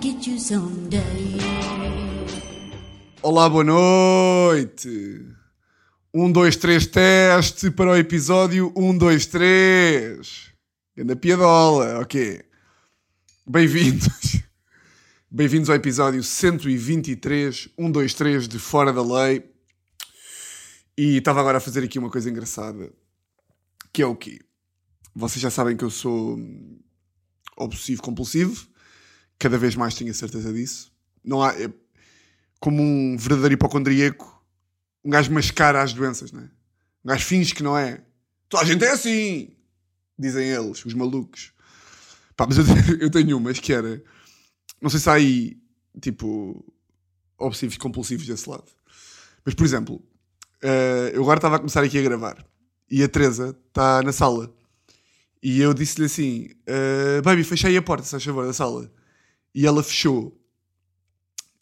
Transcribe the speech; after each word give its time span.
get 0.00 0.26
you 0.26 0.38
someday. 0.38 1.00
Olá, 3.22 3.48
boa 3.48 3.64
noite. 3.64 5.26
Um, 6.14 6.30
dois, 6.30 6.56
três, 6.56 6.86
teste 6.86 7.70
para 7.70 7.90
o 7.90 7.96
episódio 7.96 8.72
um, 8.76 8.96
dois, 8.96 9.26
três. 9.26 10.52
Anda 10.98 11.16
piadola, 11.16 12.00
ok. 12.00 12.42
Bem-vindos. 13.46 14.42
Bem-vindos 15.30 15.70
ao 15.70 15.76
episódio 15.76 16.22
123, 16.22 17.68
123 17.76 18.48
de 18.48 18.58
Fora 18.58 18.92
da 18.92 19.02
Lei. 19.02 19.50
E 20.96 21.16
estava 21.16 21.40
agora 21.40 21.58
a 21.58 21.60
fazer 21.60 21.82
aqui 21.82 21.98
uma 21.98 22.10
coisa 22.10 22.28
engraçada. 22.28 22.92
Que 23.92 24.02
é 24.02 24.06
o 24.06 24.14
quê? 24.14 24.40
Vocês 25.14 25.40
já 25.40 25.50
sabem 25.50 25.76
que 25.76 25.84
eu 25.84 25.90
sou 25.90 26.38
obsessivo 27.56 28.02
compulsivo. 28.02 28.71
Cada 29.38 29.58
vez 29.58 29.74
mais 29.74 29.94
tenho 29.94 30.10
a 30.10 30.14
certeza 30.14 30.52
disso. 30.52 30.92
Não 31.24 31.42
há... 31.42 31.52
é 31.54 31.70
como 32.60 32.80
um 32.82 33.16
verdadeiro 33.16 33.54
hipocondríaco, 33.54 34.40
um 35.04 35.10
gajo 35.10 35.32
mascara 35.32 35.82
as 35.82 35.92
doenças, 35.92 36.30
não 36.30 36.40
é? 36.42 36.44
Um 37.04 37.08
gajo 37.08 37.24
finge 37.24 37.54
que 37.54 37.62
não 37.62 37.76
é. 37.76 38.00
Toda 38.48 38.62
a 38.62 38.66
gente 38.66 38.84
é 38.84 38.90
assim! 38.92 39.56
Dizem 40.18 40.48
eles, 40.48 40.84
os 40.84 40.94
malucos. 40.94 41.52
Pá, 42.36 42.46
mas 42.46 42.58
eu, 42.58 42.64
te- 42.64 42.98
eu 43.02 43.10
tenho 43.10 43.36
umas 43.36 43.58
que 43.58 43.72
era... 43.72 44.02
Não 44.80 44.88
sei 44.90 45.00
se 45.00 45.10
há 45.10 45.14
aí, 45.14 45.56
tipo, 46.00 46.64
obsessivos 47.38 47.76
compulsivos 47.78 48.26
desse 48.26 48.48
lado. 48.48 48.70
Mas, 49.44 49.54
por 49.54 49.64
exemplo, 49.64 50.00
eh, 50.62 51.10
eu 51.14 51.22
agora 51.22 51.38
estava 51.38 51.56
a 51.56 51.58
começar 51.58 51.82
aqui 51.82 51.98
a 51.98 52.02
gravar 52.02 52.44
e 52.90 53.02
a 53.02 53.08
Teresa 53.08 53.56
está 53.68 54.02
na 54.02 54.12
sala. 54.12 54.54
E 55.42 55.60
eu 55.60 55.74
disse-lhe 55.74 56.06
assim: 56.06 56.50
eh, 56.66 57.20
Baby, 57.22 57.42
fecha 57.42 57.66
aí 57.68 57.76
a 57.76 57.82
porta, 57.82 58.04
se 58.04 58.10
faz 58.12 58.22
favor, 58.24 58.46
da 58.46 58.52
sala. 58.52 58.90
E 59.54 59.66
ela 59.66 59.82
fechou. 59.82 60.38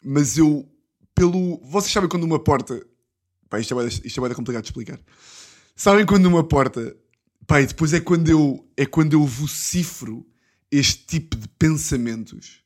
Mas 0.03 0.37
eu, 0.37 0.67
pelo. 1.13 1.59
Vocês 1.63 1.91
sabem 1.91 2.09
quando 2.09 2.23
uma 2.23 2.39
porta. 2.39 2.85
Pá, 3.49 3.59
isto 3.59 3.73
é 3.73 3.75
bué- 3.75 3.87
isto 3.87 4.19
é 4.19 4.21
bué 4.21 4.33
complicado 4.33 4.63
de 4.63 4.69
explicar. 4.69 4.99
Sabem 5.75 6.05
quando 6.05 6.25
uma 6.25 6.43
porta. 6.43 6.95
Pá, 7.45 7.61
e 7.61 7.67
depois 7.67 7.93
é 7.93 7.99
quando 7.99 8.29
eu. 8.29 8.67
É 8.77 8.85
quando 8.85 9.13
eu 9.13 9.25
vocifro 9.25 10.25
este 10.71 11.05
tipo 11.05 11.35
de 11.35 11.47
pensamentos. 11.49 12.61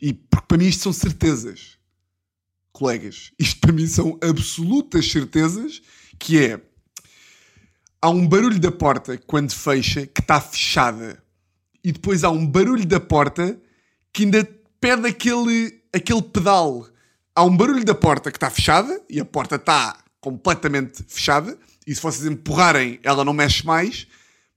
E 0.00 0.12
porque 0.12 0.46
para 0.46 0.58
mim 0.58 0.66
isto 0.66 0.82
são 0.82 0.92
certezas. 0.92 1.78
Colegas, 2.72 3.32
isto 3.38 3.58
para 3.60 3.72
mim 3.72 3.86
são 3.86 4.18
absolutas 4.22 5.10
certezas 5.10 5.82
que 6.18 6.38
é 6.38 6.60
há 8.00 8.08
um 8.08 8.28
barulho 8.28 8.60
da 8.60 8.70
porta 8.70 9.18
quando 9.18 9.52
fecha 9.52 10.06
que 10.06 10.20
está 10.20 10.40
fechada. 10.40 11.22
E 11.82 11.90
depois 11.90 12.22
há 12.22 12.30
um 12.30 12.46
barulho 12.46 12.86
da 12.86 13.00
porta 13.00 13.60
que 14.18 14.24
ainda 14.24 14.44
pede 14.80 15.06
aquele, 15.06 15.80
aquele 15.94 16.22
pedal. 16.22 16.88
Há 17.36 17.44
um 17.44 17.56
barulho 17.56 17.84
da 17.84 17.94
porta 17.94 18.32
que 18.32 18.36
está 18.36 18.50
fechada 18.50 19.00
e 19.08 19.20
a 19.20 19.24
porta 19.24 19.54
está 19.54 19.96
completamente 20.20 21.04
fechada. 21.06 21.56
E 21.86 21.94
se 21.94 22.02
vocês 22.02 22.26
empurrarem, 22.26 22.98
ela 23.04 23.24
não 23.24 23.32
mexe 23.32 23.64
mais. 23.64 24.08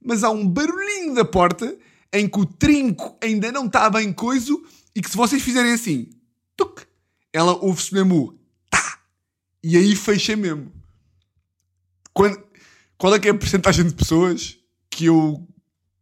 Mas 0.03 0.23
há 0.23 0.31
um 0.31 0.47
barulhinho 0.47 1.13
da 1.13 1.23
porta 1.23 1.77
em 2.11 2.27
que 2.27 2.39
o 2.39 2.45
trinco 2.45 3.15
ainda 3.21 3.51
não 3.51 3.67
está 3.67 3.87
bem 3.87 4.11
coiso 4.11 4.59
e 4.95 5.01
que 5.01 5.11
se 5.11 5.15
vocês 5.15 5.43
fizerem 5.43 5.73
assim, 5.73 6.09
tuc, 6.57 6.81
ela 7.31 7.53
ouve-se 7.63 7.93
mesmo 7.93 8.39
tá. 8.67 8.99
E 9.63 9.77
aí 9.77 9.95
fecha 9.95 10.35
mesmo. 10.35 10.71
Quando- 12.13 12.43
qual 12.97 13.13
é 13.13 13.19
que 13.19 13.27
é 13.27 13.31
a 13.31 13.35
porcentagem 13.37 13.85
de 13.85 13.93
pessoas 13.93 14.57
que 14.89 15.05
eu 15.05 15.47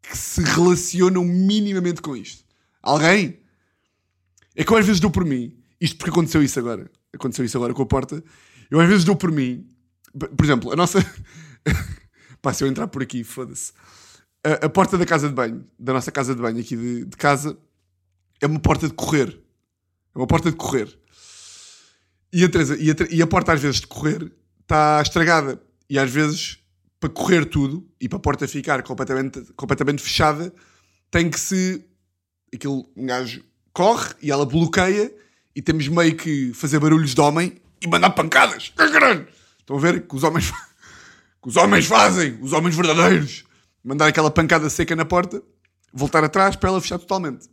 que 0.01 0.17
se 0.17 0.41
relacionam 0.43 1.25
minimamente 1.25 2.01
com 2.01 2.15
isto? 2.15 2.45
Alguém? 2.81 3.38
É 4.59 4.63
que 4.65 4.73
eu 4.73 4.75
às 4.75 4.85
vezes 4.85 4.99
dou 4.99 5.09
por 5.09 5.23
mim, 5.23 5.57
isto 5.79 5.95
porque 5.95 6.09
aconteceu 6.09 6.43
isso 6.43 6.59
agora, 6.59 6.91
aconteceu 7.13 7.45
isso 7.45 7.55
agora 7.55 7.73
com 7.73 7.81
a 7.81 7.85
porta, 7.85 8.21
eu 8.69 8.77
às 8.77 8.89
vezes 8.89 9.05
dou 9.05 9.15
por 9.15 9.31
mim, 9.31 9.65
por 10.11 10.43
exemplo, 10.43 10.73
a 10.73 10.75
nossa. 10.75 10.99
Pá, 12.41 12.53
se 12.53 12.65
eu 12.65 12.67
entrar 12.67 12.89
por 12.89 13.01
aqui, 13.01 13.23
foda-se. 13.23 13.71
A, 14.43 14.65
a 14.65 14.69
porta 14.69 14.97
da 14.97 15.05
casa 15.05 15.29
de 15.29 15.33
banho, 15.33 15.65
da 15.79 15.93
nossa 15.93 16.11
casa 16.11 16.35
de 16.35 16.41
banho 16.41 16.59
aqui 16.59 16.75
de, 16.75 17.05
de 17.05 17.15
casa, 17.15 17.57
é 18.41 18.47
uma 18.47 18.59
porta 18.59 18.85
de 18.85 18.93
correr. 18.93 19.29
É 20.13 20.17
uma 20.17 20.27
porta 20.27 20.51
de 20.51 20.57
correr. 20.57 20.93
E 22.33 22.43
a, 22.43 22.49
Teresa, 22.49 22.75
e, 22.77 22.91
a, 22.91 22.95
e 23.09 23.21
a 23.21 23.27
porta, 23.27 23.53
às 23.53 23.61
vezes, 23.61 23.79
de 23.79 23.87
correr 23.87 24.29
está 24.61 25.01
estragada. 25.01 25.61
E 25.89 25.97
às 25.97 26.11
vezes, 26.11 26.59
para 26.99 27.09
correr 27.09 27.45
tudo 27.45 27.89
e 27.99 28.09
para 28.09 28.17
a 28.17 28.21
porta 28.21 28.45
ficar 28.45 28.83
completamente, 28.83 29.41
completamente 29.55 30.01
fechada, 30.01 30.53
tem 31.09 31.29
que 31.29 31.39
se. 31.39 31.85
Aquele 32.53 32.83
um 32.97 33.05
gajo 33.05 33.43
corre 33.79 34.13
e 34.21 34.29
ela 34.29 34.45
bloqueia 34.45 35.09
e 35.55 35.61
temos 35.61 35.87
meio 35.87 36.13
que 36.13 36.53
fazer 36.53 36.77
barulhos 36.81 37.15
de 37.15 37.21
homem 37.21 37.61
e 37.81 37.87
mandar 37.87 38.09
pancadas. 38.09 38.73
Estão 39.57 39.77
a 39.77 39.79
ver 39.79 40.05
que 40.05 40.15
os 40.17 40.21
homens, 40.21 40.51
que 41.41 41.47
os 41.47 41.55
homens 41.55 41.85
fazem, 41.85 42.37
os 42.41 42.51
homens 42.51 42.75
verdadeiros. 42.75 43.45
Mandar 43.81 44.07
aquela 44.07 44.29
pancada 44.29 44.69
seca 44.69 44.97
na 44.97 45.05
porta, 45.05 45.41
voltar 45.93 46.25
atrás 46.25 46.57
para 46.57 46.67
ela 46.67 46.81
fechar 46.81 46.99
totalmente. 46.99 47.47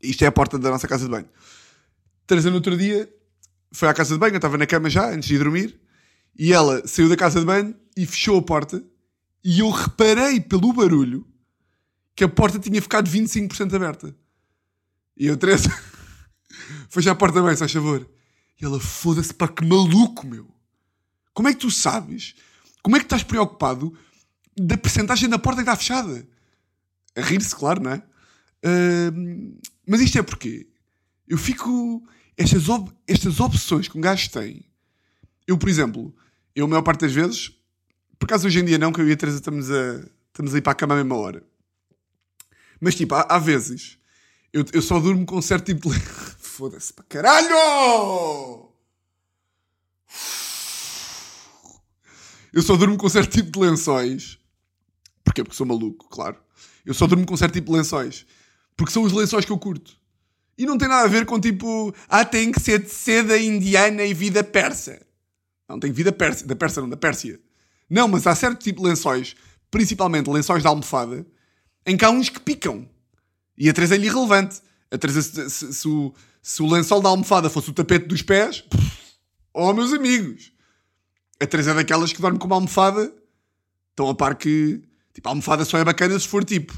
Isto 0.00 0.22
é 0.22 0.28
a 0.28 0.32
porta 0.32 0.56
da 0.56 0.70
nossa 0.70 0.86
casa 0.86 1.04
de 1.04 1.10
banho. 1.10 1.28
Teresa, 2.28 2.48
no 2.48 2.56
outro 2.56 2.76
dia, 2.76 3.12
foi 3.72 3.88
à 3.88 3.94
casa 3.94 4.14
de 4.14 4.20
banho, 4.20 4.34
eu 4.34 4.36
estava 4.36 4.56
na 4.56 4.68
cama 4.68 4.88
já, 4.88 5.10
antes 5.10 5.28
de 5.28 5.34
ir 5.34 5.38
dormir, 5.38 5.80
e 6.38 6.52
ela 6.52 6.86
saiu 6.86 7.08
da 7.08 7.16
casa 7.16 7.40
de 7.40 7.46
banho 7.46 7.74
e 7.96 8.06
fechou 8.06 8.38
a 8.38 8.42
porta, 8.42 8.80
e 9.42 9.58
eu 9.58 9.70
reparei 9.70 10.40
pelo 10.40 10.72
barulho 10.72 11.26
que 12.14 12.22
a 12.22 12.28
porta 12.28 12.60
tinha 12.60 12.80
ficado 12.80 13.10
25% 13.10 13.74
aberta. 13.74 14.14
E 15.16 15.26
eu, 15.26 15.36
Teresa, 15.36 15.68
fecha 16.90 17.10
a 17.12 17.14
porta 17.14 17.42
bem, 17.42 17.52
se 17.52 17.58
faz 17.60 17.72
favor. 17.72 18.08
E 18.60 18.64
ela, 18.64 18.80
foda-se, 18.80 19.32
pá, 19.34 19.48
que 19.48 19.64
maluco, 19.64 20.26
meu. 20.26 20.48
Como 21.32 21.48
é 21.48 21.52
que 21.52 21.60
tu 21.60 21.70
sabes? 21.70 22.34
Como 22.82 22.96
é 22.96 23.00
que 23.00 23.06
estás 23.06 23.22
preocupado 23.22 23.96
da 24.56 24.76
percentagem 24.76 25.28
da 25.28 25.38
porta 25.38 25.62
que 25.62 25.68
está 25.68 25.76
fechada? 25.76 26.26
A 27.16 27.20
rir-se, 27.20 27.54
claro, 27.54 27.82
não 27.82 27.90
é? 27.92 28.02
Ahm, 28.64 29.56
mas 29.86 30.00
isto 30.00 30.18
é 30.18 30.22
porque 30.22 30.68
eu 31.28 31.38
fico. 31.38 32.02
Estas, 32.36 32.68
ob- 32.68 32.92
estas 33.06 33.38
opções 33.38 33.86
que 33.88 33.96
um 33.96 34.00
gajo 34.00 34.28
tem. 34.30 34.64
Eu, 35.46 35.56
por 35.56 35.68
exemplo, 35.68 36.14
eu, 36.54 36.64
a 36.64 36.68
maior 36.68 36.82
parte 36.82 37.02
das 37.02 37.12
vezes, 37.12 37.50
por 38.18 38.24
acaso 38.26 38.46
hoje 38.46 38.58
em 38.58 38.64
dia 38.64 38.78
não, 38.78 38.92
que 38.92 39.00
eu 39.00 39.08
e 39.08 39.12
a 39.12 39.16
Teresa 39.16 39.38
estamos 39.38 39.70
a, 39.70 40.04
estamos 40.28 40.54
a 40.54 40.58
ir 40.58 40.62
para 40.62 40.72
a 40.72 40.76
cama 40.76 40.94
à 40.94 40.96
mesma 40.96 41.16
hora. 41.16 41.44
Mas 42.80 42.94
tipo, 42.96 43.14
há, 43.14 43.22
há 43.28 43.38
vezes 43.38 43.98
eu, 44.54 44.64
eu 44.72 44.80
só 44.80 45.00
durmo 45.00 45.26
com 45.26 45.36
um 45.36 45.42
certo 45.42 45.66
tipo 45.66 45.92
de. 45.92 45.98
Foda-se 46.38 46.92
para 46.92 47.04
caralho! 47.08 48.68
Eu 52.52 52.62
só 52.62 52.76
durmo 52.76 52.96
com 52.96 53.06
um 53.06 53.10
certo 53.10 53.32
tipo 53.32 53.50
de 53.50 53.58
lençóis. 53.58 54.38
Porquê? 55.24 55.42
Porque 55.42 55.56
sou 55.56 55.66
maluco, 55.66 56.08
claro. 56.08 56.36
Eu 56.86 56.94
só 56.94 57.08
durmo 57.08 57.26
com 57.26 57.34
um 57.34 57.36
certo 57.36 57.54
tipo 57.54 57.72
de 57.72 57.78
lençóis. 57.78 58.24
Porque 58.76 58.92
são 58.92 59.02
os 59.02 59.12
lençóis 59.12 59.44
que 59.44 59.50
eu 59.50 59.58
curto. 59.58 59.96
E 60.56 60.64
não 60.64 60.78
tem 60.78 60.86
nada 60.86 61.02
a 61.02 61.08
ver 61.08 61.26
com 61.26 61.40
tipo, 61.40 61.92
ah, 62.08 62.24
tem 62.24 62.52
que 62.52 62.60
ser 62.60 62.80
de 62.80 62.90
seda 62.90 63.36
indiana 63.36 64.04
e 64.04 64.14
vida 64.14 64.44
persa. 64.44 65.04
Não, 65.68 65.80
tem 65.80 65.90
vida 65.90 66.12
persa, 66.12 66.46
da 66.46 66.54
Persa 66.54 66.80
não, 66.80 66.88
da 66.88 66.96
Pérsia. 66.96 67.40
Não, 67.90 68.06
mas 68.06 68.24
há 68.24 68.36
certo 68.36 68.62
tipo 68.62 68.82
de 68.82 68.88
lençóis, 68.88 69.34
principalmente 69.68 70.30
lençóis 70.30 70.62
de 70.62 70.68
almofada, 70.68 71.26
em 71.84 71.96
que 71.96 72.04
há 72.04 72.10
uns 72.10 72.28
que 72.28 72.38
picam. 72.38 72.88
E 73.56 73.68
a 73.68 73.72
Teresa 73.72 73.94
é-lhe 73.94 74.06
irrelevante. 74.06 74.60
A 74.90 74.98
Teresa, 74.98 75.22
se, 75.22 75.50
se- 75.50 75.72
se 75.72 75.88
o, 75.88 76.12
se 76.42 76.62
o 76.62 76.70
lençol 76.70 77.00
da 77.00 77.08
almofada 77.08 77.48
fosse 77.50 77.70
o 77.70 77.72
tapete 77.72 78.06
dos 78.06 78.22
pés, 78.22 78.60
pff, 78.62 78.92
oh, 79.52 79.72
meus 79.72 79.92
amigos. 79.92 80.52
A 81.40 81.46
Teresa 81.46 81.72
é 81.72 81.74
daquelas 81.74 82.12
que 82.12 82.20
dorme 82.20 82.38
com 82.38 82.46
uma 82.46 82.56
almofada. 82.56 83.12
Estão 83.90 84.08
a 84.08 84.14
par 84.14 84.34
que, 84.36 84.82
tipo, 85.12 85.28
a 85.28 85.32
almofada 85.32 85.64
só 85.64 85.78
é 85.78 85.84
bacana 85.84 86.18
se 86.18 86.26
for 86.26 86.44
tipo, 86.44 86.72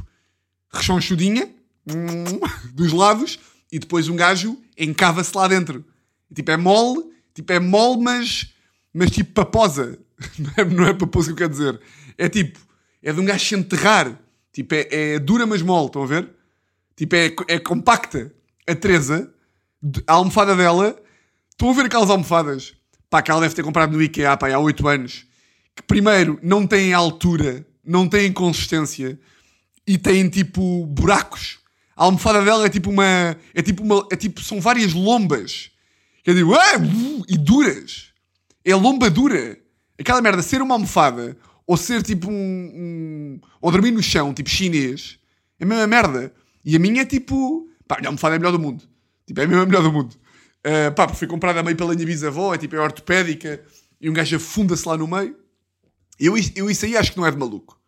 rechonchudinha, 0.72 1.50
dos 2.74 2.92
lados, 2.92 3.38
e 3.72 3.78
depois 3.78 4.08
um 4.08 4.16
gajo 4.16 4.58
encava-se 4.76 5.36
lá 5.36 5.48
dentro. 5.48 5.84
Tipo, 6.34 6.50
é 6.50 6.56
mole, 6.56 7.04
tipo, 7.34 7.52
é 7.52 7.60
mole, 7.60 8.02
mas, 8.02 8.52
mas 8.92 9.10
tipo 9.10 9.32
paposa. 9.32 9.98
Não 10.38 10.50
é, 10.56 10.64
não 10.64 10.86
é 10.86 10.94
paposa 10.94 11.26
que 11.26 11.32
eu 11.32 11.36
quero 11.36 11.50
dizer. 11.50 11.80
É 12.16 12.26
tipo, 12.26 12.58
é 13.02 13.12
de 13.12 13.20
um 13.20 13.24
gajo 13.26 13.44
se 13.44 13.54
enterrar. 13.54 14.18
Tipo, 14.50 14.74
é, 14.74 14.86
é 14.90 15.18
dura, 15.18 15.46
mas 15.46 15.60
mole, 15.60 15.86
estão 15.88 16.02
a 16.02 16.06
ver? 16.06 16.30
Tipo, 16.96 17.14
é, 17.16 17.34
é 17.48 17.58
compacta. 17.58 18.32
A 18.68 18.74
Teresa, 18.74 19.32
a 20.06 20.14
almofada 20.14 20.56
dela, 20.56 20.96
estão 21.50 21.70
a 21.70 21.72
ver 21.72 21.86
aquelas 21.86 22.10
almofadas? 22.10 22.74
Pá, 23.08 23.22
que 23.22 23.30
ela 23.30 23.40
deve 23.40 23.54
ter 23.54 23.62
comprado 23.62 23.92
no 23.92 24.02
IKEA 24.02 24.36
pá, 24.36 24.50
há 24.52 24.58
8 24.58 24.88
anos. 24.88 25.26
Que 25.74 25.82
primeiro, 25.82 26.38
não 26.42 26.66
têm 26.66 26.92
altura, 26.92 27.64
não 27.84 28.08
têm 28.08 28.32
consistência 28.32 29.18
e 29.86 29.96
têm 29.98 30.28
tipo 30.28 30.86
buracos. 30.86 31.58
A 31.94 32.04
almofada 32.04 32.42
dela 32.44 32.66
é 32.66 32.68
tipo 32.68 32.90
uma. 32.90 33.36
É 33.54 33.62
tipo 33.62 33.82
uma. 33.82 34.06
É 34.10 34.16
tipo. 34.16 34.42
São 34.42 34.60
várias 34.60 34.92
lombas. 34.92 35.70
Que 36.24 36.30
eu 36.30 36.34
digo. 36.34 36.54
"Ah, 36.54 36.76
uh", 36.78 37.24
e 37.28 37.38
duras. 37.38 38.06
É 38.64 38.74
lomba 38.74 39.08
dura. 39.08 39.56
Aquela 39.98 40.20
merda, 40.20 40.42
ser 40.42 40.60
uma 40.60 40.74
almofada 40.74 41.36
ou 41.66 41.76
ser 41.76 42.02
tipo 42.02 42.28
um, 42.30 42.32
um- 42.34 43.40
ou 43.60 43.70
dormir 43.72 43.90
no 43.92 44.02
chão, 44.02 44.32
tipo 44.34 44.48
chinês, 44.50 45.18
é 45.58 45.64
a 45.64 45.66
mesma 45.66 45.86
merda. 45.86 46.32
E 46.66 46.74
a 46.74 46.78
minha 46.80 47.02
é 47.02 47.04
tipo. 47.06 47.70
Pá, 47.86 47.94
a 47.94 47.98
minha 47.98 48.08
almofada 48.08 48.34
é 48.34 48.36
a 48.36 48.38
melhor 48.40 48.50
do 48.50 48.58
mundo. 48.58 48.82
Tipo, 49.24 49.40
é 49.40 49.44
a 49.44 49.46
melhor 49.46 49.82
do 49.82 49.92
mundo. 49.92 50.16
Uh, 50.66 50.92
pá, 50.96 51.06
foi 51.08 51.28
comprada 51.28 51.62
meio 51.62 51.76
pela 51.76 51.94
minha 51.94 52.04
bisavó, 52.04 52.52
é 52.52 52.58
tipo, 52.58 52.74
é 52.74 52.80
ortopédica, 52.80 53.62
e 54.00 54.10
um 54.10 54.12
gajo 54.12 54.34
afunda-se 54.34 54.86
lá 54.86 54.96
no 54.96 55.06
meio. 55.06 55.36
Eu, 56.18 56.34
eu 56.56 56.68
isso 56.68 56.84
aí 56.84 56.96
acho 56.96 57.12
que 57.12 57.18
não 57.18 57.26
é 57.26 57.30
de 57.30 57.36
maluco. 57.36 57.80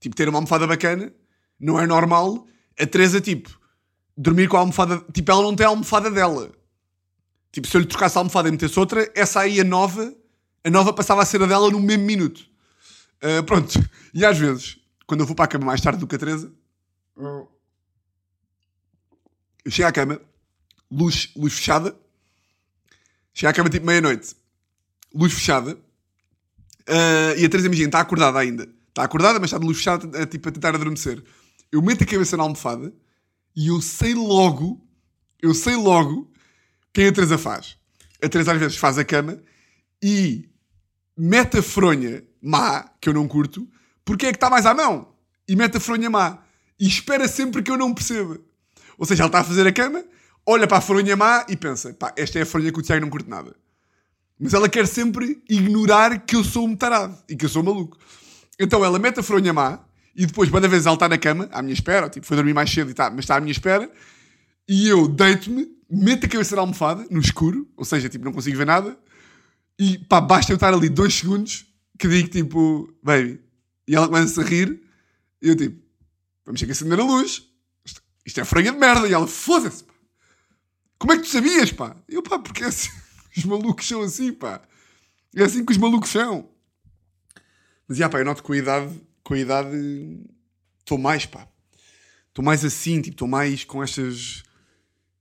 Tipo, 0.00 0.16
ter 0.16 0.28
uma 0.28 0.38
almofada 0.38 0.66
bacana, 0.66 1.12
não 1.60 1.78
é 1.78 1.86
normal. 1.86 2.44
A 2.78 2.84
Teresa, 2.84 3.20
tipo, 3.20 3.56
dormir 4.16 4.48
com 4.48 4.56
a 4.56 4.60
almofada. 4.60 5.00
Tipo, 5.12 5.30
ela 5.30 5.42
não 5.42 5.54
tem 5.54 5.64
a 5.64 5.68
almofada 5.68 6.10
dela. 6.10 6.50
Tipo, 7.52 7.68
se 7.68 7.76
eu 7.76 7.80
lhe 7.80 7.86
trocasse 7.86 8.18
a 8.18 8.20
almofada 8.20 8.48
e 8.48 8.52
metesse 8.52 8.78
outra, 8.78 9.08
essa 9.14 9.40
aí, 9.40 9.60
a 9.60 9.64
nova, 9.64 10.12
a 10.64 10.70
nova 10.70 10.92
passava 10.92 11.22
a 11.22 11.24
ser 11.24 11.40
a 11.42 11.46
dela 11.46 11.70
no 11.70 11.78
mesmo 11.78 12.04
minuto. 12.04 12.44
Uh, 13.22 13.42
pronto. 13.44 13.72
E 14.12 14.24
às 14.24 14.38
vezes, 14.38 14.78
quando 15.06 15.20
eu 15.20 15.26
vou 15.26 15.36
para 15.36 15.44
a 15.44 15.48
cama 15.48 15.66
mais 15.66 15.78
tarde 15.78 16.00
do 16.00 16.06
que 16.06 16.16
a 16.16 16.18
Teresa, 16.18 16.50
eu 19.66 19.70
chego 19.72 19.88
à 19.88 19.92
cama, 19.92 20.20
luz, 20.88 21.32
luz 21.34 21.54
fechada, 21.54 21.98
chego 23.34 23.50
à 23.50 23.52
cama 23.52 23.68
tipo 23.68 23.84
meia-noite, 23.84 24.36
luz 25.12 25.32
fechada, 25.34 25.74
uh, 25.74 27.36
e 27.36 27.44
a 27.44 27.48
Teresa, 27.48 27.66
imagina, 27.66 27.88
está 27.88 27.98
acordada 27.98 28.38
ainda. 28.38 28.68
Está 28.90 29.02
acordada, 29.02 29.40
mas 29.40 29.48
está 29.48 29.58
de 29.58 29.66
luz 29.66 29.78
fechada, 29.78 30.24
tipo, 30.26 30.48
a 30.48 30.52
tentar 30.52 30.72
adormecer. 30.76 31.20
Eu 31.72 31.82
meto 31.82 32.04
a 32.04 32.06
cabeça 32.06 32.36
na 32.36 32.44
almofada 32.44 32.94
e 33.56 33.66
eu 33.66 33.82
sei 33.82 34.14
logo, 34.14 34.88
eu 35.42 35.52
sei 35.52 35.74
logo 35.74 36.32
quem 36.94 37.08
a 37.08 37.12
Teresa 37.12 37.36
faz. 37.36 37.76
A 38.22 38.28
Teresa 38.28 38.52
às 38.52 38.60
vezes 38.60 38.76
faz 38.76 38.98
a 38.98 39.04
cama 39.04 39.42
e 40.00 40.48
mete 41.16 41.58
a 41.58 41.62
fronha 41.62 42.22
má, 42.40 42.88
que 43.00 43.08
eu 43.08 43.12
não 43.12 43.26
curto, 43.26 43.68
porque 44.04 44.26
é 44.26 44.30
que 44.30 44.36
está 44.36 44.48
mais 44.48 44.64
à 44.64 44.72
mão. 44.72 45.12
E 45.48 45.56
mete 45.56 45.78
a 45.78 45.80
fronha 45.80 46.08
má. 46.08 46.38
E 46.78 46.86
espera 46.86 47.26
sempre 47.26 47.64
que 47.64 47.70
eu 47.70 47.76
não 47.76 47.92
perceba. 47.92 48.38
Ou 48.98 49.06
seja, 49.06 49.22
ela 49.22 49.28
está 49.28 49.40
a 49.40 49.44
fazer 49.44 49.66
a 49.66 49.72
cama, 49.72 50.04
olha 50.44 50.66
para 50.66 50.78
a 50.78 50.80
fronha 50.80 51.16
má 51.16 51.44
e 51.48 51.56
pensa: 51.56 51.92
pá, 51.94 52.12
esta 52.16 52.38
é 52.38 52.42
a 52.42 52.46
fronha 52.46 52.72
que 52.72 52.78
o 52.78 52.82
Tiago 52.82 53.02
não 53.02 53.10
curte 53.10 53.28
nada. 53.28 53.54
Mas 54.38 54.52
ela 54.54 54.68
quer 54.68 54.86
sempre 54.86 55.42
ignorar 55.48 56.20
que 56.20 56.36
eu 56.36 56.44
sou 56.44 56.66
um 56.66 56.76
tarado 56.76 57.16
e 57.28 57.34
que 57.34 57.44
eu 57.44 57.48
sou 57.48 57.62
maluco. 57.62 57.96
Então 58.58 58.84
ela 58.84 58.98
mete 58.98 59.20
a 59.20 59.22
fronha 59.22 59.52
má 59.52 59.80
e 60.16 60.24
depois, 60.24 60.50
cada 60.50 60.66
vez 60.66 60.86
ela 60.86 60.94
está 60.94 61.08
na 61.08 61.18
cama, 61.18 61.46
à 61.52 61.60
minha 61.60 61.74
espera, 61.74 62.08
tipo, 62.08 62.26
foi 62.26 62.36
dormir 62.36 62.54
mais 62.54 62.70
cedo 62.70 62.90
e 62.90 62.94
tá, 62.94 63.10
mas 63.10 63.20
está 63.20 63.36
à 63.36 63.40
minha 63.40 63.52
espera, 63.52 63.90
e 64.66 64.88
eu 64.88 65.06
deito-me, 65.06 65.68
meto 65.90 66.24
a 66.24 66.28
cabeça 66.28 66.56
na 66.56 66.62
almofada, 66.62 67.06
no 67.10 67.20
escuro, 67.20 67.68
ou 67.76 67.84
seja, 67.84 68.08
tipo, 68.08 68.24
não 68.24 68.32
consigo 68.32 68.56
ver 68.56 68.64
nada, 68.64 68.98
e 69.78 69.98
pá, 69.98 70.18
basta 70.18 70.50
eu 70.50 70.54
estar 70.54 70.72
ali 70.72 70.88
dois 70.88 71.12
segundos 71.12 71.66
que 71.98 72.08
digo 72.08 72.28
tipo, 72.28 72.90
baby, 73.02 73.38
e 73.86 73.94
ela 73.94 74.08
começa 74.08 74.40
a 74.40 74.44
rir, 74.44 74.80
e 75.42 75.48
eu 75.48 75.54
tipo, 75.54 75.82
vamos 76.46 76.58
ter 76.58 76.64
que 76.64 76.72
acender 76.72 76.98
a 76.98 77.04
luz, 77.04 77.46
isto, 78.26 78.40
é 78.40 78.44
franha 78.44 78.72
de 78.72 78.78
merda, 78.78 79.08
e 79.08 79.14
ela, 79.14 79.26
foda-se, 79.26 79.84
pá, 79.84 79.94
como 80.98 81.12
é 81.12 81.16
que 81.16 81.22
tu 81.22 81.28
sabias, 81.28 81.72
pá? 81.72 81.96
Eu, 82.08 82.22
pá, 82.22 82.38
porque 82.38 82.64
é 82.64 82.66
assim, 82.66 82.90
os 83.36 83.44
malucos 83.44 83.86
são 83.86 84.02
assim, 84.02 84.32
pá, 84.32 84.60
é 85.34 85.44
assim 85.44 85.64
que 85.64 85.72
os 85.72 85.78
malucos 85.78 86.10
são. 86.10 86.50
Mas, 87.88 87.98
já, 87.98 88.08
pá, 88.08 88.18
eu 88.18 88.24
noto 88.24 88.42
com 88.42 88.52
a 88.52 88.56
idade 88.56 89.00
com 89.26 89.34
a 89.34 89.38
idade 89.38 90.20
estou 90.78 90.96
mais, 90.96 91.26
pá. 91.26 91.48
Estou 92.28 92.44
mais 92.44 92.64
assim, 92.64 93.02
tipo, 93.02 93.14
estou 93.14 93.26
mais 93.26 93.64
com 93.64 93.82
estas. 93.82 94.44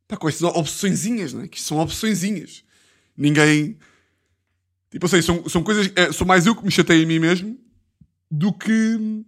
Pá, 0.07 0.16
com 0.16 0.30
estas 0.30 0.44
opçõezinhas, 0.44 1.34
né? 1.34 1.48
Que 1.48 1.60
são 1.60 1.80
opçõezinhas. 1.80 2.63
Ninguém. 3.18 3.80
Tipo, 4.92 5.06
eu 5.06 5.10
sei, 5.10 5.24
são, 5.24 5.50
são 5.50 5.63
coisas. 5.63 5.92
É, 5.96 6.12
sou 6.12 6.28
mais 6.28 6.46
eu 6.46 6.56
que 6.56 6.63
me 6.63 6.69
chatei 6.69 7.04
a 7.04 7.07
mim 7.07 7.18
mesmo 7.18 7.57
do 8.30 8.54
que. 8.54 9.25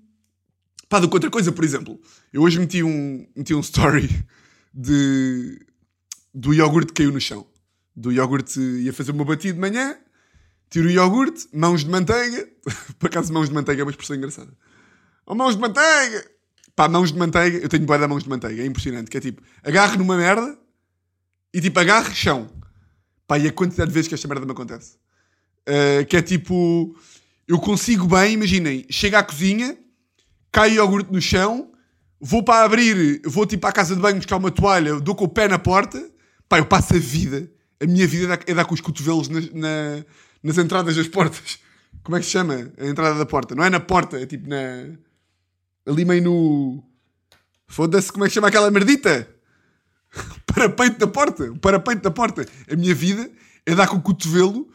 Pá, 0.89 1.00
do 1.00 1.10
que 1.10 1.16
outra 1.16 1.30
coisa, 1.30 1.51
por 1.51 1.63
exemplo. 1.63 2.00
Eu 2.31 2.42
hoje 2.42 2.60
meti 2.60 2.81
um, 2.81 3.28
meti 3.36 3.54
um 3.54 3.60
story 3.60 4.10
de. 4.74 5.60
do 6.34 6.54
iogurte 6.54 6.94
que 6.94 7.04
caiu 7.04 7.12
no 7.12 7.19
chão. 7.19 7.45
Do 7.95 8.12
iogurte 8.12 8.60
ia 8.60 8.94
fazer 8.94 9.12
uma 9.12 9.25
batida 9.25 9.54
de 9.54 9.60
manhã, 9.60 9.98
tiro 10.69 10.88
o 10.88 10.92
iogurte, 10.92 11.48
mãos 11.54 11.84
de 11.84 11.89
manteiga. 11.89 12.48
por 13.00 13.07
acaso, 13.07 13.34
mãos 13.34 13.50
de 13.50 13.56
manteiga 13.56 13.81
é 13.81 13.84
uma 13.84 13.92
expressão 13.92 14.16
engraçada 14.16 14.51
Oh, 15.25 15.36
mãos 15.36 15.56
de 15.56 15.62
manteiga! 15.62 16.25
Pá, 16.74 16.88
mãos 16.88 17.12
de 17.12 17.18
manteiga, 17.18 17.57
eu 17.57 17.68
tenho 17.68 17.86
boia 17.86 18.00
da 18.00 18.07
mãos 18.07 18.24
de 18.24 18.30
manteiga, 18.30 18.62
é 18.62 18.66
impressionante. 18.66 19.10
Que 19.10 19.18
é 19.18 19.19
tipo, 19.19 19.42
agarro 19.63 19.98
numa 19.98 20.16
merda 20.16 20.57
e 21.54 21.60
tipo, 21.60 21.78
agarro 21.80 22.13
chão. 22.13 22.50
Pá, 23.28 23.38
e 23.38 23.48
a 23.48 23.51
quantidade 23.51 23.90
de 23.90 23.94
vezes 23.94 24.07
que 24.07 24.13
esta 24.13 24.28
merda 24.28 24.45
me 24.45 24.51
acontece. 24.51 24.95
Uh, 25.68 26.06
que 26.06 26.16
é 26.16 26.22
tipo, 26.22 26.95
eu 27.48 27.60
consigo 27.60 28.07
bem, 28.07 28.33
imaginem, 28.33 28.86
chego 28.90 29.18
à 29.18 29.24
cozinha, 29.24 29.78
cai 30.57 30.74
iogurte 30.74 31.13
no 31.13 31.21
chão, 31.21 31.69
vou 32.19 32.42
para 32.42 32.65
abrir, 32.65 33.21
vou 33.24 33.45
tipo 33.45 33.68
à 33.68 33.71
casa 33.71 33.95
de 33.95 34.01
banho 34.01 34.15
buscar 34.15 34.38
uma 34.38 34.50
toalha, 34.50 35.00
dou 35.00 35.13
com 35.13 35.25
o 35.25 35.27
pé 35.27 35.48
na 35.48 35.59
porta, 35.59 36.04
pá, 36.50 36.57
eu 36.57 36.65
passo 36.65 36.95
a 36.95 36.98
vida, 36.98 37.48
a 37.80 37.86
minha 37.86 38.07
vida 38.07 38.24
é 38.24 38.27
dar, 38.27 38.39
é 38.48 38.54
dar 38.56 38.65
com 38.65 38.74
os 38.74 38.81
cotovelos 38.81 39.30
na, 39.30 39.39
na, 39.54 40.04
nas 40.42 40.57
entradas 40.57 40.95
das 40.95 41.07
portas. 41.07 41.59
Como 42.01 42.18
é 42.18 42.19
que 42.19 42.25
se 42.25 42.31
chama? 42.31 42.71
A 42.75 42.88
entrada 42.88 43.19
da 43.19 43.25
porta. 43.25 43.54
Não 43.54 43.63
é 43.63 43.69
na 43.69 43.80
porta, 43.80 44.19
é 44.19 44.25
tipo 44.25 44.50
na 44.50 44.98
ali 45.86 46.04
meio 46.04 46.24
no. 46.24 46.83
Foda-se, 47.68 48.12
como 48.12 48.25
é 48.25 48.27
que 48.27 48.33
chama 48.33 48.48
aquela 48.48 48.71
merdita? 48.71 49.30
parapeito 50.51 50.98
da 50.98 51.06
porta. 51.06 51.51
O 51.51 51.59
parapeito 51.59 52.01
da 52.01 52.09
porta. 52.09 52.48
A 52.68 52.75
minha 52.75 52.95
vida 52.95 53.30
é 53.63 53.75
dar 53.75 53.88
com 53.88 53.98
o 53.98 54.01
cotovelo. 54.01 54.68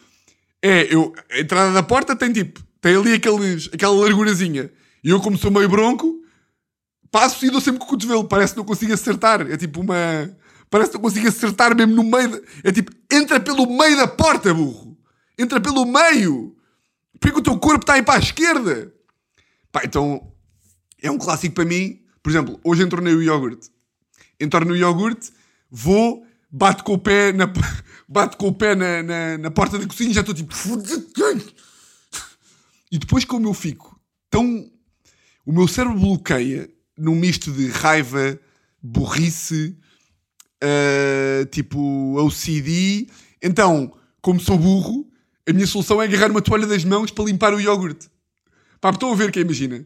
É, 0.62 0.94
eu, 0.94 1.12
a 1.29 1.40
entrada 1.40 1.73
da 1.73 1.82
porta 1.82 2.14
tem 2.14 2.32
tipo, 2.32 2.62
tem 2.81 2.94
ali 2.94 3.14
aqueles, 3.14 3.69
aquela 3.73 3.94
largurazinha. 3.94 4.70
E 5.03 5.11
eu, 5.11 5.21
como 5.21 5.37
sou 5.37 5.51
meio 5.51 5.69
bronco, 5.69 6.23
passo 7.11 7.45
e 7.45 7.51
dou 7.51 7.61
sempre 7.61 7.81
com 7.81 7.87
o 7.87 7.89
cotovelo. 7.89 8.25
Parece 8.25 8.53
que 8.53 8.59
não 8.59 8.65
consigo 8.65 8.93
acertar. 8.93 9.41
É 9.51 9.57
tipo 9.57 9.81
uma. 9.81 9.95
Parece 10.71 10.91
que 10.91 10.97
não 10.97 11.03
consigo 11.03 11.29
acertar 11.29 11.77
mesmo 11.77 11.95
no 11.95 12.05
meio. 12.05 12.31
Da... 12.31 12.41
É 12.65 12.73
tipo, 12.73 12.93
entra 13.11 13.41
pelo 13.41 13.67
meio 13.67 13.97
da 13.97 14.07
porta, 14.07 14.55
burro. 14.55 14.97
Entra 15.39 15.61
pelo 15.61 15.85
meio. 15.85 16.57
Porque 17.21 17.39
o 17.39 17.43
teu 17.43 17.59
corpo 17.59 17.83
está 17.83 17.95
aí 17.95 18.03
para 18.03 18.15
a 18.15 18.23
esquerda. 18.23 18.93
Pá, 19.71 19.83
então 19.85 20.33
é 21.01 21.11
um 21.11 21.19
clássico 21.19 21.55
para 21.55 21.65
mim. 21.65 22.01
Por 22.23 22.31
exemplo, 22.31 22.61
hoje 22.63 22.83
entornei 22.83 23.15
o 23.15 23.23
iogurte. 23.23 23.71
Entorno 24.41 24.73
o 24.73 24.77
iogurte, 24.77 25.31
vou, 25.71 26.27
bato 26.51 26.83
com 26.83 26.95
o 26.95 26.99
pé 26.99 27.33
na, 27.33 27.47
bato 28.09 28.37
com 28.37 28.49
o 28.49 28.55
pé 28.55 28.75
na, 28.75 29.03
na, 29.03 29.39
na 29.39 29.51
porta 29.51 29.79
da 29.79 29.87
cozinha 29.87 30.11
e 30.11 30.15
já 30.15 30.21
estou 30.21 30.35
tipo. 30.35 30.55
E 32.91 32.99
depois, 32.99 33.25
como 33.25 33.49
eu 33.49 33.55
fico 33.55 33.93
tão. 34.33 34.72
O 35.44 35.53
meu 35.53 35.67
cérebro 35.67 35.99
bloqueia 35.99 36.69
num 36.96 37.15
misto 37.15 37.51
de 37.53 37.69
raiva, 37.69 38.39
burrice, 38.82 39.77
uh, 40.63 41.46
tipo 41.46 42.17
OCD. 42.19 43.08
Então, 43.43 43.93
como 44.20 44.41
sou 44.41 44.58
burro, 44.58 45.08
a 45.49 45.53
minha 45.53 45.67
solução 45.67 46.01
é 46.01 46.05
agarrar 46.05 46.31
uma 46.31 46.43
toalha 46.43 46.67
das 46.67 46.84
mãos 46.84 47.11
para 47.11 47.25
limpar 47.25 47.55
o 47.55 47.61
iogurte. 47.61 48.08
Pá, 48.81 48.91
estão 48.91 49.13
a 49.13 49.17
ver 49.17 49.31
que 49.31 49.41
imagina 49.41 49.84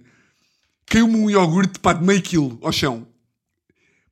caiu-me 0.86 1.16
um 1.16 1.28
iogurte, 1.28 1.80
pá, 1.80 1.92
de 1.92 2.04
meio 2.04 2.22
quilo 2.22 2.58
ao 2.62 2.72
chão. 2.72 3.06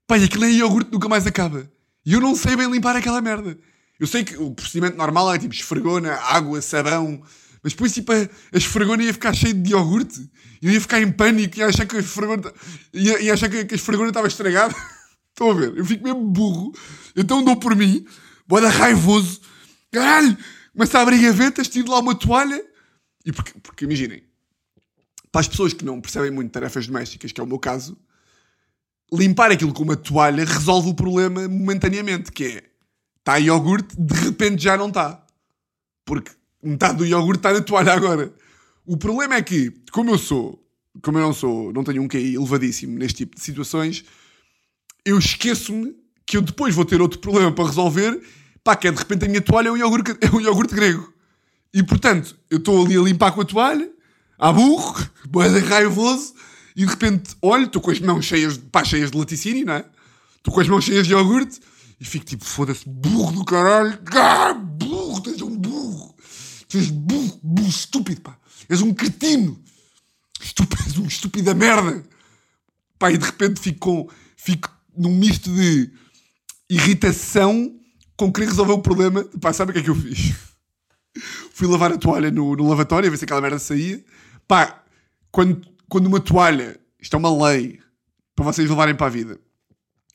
Pá, 0.06 0.18
e 0.18 0.24
aquilo 0.24 0.44
é 0.44 0.50
iogurte 0.50 0.92
nunca 0.92 1.08
mais 1.08 1.26
acaba. 1.26 1.70
E 2.04 2.12
eu 2.12 2.20
não 2.20 2.34
sei 2.34 2.56
bem 2.56 2.70
limpar 2.70 2.96
aquela 2.96 3.22
merda. 3.22 3.56
Eu 3.98 4.06
sei 4.06 4.24
que 4.24 4.36
o 4.36 4.50
procedimento 4.50 4.96
normal 4.96 5.32
é 5.32 5.38
tipo 5.38 5.54
esfregona, 5.54 6.14
água, 6.14 6.60
sabão. 6.60 7.22
Mas 7.64 7.72
depois, 7.72 7.94
tipo, 7.94 8.12
a, 8.12 8.16
a 8.16 8.58
esfregona 8.58 9.02
ia 9.02 9.12
ficar 9.14 9.32
cheia 9.32 9.54
de 9.54 9.70
iogurte. 9.70 10.30
Eu 10.60 10.70
ia 10.70 10.80
ficar 10.80 11.00
em 11.00 11.10
pânico 11.10 11.58
e 11.58 11.62
achar 11.62 11.86
que 11.86 11.96
a 11.96 12.00
esfregona, 12.00 12.52
ia, 12.92 13.22
ia 13.22 13.32
achar 13.32 13.48
que 13.48 13.56
a 13.56 13.74
esfregona 13.74 14.10
estava 14.10 14.28
estragada. 14.28 14.74
Estão 15.32 15.50
a 15.50 15.54
ver? 15.54 15.76
Eu 15.76 15.84
fico 15.84 16.04
mesmo 16.04 16.20
burro. 16.28 16.72
Então 17.16 17.42
dou 17.42 17.56
por 17.56 17.74
mim, 17.74 18.06
boda 18.46 18.68
raivoso. 18.68 19.40
Caralho! 19.90 20.36
Começa 20.74 20.98
a 20.98 21.02
abrir 21.02 21.22
gavetas, 21.22 21.66
tiro 21.66 21.90
lá 21.90 22.00
uma 22.00 22.14
toalha. 22.14 22.62
E 23.24 23.32
porque, 23.32 23.52
porque 23.62 23.86
imaginem, 23.86 24.22
para 25.32 25.40
as 25.40 25.48
pessoas 25.48 25.72
que 25.72 25.86
não 25.86 26.00
percebem 26.02 26.30
muito 26.30 26.52
tarefas 26.52 26.86
domésticas, 26.86 27.32
que 27.32 27.40
é 27.40 27.44
o 27.44 27.46
meu 27.46 27.58
caso, 27.58 27.96
limpar 29.10 29.50
aquilo 29.50 29.72
com 29.72 29.84
uma 29.84 29.96
toalha 29.96 30.44
resolve 30.44 30.90
o 30.90 30.94
problema 30.94 31.48
momentaneamente, 31.48 32.30
que 32.30 32.44
é 32.44 32.64
está 33.20 33.38
iogurte, 33.38 33.96
de 33.98 34.14
repente 34.14 34.62
já 34.62 34.76
não 34.76 34.88
está. 34.88 35.24
Porque 36.04 36.30
metade 36.68 36.98
do 36.98 37.06
iogurte 37.06 37.38
está 37.38 37.52
na 37.52 37.60
toalha 37.60 37.92
agora. 37.92 38.32
O 38.86 38.96
problema 38.96 39.36
é 39.36 39.42
que, 39.42 39.72
como 39.92 40.10
eu 40.10 40.18
sou, 40.18 40.62
como 41.02 41.18
eu 41.18 41.22
não 41.22 41.32
sou, 41.32 41.72
não 41.72 41.84
tenho 41.84 42.02
um 42.02 42.08
QI 42.08 42.34
elevadíssimo 42.34 42.98
neste 42.98 43.18
tipo 43.18 43.36
de 43.36 43.42
situações, 43.42 44.04
eu 45.04 45.18
esqueço-me 45.18 45.94
que 46.26 46.36
eu 46.36 46.42
depois 46.42 46.74
vou 46.74 46.84
ter 46.84 47.00
outro 47.00 47.18
problema 47.18 47.52
para 47.52 47.66
resolver, 47.66 48.20
pá, 48.62 48.74
que 48.74 48.88
é 48.88 48.92
de 48.92 48.98
repente 48.98 49.24
a 49.24 49.28
minha 49.28 49.40
toalha 49.40 49.68
é 49.68 49.72
um 49.72 49.76
iogurte, 49.76 50.16
é 50.20 50.30
um 50.30 50.40
iogurte 50.40 50.74
grego. 50.74 51.12
E 51.72 51.82
portanto, 51.82 52.36
eu 52.50 52.58
estou 52.58 52.84
ali 52.84 52.96
a 52.96 53.02
limpar 53.02 53.32
com 53.32 53.40
a 53.40 53.44
toalha, 53.44 53.90
à 54.38 54.52
burro, 54.52 54.94
boeda 55.28 55.58
raivoso, 55.60 56.34
e 56.76 56.84
de 56.84 56.90
repente 56.90 57.36
olho, 57.42 57.66
estou 57.66 57.80
com 57.80 57.90
as 57.90 58.00
mãos 58.00 58.24
cheias, 58.24 58.56
pá, 58.56 58.84
cheias 58.84 59.10
de 59.10 59.18
laticínio, 59.18 59.66
não 59.66 59.74
é? 59.74 59.84
Estou 60.36 60.52
com 60.52 60.60
as 60.60 60.68
mãos 60.68 60.84
cheias 60.84 61.06
de 61.06 61.12
iogurte 61.12 61.60
e 62.00 62.04
fico 62.04 62.24
tipo, 62.24 62.44
foda-se, 62.44 62.88
burro 62.88 63.32
do 63.32 63.44
caralho, 63.44 63.98
ah, 64.12 64.54
burro, 64.54 65.20
tens 65.20 65.40
um 65.42 65.56
burro, 65.56 66.13
tens 66.74 66.90
burro, 66.90 67.40
burro 67.42 67.68
estúpido, 67.68 68.20
pá, 68.20 68.36
és 68.68 68.82
um 68.82 68.92
cretino, 68.92 69.62
estúpido, 70.40 70.82
és 70.84 70.98
um 70.98 71.06
estúpido 71.06 71.46
da 71.46 71.54
merda, 71.54 72.04
pá, 72.98 73.12
e 73.12 73.18
de 73.18 73.24
repente 73.24 73.60
fico 73.60 74.12
fico 74.36 74.68
num 74.96 75.16
misto 75.16 75.52
de 75.54 75.90
irritação 76.68 77.78
com 78.16 78.32
querer 78.32 78.48
resolver 78.48 78.72
o 78.72 78.82
problema. 78.82 79.24
Pá, 79.40 79.52
sabe 79.52 79.70
o 79.70 79.72
que 79.72 79.80
é 79.80 79.82
que 79.82 79.90
eu 79.90 79.94
fiz? 79.94 80.34
Fui 81.54 81.68
lavar 81.68 81.92
a 81.92 81.98
toalha 81.98 82.30
no, 82.30 82.56
no 82.56 82.68
lavatório, 82.68 83.06
a 83.06 83.10
ver 83.10 83.16
se 83.16 83.24
aquela 83.24 83.40
merda 83.40 83.58
saía. 83.58 84.04
Pá, 84.46 84.84
quando, 85.30 85.66
quando 85.88 86.06
uma 86.06 86.20
toalha, 86.20 86.78
isto 87.00 87.14
é 87.14 87.18
uma 87.18 87.48
lei 87.48 87.80
para 88.34 88.44
vocês 88.44 88.68
levarem 88.68 88.96
para 88.96 89.06
a 89.06 89.10
vida. 89.10 89.40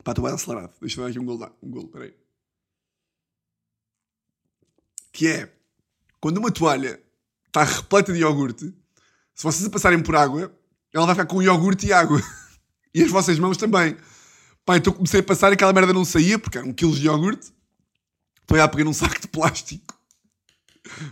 Pá, 0.04 0.12
estou 0.12 0.26
bem 0.26 0.34
acelerado. 0.34 0.74
Deixa 0.82 1.00
eu 1.00 1.04
dar 1.06 1.10
aqui 1.10 1.20
um 1.20 1.26
gol, 1.26 1.58
um 1.64 1.70
gol, 1.70 1.88
peraí. 1.88 2.14
Que 5.12 5.28
é, 5.28 5.59
quando 6.20 6.38
uma 6.38 6.52
toalha 6.52 7.02
está 7.48 7.64
repleta 7.64 8.14
de 8.14 8.20
iogurte, 8.20 8.74
se 9.34 9.44
vocês 9.44 9.66
a 9.66 9.70
passarem 9.70 10.02
por 10.02 10.16
água, 10.16 10.54
ela 10.94 11.06
vai 11.06 11.16
ficar 11.16 11.28
com 11.28 11.42
iogurte 11.42 11.88
e 11.88 11.94
água. 11.94 12.22
E 12.92 13.04
as 13.04 13.12
vossas 13.12 13.38
mãos 13.38 13.56
também. 13.56 13.96
Pá, 14.66 14.76
então 14.76 14.92
comecei 14.92 15.20
a 15.20 15.24
passar 15.24 15.52
e 15.52 15.54
aquela 15.54 15.72
merda 15.72 15.94
não 15.94 16.04
saía, 16.04 16.40
porque 16.40 16.58
eram 16.58 16.74
quilos 16.74 16.98
de 16.98 17.06
iogurte. 17.06 17.54
Foi 18.48 18.60
a 18.60 18.68
pegar 18.68 18.84
num 18.84 18.94
saco 18.94 19.22
de 19.22 19.28
plástico. 19.28 19.94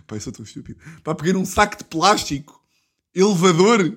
Pá, 0.07 0.15
eu 0.15 0.19
sou 0.19 0.33
tão 0.33 0.43
estúpido. 0.43 0.79
Pá, 1.03 1.13
peguei 1.13 1.33
num 1.33 1.45
saco 1.45 1.77
de 1.77 1.83
plástico, 1.83 2.59
elevador, 3.13 3.95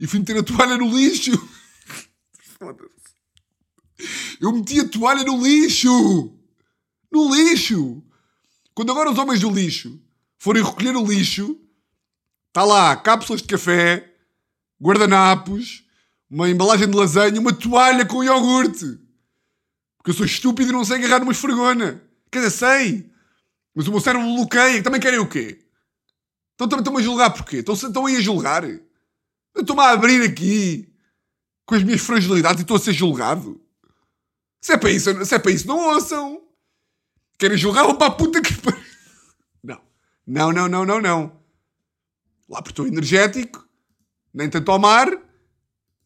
e 0.00 0.08
fui 0.08 0.18
meter 0.18 0.38
a 0.38 0.42
toalha 0.42 0.76
no 0.76 0.90
lixo. 0.90 1.30
Foda-se. 2.58 2.90
Eu 4.40 4.50
meti 4.52 4.80
a 4.80 4.88
toalha 4.88 5.22
no 5.22 5.40
lixo. 5.40 6.36
No 7.12 7.32
lixo. 7.32 8.02
Quando 8.74 8.90
agora 8.90 9.12
os 9.12 9.18
homens 9.18 9.40
do 9.40 9.50
lixo 9.50 10.02
forem 10.38 10.62
recolher 10.62 10.96
o 10.96 11.06
lixo, 11.06 11.58
está 12.48 12.64
lá 12.64 12.96
cápsulas 12.96 13.42
de 13.42 13.48
café, 13.48 14.12
guardanapos, 14.80 15.84
uma 16.30 16.48
embalagem 16.48 16.88
de 16.88 16.96
lasanha, 16.96 17.40
uma 17.40 17.52
toalha 17.52 18.04
com 18.04 18.24
iogurte. 18.24 18.98
Porque 19.96 20.10
eu 20.10 20.14
sou 20.14 20.26
estúpido 20.26 20.70
e 20.70 20.72
não 20.72 20.84
sei 20.84 20.98
agarrar 20.98 21.20
numa 21.20 21.32
esfregona. 21.32 22.02
Quer 22.30 22.40
dizer, 22.40 22.50
sei. 22.50 23.10
Mas 23.74 23.88
o 23.88 23.90
meu 23.90 24.00
cérebro 24.00 24.26
bloqueia. 24.34 24.82
Também 24.82 25.00
querem 25.00 25.18
o 25.18 25.26
quê? 25.26 25.64
Então 26.54 26.78
estão-me 26.78 27.00
a 27.00 27.02
julgar 27.02 27.30
porquê? 27.30 27.58
Estão, 27.58 27.74
estão 27.74 28.06
aí 28.06 28.16
a 28.16 28.20
julgar? 28.20 28.64
Eu 28.64 28.80
estou-me 29.60 29.82
a 29.82 29.90
abrir 29.90 30.22
aqui 30.22 30.92
com 31.64 31.74
as 31.74 31.82
minhas 31.82 32.00
fragilidades 32.00 32.60
e 32.60 32.62
estou 32.62 32.76
a 32.76 32.80
ser 32.80 32.92
julgado. 32.92 33.60
Se 34.60 34.72
é 34.72 34.76
para 34.76 34.90
isso, 34.90 35.24
se 35.24 35.34
é 35.34 35.38
para 35.38 35.52
isso 35.52 35.66
não 35.66 35.78
ouçam. 35.78 36.42
Querem 37.38 37.56
julgar, 37.56 37.84
vão 37.84 37.96
para 37.96 38.08
a 38.08 38.10
puta 38.10 38.40
que... 38.40 38.52
Não. 38.52 38.83
Não, 40.26 40.52
não, 40.52 40.68
não, 40.68 40.84
não, 40.84 41.00
não. 41.00 41.44
Lá 42.48 42.62
porque 42.62 42.72
estou 42.72 42.86
energético, 42.86 43.66
nem 44.32 44.48
tanto 44.48 44.70
ao 44.70 44.78
mar, 44.78 45.08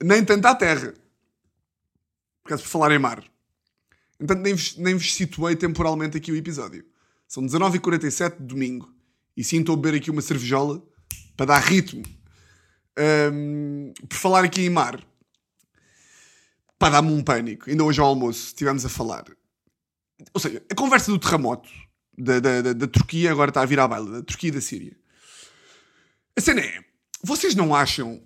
nem 0.03 0.25
tanto 0.25 0.47
à 0.47 0.55
terra. 0.55 0.95
Por 2.43 2.51
causa 2.51 2.63
por 2.63 2.69
falar 2.69 2.93
em 2.93 2.99
mar. 2.99 3.25
Entanto, 4.21 4.41
nem 4.41 4.55
vos, 4.55 4.77
nem 4.77 4.95
vos 4.95 5.15
situei 5.15 5.55
temporalmente 5.55 6.17
aqui 6.17 6.33
o 6.33 6.37
episódio. 6.37 6.85
São 7.27 7.45
19h47 7.45 8.39
de 8.39 8.45
domingo. 8.45 8.93
E 9.37 9.45
sim, 9.45 9.61
estou 9.61 9.75
a 9.75 9.77
beber 9.77 9.99
aqui 9.99 10.11
uma 10.11 10.23
cervejola 10.23 10.83
para 11.37 11.47
dar 11.47 11.61
ritmo. 11.61 12.03
Um, 13.33 13.93
por 14.09 14.17
falar 14.17 14.45
aqui 14.45 14.63
em 14.63 14.71
mar. 14.71 15.01
Pá, 16.79 16.91
dá-me 16.91 17.13
um 17.13 17.23
pânico. 17.23 17.71
Ainda 17.71 17.85
hoje 17.85 18.01
ao 18.01 18.09
almoço 18.09 18.47
estivemos 18.47 18.85
a 18.85 18.89
falar. 18.89 19.25
Ou 20.35 20.41
seja, 20.41 20.63
a 20.69 20.75
conversa 20.75 21.11
do 21.13 21.19
terremoto 21.19 21.69
da, 22.19 22.41
da, 22.41 22.63
da, 22.63 22.73
da 22.73 22.87
Turquia 22.87 23.31
agora 23.31 23.51
está 23.51 23.63
a 23.63 23.67
vir 23.67 23.79
à 23.79 23.87
baila. 23.87 24.11
Da 24.11 24.23
Turquia 24.23 24.49
e 24.49 24.53
da 24.53 24.61
Síria. 24.61 24.97
A 26.37 26.41
cena 26.41 26.61
é... 26.61 26.85
Vocês 27.23 27.55
não 27.55 27.75
acham 27.75 28.21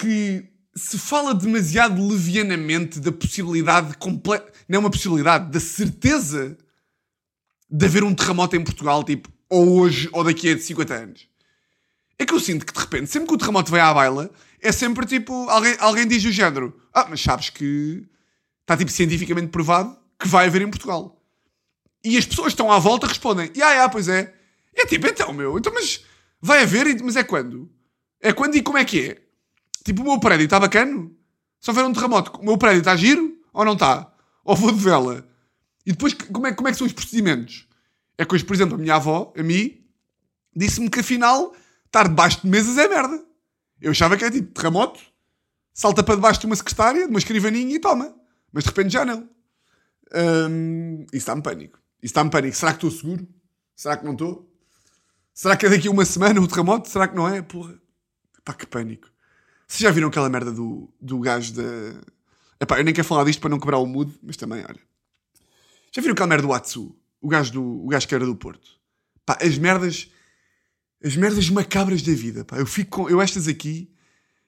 que 0.00 0.44
se 0.74 0.98
fala 0.98 1.34
demasiado 1.34 2.06
levianamente 2.06 2.98
da 2.98 3.12
possibilidade 3.12 3.96
completa. 3.96 4.52
Não 4.68 4.76
é 4.76 4.80
uma 4.80 4.90
possibilidade, 4.90 5.50
da 5.50 5.60
certeza 5.60 6.58
de 7.70 7.86
haver 7.86 8.04
um 8.04 8.14
terremoto 8.14 8.56
em 8.56 8.64
Portugal, 8.64 9.02
tipo, 9.04 9.30
ou 9.48 9.80
hoje 9.80 10.08
ou 10.12 10.24
daqui 10.24 10.52
a 10.52 10.58
50 10.58 10.94
anos. 10.94 11.28
É 12.18 12.24
que 12.24 12.34
eu 12.34 12.40
sinto 12.40 12.66
que 12.66 12.72
de 12.72 12.78
repente, 12.78 13.10
sempre 13.10 13.28
que 13.28 13.34
o 13.34 13.38
terremoto 13.38 13.70
vem 13.70 13.80
à 13.80 13.92
baila, 13.92 14.30
é 14.60 14.72
sempre 14.72 15.06
tipo, 15.06 15.48
alguém, 15.48 15.76
alguém 15.78 16.06
diz 16.06 16.24
o 16.24 16.32
género: 16.32 16.78
Ah, 16.92 17.06
mas 17.08 17.20
sabes 17.20 17.50
que 17.50 18.06
está 18.62 18.76
tipo 18.76 18.90
cientificamente 18.90 19.48
provado 19.48 19.96
que 20.18 20.28
vai 20.28 20.46
haver 20.46 20.62
em 20.62 20.70
Portugal. 20.70 21.20
E 22.04 22.18
as 22.18 22.26
pessoas 22.26 22.48
que 22.48 22.52
estão 22.52 22.70
à 22.70 22.78
volta 22.78 23.06
respondem: 23.06 23.50
Ah, 23.62 23.84
ah, 23.84 23.88
pois 23.88 24.08
é. 24.08 24.34
É 24.74 24.86
tipo, 24.86 25.06
então, 25.06 25.32
meu, 25.32 25.56
então, 25.58 25.72
mas 25.72 26.04
vai 26.40 26.62
haver, 26.62 27.00
mas 27.02 27.16
é 27.16 27.24
quando? 27.24 27.70
É 28.20 28.32
quando 28.32 28.56
e 28.56 28.62
como 28.62 28.76
é 28.76 28.84
que 28.84 29.10
é? 29.10 29.22
Tipo, 29.84 30.02
o 30.02 30.04
meu 30.04 30.20
prédio 30.20 30.44
está 30.44 30.58
bacana? 30.60 31.10
Se 31.60 31.70
houver 31.70 31.84
um 31.84 31.92
terremoto, 31.92 32.38
o 32.40 32.44
meu 32.44 32.58
prédio 32.58 32.80
está 32.80 32.96
giro 32.96 33.38
ou 33.52 33.64
não 33.64 33.74
está? 33.74 34.12
Ou 34.44 34.54
vou 34.56 34.72
de 34.72 34.80
vela? 34.80 35.26
E 35.86 35.92
depois, 35.92 36.12
como 36.12 36.46
é, 36.46 36.52
como 36.52 36.68
é 36.68 36.72
que 36.72 36.78
são 36.78 36.86
os 36.86 36.92
procedimentos? 36.92 37.66
É 38.18 38.24
hoje, 38.30 38.44
por 38.44 38.54
exemplo, 38.54 38.74
a 38.74 38.78
minha 38.78 38.96
avó, 38.96 39.32
a 39.36 39.42
mim, 39.42 39.84
disse-me 40.54 40.90
que 40.90 41.00
afinal, 41.00 41.54
estar 41.86 42.08
debaixo 42.08 42.42
de 42.42 42.48
mesas 42.48 42.76
é 42.78 42.88
merda. 42.88 43.24
Eu 43.80 43.90
achava 43.90 44.16
que 44.16 44.24
era 44.24 44.32
tipo 44.32 44.52
terremoto, 44.52 45.00
salta 45.72 46.02
para 46.02 46.14
debaixo 46.14 46.40
de 46.40 46.46
uma 46.46 46.56
secretária, 46.56 47.04
de 47.04 47.10
uma 47.10 47.18
escrivaninha 47.18 47.74
e 47.74 47.78
toma. 47.78 48.14
Mas 48.52 48.64
de 48.64 48.70
repente 48.70 48.92
já 48.92 49.04
não. 49.04 49.28
Hum, 50.14 51.02
isso 51.06 51.16
está-me 51.16 51.42
pânico. 51.42 51.83
Está-me 52.04 52.30
pânico. 52.30 52.54
Será 52.54 52.72
que 52.72 52.76
estou 52.76 52.90
seguro? 52.90 53.26
Será 53.74 53.96
que 53.96 54.04
não 54.04 54.12
estou? 54.12 54.50
Será 55.32 55.56
que 55.56 55.64
é 55.64 55.70
daqui 55.70 55.88
a 55.88 55.90
uma 55.90 56.04
semana 56.04 56.38
o 56.40 56.46
terremoto? 56.46 56.88
Será 56.88 57.08
que 57.08 57.16
não 57.16 57.26
é? 57.26 57.40
Porra. 57.40 57.74
Pá, 58.44 58.52
que 58.52 58.66
pânico. 58.66 59.08
Vocês 59.66 59.80
já 59.80 59.90
viram 59.90 60.08
aquela 60.08 60.28
merda 60.28 60.52
do, 60.52 60.92
do 61.00 61.18
gajo 61.18 61.54
da. 61.54 61.62
Epá, 62.60 62.78
eu 62.78 62.84
nem 62.84 62.92
quero 62.92 63.08
falar 63.08 63.24
disto 63.24 63.40
para 63.40 63.48
não 63.48 63.58
quebrar 63.58 63.78
o 63.78 63.86
mood, 63.86 64.12
mas 64.22 64.36
também, 64.36 64.60
olha. 64.60 64.80
Já 65.92 66.02
viram 66.02 66.12
aquela 66.12 66.28
merda 66.28 66.46
do 66.46 66.52
Atsu? 66.52 66.94
O 67.20 67.28
gajo, 67.28 67.52
do, 67.52 67.84
o 67.84 67.88
gajo 67.88 68.06
que 68.06 68.14
era 68.14 68.26
do 68.26 68.36
Porto. 68.36 68.68
Pá, 69.24 69.38
as 69.40 69.56
merdas. 69.56 70.10
As 71.02 71.16
merdas 71.16 71.48
macabras 71.50 72.02
da 72.02 72.12
vida, 72.12 72.44
pá. 72.44 72.58
Eu 72.58 72.66
fico 72.66 72.90
com. 72.90 73.08
Eu 73.08 73.20
estas 73.20 73.48
aqui. 73.48 73.90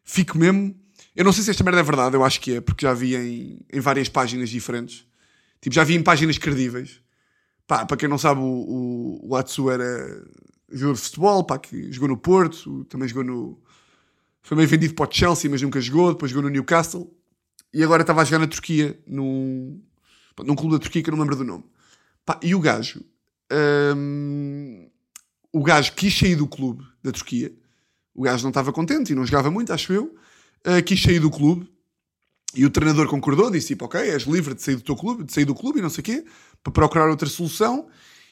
Fico 0.04 0.36
mesmo. 0.36 0.78
Eu 1.14 1.24
não 1.24 1.32
sei 1.32 1.42
se 1.42 1.50
esta 1.50 1.64
merda 1.64 1.80
é 1.80 1.82
verdade, 1.82 2.14
eu 2.14 2.22
acho 2.22 2.38
que 2.40 2.56
é, 2.56 2.60
porque 2.60 2.84
já 2.84 2.92
vi 2.92 3.16
em, 3.16 3.60
em 3.72 3.80
várias 3.80 4.10
páginas 4.10 4.50
diferentes. 4.50 5.06
Tipo, 5.60 5.74
já 5.74 5.84
vi 5.84 5.94
em 5.94 6.02
páginas 6.02 6.36
credíveis. 6.36 7.00
Pá, 7.66 7.84
para 7.84 7.96
quem 7.96 8.08
não 8.08 8.18
sabe, 8.18 8.40
o, 8.40 9.20
o, 9.22 9.36
Atsu 9.36 9.70
era 9.70 10.24
jogador 10.70 10.94
de 10.94 11.00
futebol, 11.00 11.44
pá, 11.44 11.58
que 11.58 11.90
jogou 11.90 12.08
no 12.08 12.16
Porto, 12.16 12.84
também 12.84 13.08
jogou 13.08 13.24
no, 13.24 13.60
foi 14.46 14.56
meio 14.56 14.68
vendido 14.68 14.94
para 14.94 15.10
o 15.10 15.12
Chelsea, 15.12 15.50
mas 15.50 15.60
nunca 15.60 15.80
jogou. 15.80 16.12
Depois 16.12 16.30
jogou 16.30 16.44
no 16.44 16.48
Newcastle. 16.48 17.12
E 17.74 17.82
agora 17.82 18.02
estava 18.02 18.22
a 18.22 18.24
jogar 18.24 18.38
na 18.38 18.46
Turquia, 18.46 18.96
num, 19.04 19.82
num 20.44 20.54
clube 20.54 20.74
da 20.74 20.78
Turquia 20.78 21.02
que 21.02 21.10
eu 21.10 21.16
não 21.16 21.20
lembro 21.20 21.34
do 21.34 21.42
nome. 21.42 21.64
Pá, 22.24 22.38
e 22.40 22.54
o 22.54 22.60
gajo... 22.60 23.04
Hum, 23.96 24.88
o 25.52 25.64
gajo 25.64 25.92
quis 25.94 26.16
sair 26.16 26.36
do 26.36 26.46
clube 26.46 26.84
da 27.02 27.10
Turquia. 27.10 27.52
O 28.14 28.22
gajo 28.22 28.44
não 28.44 28.50
estava 28.50 28.72
contente 28.72 29.10
e 29.10 29.16
não 29.16 29.26
jogava 29.26 29.50
muito, 29.50 29.72
acho 29.72 29.92
eu. 29.92 30.14
Uh, 30.64 30.80
quis 30.84 31.02
sair 31.02 31.18
do 31.18 31.28
clube. 31.28 31.68
E 32.54 32.64
o 32.64 32.70
treinador 32.70 33.06
concordou, 33.08 33.50
disse 33.50 33.68
tipo, 33.68 33.84
ok, 33.84 34.00
és 34.00 34.22
livre 34.22 34.54
de 34.54 34.62
sair 34.62 34.76
do 34.76 34.82
teu 34.82 34.96
clube, 34.96 35.24
de 35.24 35.32
sair 35.32 35.44
do 35.44 35.54
clube 35.54 35.78
e 35.78 35.82
não 35.82 35.90
sei 35.90 36.00
o 36.00 36.04
quê, 36.04 36.24
para 36.62 36.72
procurar 36.72 37.08
outra 37.08 37.28
solução. 37.28 37.88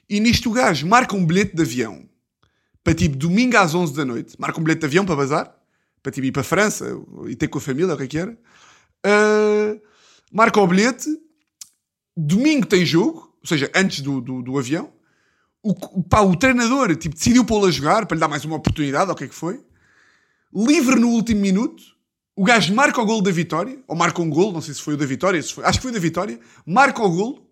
E 0.09 0.21
nisto 0.21 0.50
o 0.50 0.52
gajo 0.52 0.87
marca 0.87 1.14
um 1.14 1.25
bilhete 1.25 1.54
de 1.54 1.62
avião 1.62 2.09
para 2.83 2.94
tipo 2.94 3.16
domingo 3.16 3.56
às 3.56 3.75
11 3.75 3.94
da 3.94 4.04
noite. 4.04 4.35
Marca 4.38 4.61
um 4.61 4.62
bilhete 4.62 4.80
de 4.80 4.87
avião 4.87 5.04
para 5.04 5.16
bazar 5.16 5.54
para 6.04 6.12
tipo, 6.12 6.26
ir 6.26 6.33
para 6.33 6.42
a 6.42 6.44
França 6.44 6.87
e 7.26 7.35
ter 7.35 7.49
com 7.49 7.56
a 7.56 7.61
família, 7.62 7.94
o 7.94 7.97
que 7.97 8.02
é 8.02 8.06
que 8.06 8.18
era. 8.18 8.33
Uh, 8.33 9.80
marca 10.30 10.61
o 10.61 10.66
bilhete. 10.66 11.09
Domingo 12.14 12.66
tem 12.66 12.85
jogo, 12.85 13.35
ou 13.40 13.49
seja, 13.49 13.73
antes 13.75 14.02
do, 14.02 14.21
do, 14.21 14.42
do 14.42 14.59
avião. 14.59 14.92
O, 15.62 16.02
pá, 16.04 16.21
o 16.21 16.37
treinador 16.37 16.94
tipo, 16.94 17.14
decidiu 17.14 17.42
pô-lo 17.42 17.66
a 17.66 17.71
jogar 17.71 18.04
para 18.04 18.16
lhe 18.16 18.21
dar 18.21 18.28
mais 18.28 18.44
uma 18.44 18.56
oportunidade, 18.56 19.06
ou 19.06 19.14
o 19.14 19.16
que 19.16 19.25
é 19.25 19.28
que 19.28 19.35
foi. 19.35 19.64
Livre 20.54 20.97
no 20.97 21.09
último 21.09 21.40
minuto. 21.40 21.83
O 22.36 22.42
gajo 22.42 22.74
marca 22.74 23.00
o 23.00 23.06
gol 23.06 23.22
da 23.22 23.30
vitória, 23.30 23.78
ou 23.86 23.94
marca 23.94 24.20
um 24.20 24.28
gol, 24.28 24.52
não 24.52 24.60
sei 24.60 24.74
se 24.74 24.82
foi 24.82 24.94
o 24.94 24.96
da 24.96 25.06
vitória, 25.06 25.40
foi, 25.42 25.64
acho 25.64 25.78
que 25.78 25.82
foi 25.82 25.90
o 25.92 25.94
da 25.94 26.00
vitória. 26.00 26.40
Marca 26.66 27.02
o 27.02 27.08
gol. 27.08 27.48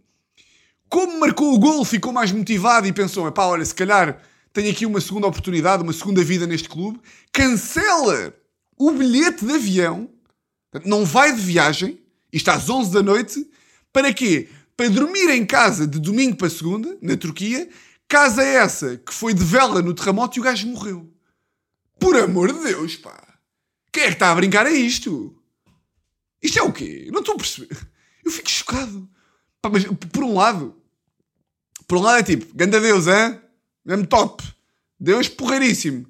Como 0.88 1.20
marcou 1.20 1.54
o 1.54 1.58
gol, 1.58 1.84
ficou 1.84 2.12
mais 2.12 2.32
motivado 2.32 2.86
e 2.86 2.92
pensou: 2.92 3.30
pá, 3.30 3.44
olha, 3.46 3.64
se 3.64 3.74
calhar 3.74 4.20
tenho 4.52 4.70
aqui 4.70 4.84
uma 4.84 5.00
segunda 5.00 5.26
oportunidade, 5.26 5.82
uma 5.82 5.92
segunda 5.92 6.22
vida 6.22 6.46
neste 6.46 6.68
clube. 6.68 7.00
Cancela 7.32 8.34
o 8.76 8.90
bilhete 8.90 9.44
de 9.44 9.52
avião, 9.52 10.10
não 10.84 11.04
vai 11.04 11.32
de 11.32 11.40
viagem, 11.40 12.00
isto 12.32 12.50
às 12.50 12.68
11 12.68 12.90
da 12.90 13.02
noite, 13.02 13.48
para 13.92 14.12
quê? 14.12 14.48
Para 14.76 14.88
dormir 14.88 15.30
em 15.30 15.46
casa 15.46 15.86
de 15.86 16.00
domingo 16.00 16.36
para 16.36 16.50
segunda, 16.50 16.98
na 17.00 17.16
Turquia, 17.16 17.68
casa 18.08 18.42
essa 18.42 18.96
que 18.96 19.14
foi 19.14 19.32
de 19.32 19.44
vela 19.44 19.80
no 19.80 19.94
terremoto 19.94 20.38
e 20.38 20.40
o 20.40 20.42
gajo 20.42 20.66
morreu. 20.66 21.08
Por 22.00 22.16
amor 22.16 22.52
de 22.52 22.64
Deus, 22.64 22.96
pá. 22.96 23.31
Quem 23.92 24.04
é 24.04 24.06
que 24.06 24.12
está 24.14 24.32
a 24.32 24.34
brincar 24.34 24.66
a 24.66 24.70
isto? 24.70 25.36
Isto 26.42 26.58
é 26.58 26.62
o 26.62 26.72
quê? 26.72 27.08
Não 27.12 27.20
estou 27.20 27.34
a 27.34 27.38
perceber. 27.38 27.76
Eu 28.24 28.30
fico 28.30 28.50
chocado. 28.50 29.08
Pá, 29.60 29.68
mas 29.68 29.84
por 29.84 30.24
um 30.24 30.34
lado, 30.34 30.74
por 31.86 31.98
um 31.98 32.02
lado 32.02 32.18
é 32.18 32.22
tipo, 32.22 32.52
ganda 32.54 32.80
Deus, 32.80 33.06
hein? 33.06 33.40
Mesmo 33.84 34.06
top. 34.06 34.42
Deus 34.98 35.28
porreiríssimo. 35.28 36.06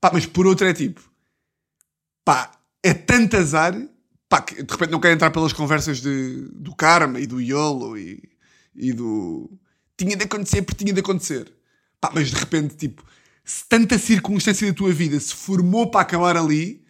Pá, 0.00 0.10
mas 0.12 0.26
por 0.26 0.46
outro 0.46 0.66
é 0.66 0.74
tipo, 0.74 1.00
pá, 2.24 2.52
é 2.82 2.92
tanto 2.92 3.36
azar, 3.36 3.74
pá, 4.28 4.42
que 4.42 4.62
de 4.62 4.70
repente 4.70 4.90
não 4.90 5.00
quero 5.00 5.14
entrar 5.14 5.30
pelas 5.30 5.52
conversas 5.52 6.00
de, 6.00 6.48
do 6.52 6.74
karma 6.76 7.18
e 7.18 7.26
do 7.26 7.40
YOLO 7.40 7.96
e, 7.96 8.22
e 8.74 8.92
do 8.92 9.50
tinha 9.96 10.16
de 10.16 10.24
acontecer 10.24 10.62
porque 10.62 10.84
tinha 10.84 10.92
de 10.92 11.00
acontecer. 11.00 11.50
Pá, 12.00 12.10
mas 12.14 12.30
de 12.30 12.36
repente, 12.36 12.76
tipo, 12.76 13.02
se 13.44 13.64
tanta 13.66 13.98
circunstância 13.98 14.66
da 14.68 14.74
tua 14.74 14.92
vida 14.92 15.18
se 15.18 15.34
formou 15.34 15.90
para 15.90 16.02
acabar 16.02 16.36
ali, 16.36 16.83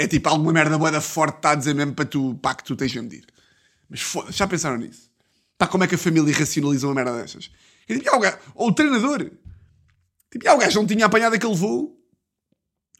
é 0.00 0.06
tipo 0.06 0.28
alguma 0.30 0.50
merda 0.52 0.78
boa 0.78 0.98
forte 1.00 1.36
está 1.36 1.50
a 1.50 1.54
dizer 1.54 1.74
mesmo 1.74 1.92
para 1.94 2.06
tu, 2.06 2.34
pá, 2.36 2.54
que 2.54 2.64
tu 2.64 2.74
tens 2.74 2.90
de 2.90 3.00
medir. 3.02 3.26
Mas 3.88 4.00
foda-se, 4.00 4.38
já 4.38 4.46
pensaram 4.46 4.78
nisso? 4.78 5.10
Pá, 5.58 5.66
como 5.66 5.84
é 5.84 5.86
que 5.86 5.94
a 5.94 5.98
família 5.98 6.34
racionaliza 6.34 6.86
uma 6.86 6.94
merda 6.94 7.20
destas? 7.20 7.50
É 7.86 7.98
tipo, 7.98 8.18
gajo- 8.18 8.38
ou 8.54 8.68
o 8.68 8.72
treinador. 8.72 9.30
Tipo, 10.30 10.50
o 10.50 10.58
gajo 10.58 10.80
não 10.80 10.86
tinha 10.86 11.04
apanhado 11.04 11.34
aquele 11.34 11.54
voo. 11.54 12.00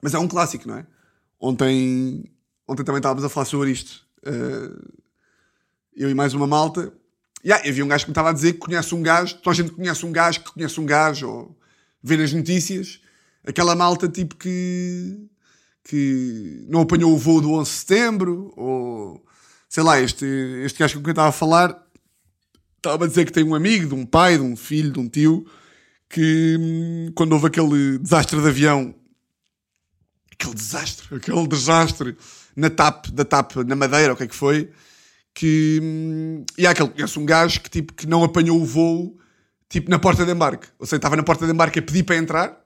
Mas 0.03 0.13
é 0.13 0.19
um 0.19 0.29
clássico, 0.29 0.69
não 0.69 0.77
é? 0.77 0.87
Ontem, 1.41 2.31
ontem 2.69 2.85
também 2.85 2.99
estávamos 2.99 3.25
a 3.25 3.31
falar 3.31 3.47
sobre 3.47 3.71
isto. 3.71 4.05
Uh, 4.27 5.01
eu 5.97 6.11
e 6.11 6.15
mais 6.15 6.35
uma 6.35 6.47
malta. 6.47 6.93
E 7.43 7.51
ah, 7.51 7.63
havia 7.67 7.83
um 7.83 7.89
gajo 7.89 8.05
que 8.05 8.11
me 8.11 8.13
estava 8.13 8.29
a 8.29 8.33
dizer 8.35 8.53
que 8.55 8.59
conhece 8.59 8.95
um 8.95 9.03
gajo, 9.03 9.37
toda 9.37 9.53
a 9.53 9.55
gente 9.55 9.73
conhece 9.73 10.05
um 10.05 10.13
gajo 10.13 10.45
que 10.45 10.53
conhece 10.53 10.79
um 10.79 10.85
gajo, 10.85 11.29
ou 11.29 11.59
vê 12.03 12.19
nas 12.19 12.31
notícias, 12.35 13.01
aquela 13.43 13.75
malta 13.75 14.07
tipo 14.07 14.37
que, 14.37 15.31
que 15.85 16.65
não 16.69 16.83
apanhou 16.83 17.13
o 17.13 17.19
voo 17.19 17.41
do 17.41 17.53
11 17.53 17.71
de 17.71 17.77
setembro, 17.77 18.53
ou 18.57 19.25
sei 19.69 19.83
lá, 19.83 20.01
este, 20.01 20.25
este 20.65 20.79
gajo 20.79 20.99
com 20.99 21.03
quem 21.03 21.13
estava 21.13 21.29
a 21.29 21.33
falar 21.33 21.87
estava 22.81 23.05
a 23.05 23.09
dizer 23.09 23.27
que 23.27 23.33
tem 23.33 23.45
um 23.45 23.55
amigo, 23.55 23.89
de 23.89 23.95
um 23.95 24.07
pai, 24.07 24.37
de 24.37 24.43
um 24.43 24.57
filho, 24.57 24.93
de 24.93 24.99
um 24.99 25.09
tio, 25.09 25.47
que 26.09 26.57
hum, 26.59 27.13
quando 27.15 27.33
houve 27.33 27.47
aquele 27.47 27.99
desastre 27.99 28.41
de 28.41 28.49
avião, 28.49 28.95
aquele 30.33 30.55
desastre, 30.55 31.15
aquele 31.15 31.47
desastre 31.47 32.17
na 32.57 32.71
TAP, 32.71 33.09
da 33.11 33.25
TAP 33.25 33.57
na 33.67 33.77
Madeira, 33.77 34.13
o 34.13 34.17
que 34.17 34.25
é 34.25 34.27
que 34.27 34.35
foi, 34.35 34.71
que 35.35 35.79
hum, 35.83 36.45
e 36.59 36.67
há 36.67 36.71
aquele 36.71 36.89
conhece 36.89 37.19
um 37.19 37.25
gajo 37.25 37.61
que 37.61 37.71
tipo 37.71 37.93
que 37.93 38.07
não 38.07 38.25
apanhou 38.25 38.61
o 38.61 38.65
voo 38.65 39.17
tipo 39.69 39.89
na 39.89 39.99
porta 39.99 40.25
de 40.25 40.33
embarque, 40.33 40.67
ou 40.79 40.87
seja, 40.87 40.97
estava 40.97 41.17
na 41.17 41.23
porta 41.23 41.47
de 41.47 41.53
embarque 41.53 41.79
a 41.79 41.83
pedir 41.83 42.03
para 42.03 42.17
entrar 42.17 42.61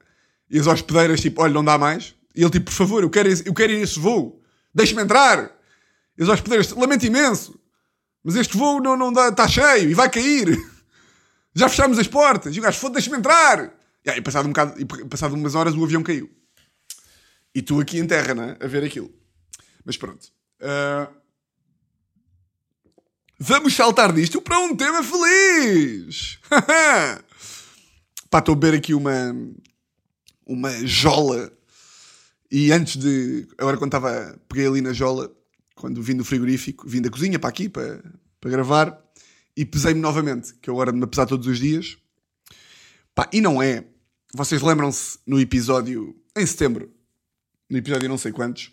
e 0.49 0.59
as 0.59 0.67
hospedeiras 0.67 1.21
tipo, 1.21 1.43
olha, 1.43 1.53
não 1.53 1.65
dá 1.65 1.77
mais, 1.77 2.15
e 2.35 2.43
ele 2.43 2.51
tipo, 2.51 2.67
por 2.67 2.73
favor, 2.73 3.03
eu 3.03 3.11
quero, 3.11 3.29
eu 3.45 3.55
quero 3.55 3.73
ir 3.73 3.77
a 3.77 3.81
esse 3.81 3.99
voo, 3.99 4.43
deixe-me 4.75 5.03
entrar, 5.03 5.51
e 6.17 6.23
as 6.23 6.29
hospedeiras, 6.29 6.71
lamento 6.71 7.07
imenso, 7.07 7.59
mas 8.23 8.37
este 8.37 8.57
voo 8.57 8.81
não, 8.81 8.97
não 8.97 9.13
dá, 9.13 9.29
está 9.29 9.47
cheio 9.47 9.91
e 9.91 9.95
vai 9.95 10.11
cair. 10.11 10.59
Já 11.55 11.69
fechamos 11.69 11.99
as 11.99 12.09
portas. 12.09 12.57
E 12.57 12.59
o 12.59 12.63
gajo, 12.63 12.79
foda 12.81 12.95
deixa-me 12.95 13.19
entrar. 13.19 13.73
E 14.05 14.11
aí, 14.11 14.21
passado, 14.21 14.47
um 14.47 14.49
bocado, 14.49 14.81
e 14.81 14.85
passado 14.85 15.35
umas 15.35 15.55
horas, 15.55 15.75
o 15.75 15.85
avião 15.85 16.03
caiu. 16.03 16.29
E 17.55 17.63
tu 17.63 17.81
aqui 17.81 17.99
em 17.99 18.07
terra, 18.07 18.35
né? 18.35 18.57
A 18.61 18.67
ver 18.67 18.83
aquilo. 18.83 19.13
Mas 19.85 19.97
pronto. 19.97 20.27
Ah, 20.61 21.09
Vamos 23.39 23.75
saltar 23.75 24.13
disto 24.13 24.41
para 24.41 24.59
um 24.61 24.77
tema 24.77 25.03
feliz. 25.03 26.39
Pá, 28.31 28.39
estou 28.39 28.53
a 28.53 28.57
beber 28.57 28.79
aqui 28.79 28.95
uma, 28.95 29.37
uma 30.47 30.71
jola. 30.87 31.53
E 32.57 32.71
antes 32.71 32.97
de. 32.97 33.49
Agora, 33.59 33.77
quando 33.77 33.89
estava. 33.89 34.41
Peguei 34.49 34.69
ali 34.69 34.81
na 34.81 34.93
jola, 34.93 35.29
quando 35.75 36.01
vim 36.01 36.17
do 36.17 36.25
frigorífico, 36.25 36.89
vim 36.89 37.03
da 37.03 37.11
cozinha 37.11 37.37
para 37.37 37.51
aqui, 37.51 37.69
para, 37.69 38.01
para 38.41 38.49
gravar, 38.49 39.05
e 39.57 39.65
pesei-me 39.65 40.01
novamente, 40.01 40.55
que 40.63 40.71
eu 40.71 40.75
agora 40.75 40.93
me 40.93 41.05
pesar 41.05 41.27
todos 41.27 41.49
os 41.49 41.59
dias. 41.59 41.99
Pá, 43.13 43.29
e 43.33 43.41
não 43.41 43.61
é. 43.61 43.85
Vocês 44.33 44.63
lembram-se 44.63 45.19
no 45.27 45.41
episódio. 45.41 46.15
Em 46.37 46.47
setembro, 46.47 46.93
no 47.69 47.77
episódio 47.77 48.09
não 48.09 48.17
sei 48.17 48.31
quantos, 48.31 48.71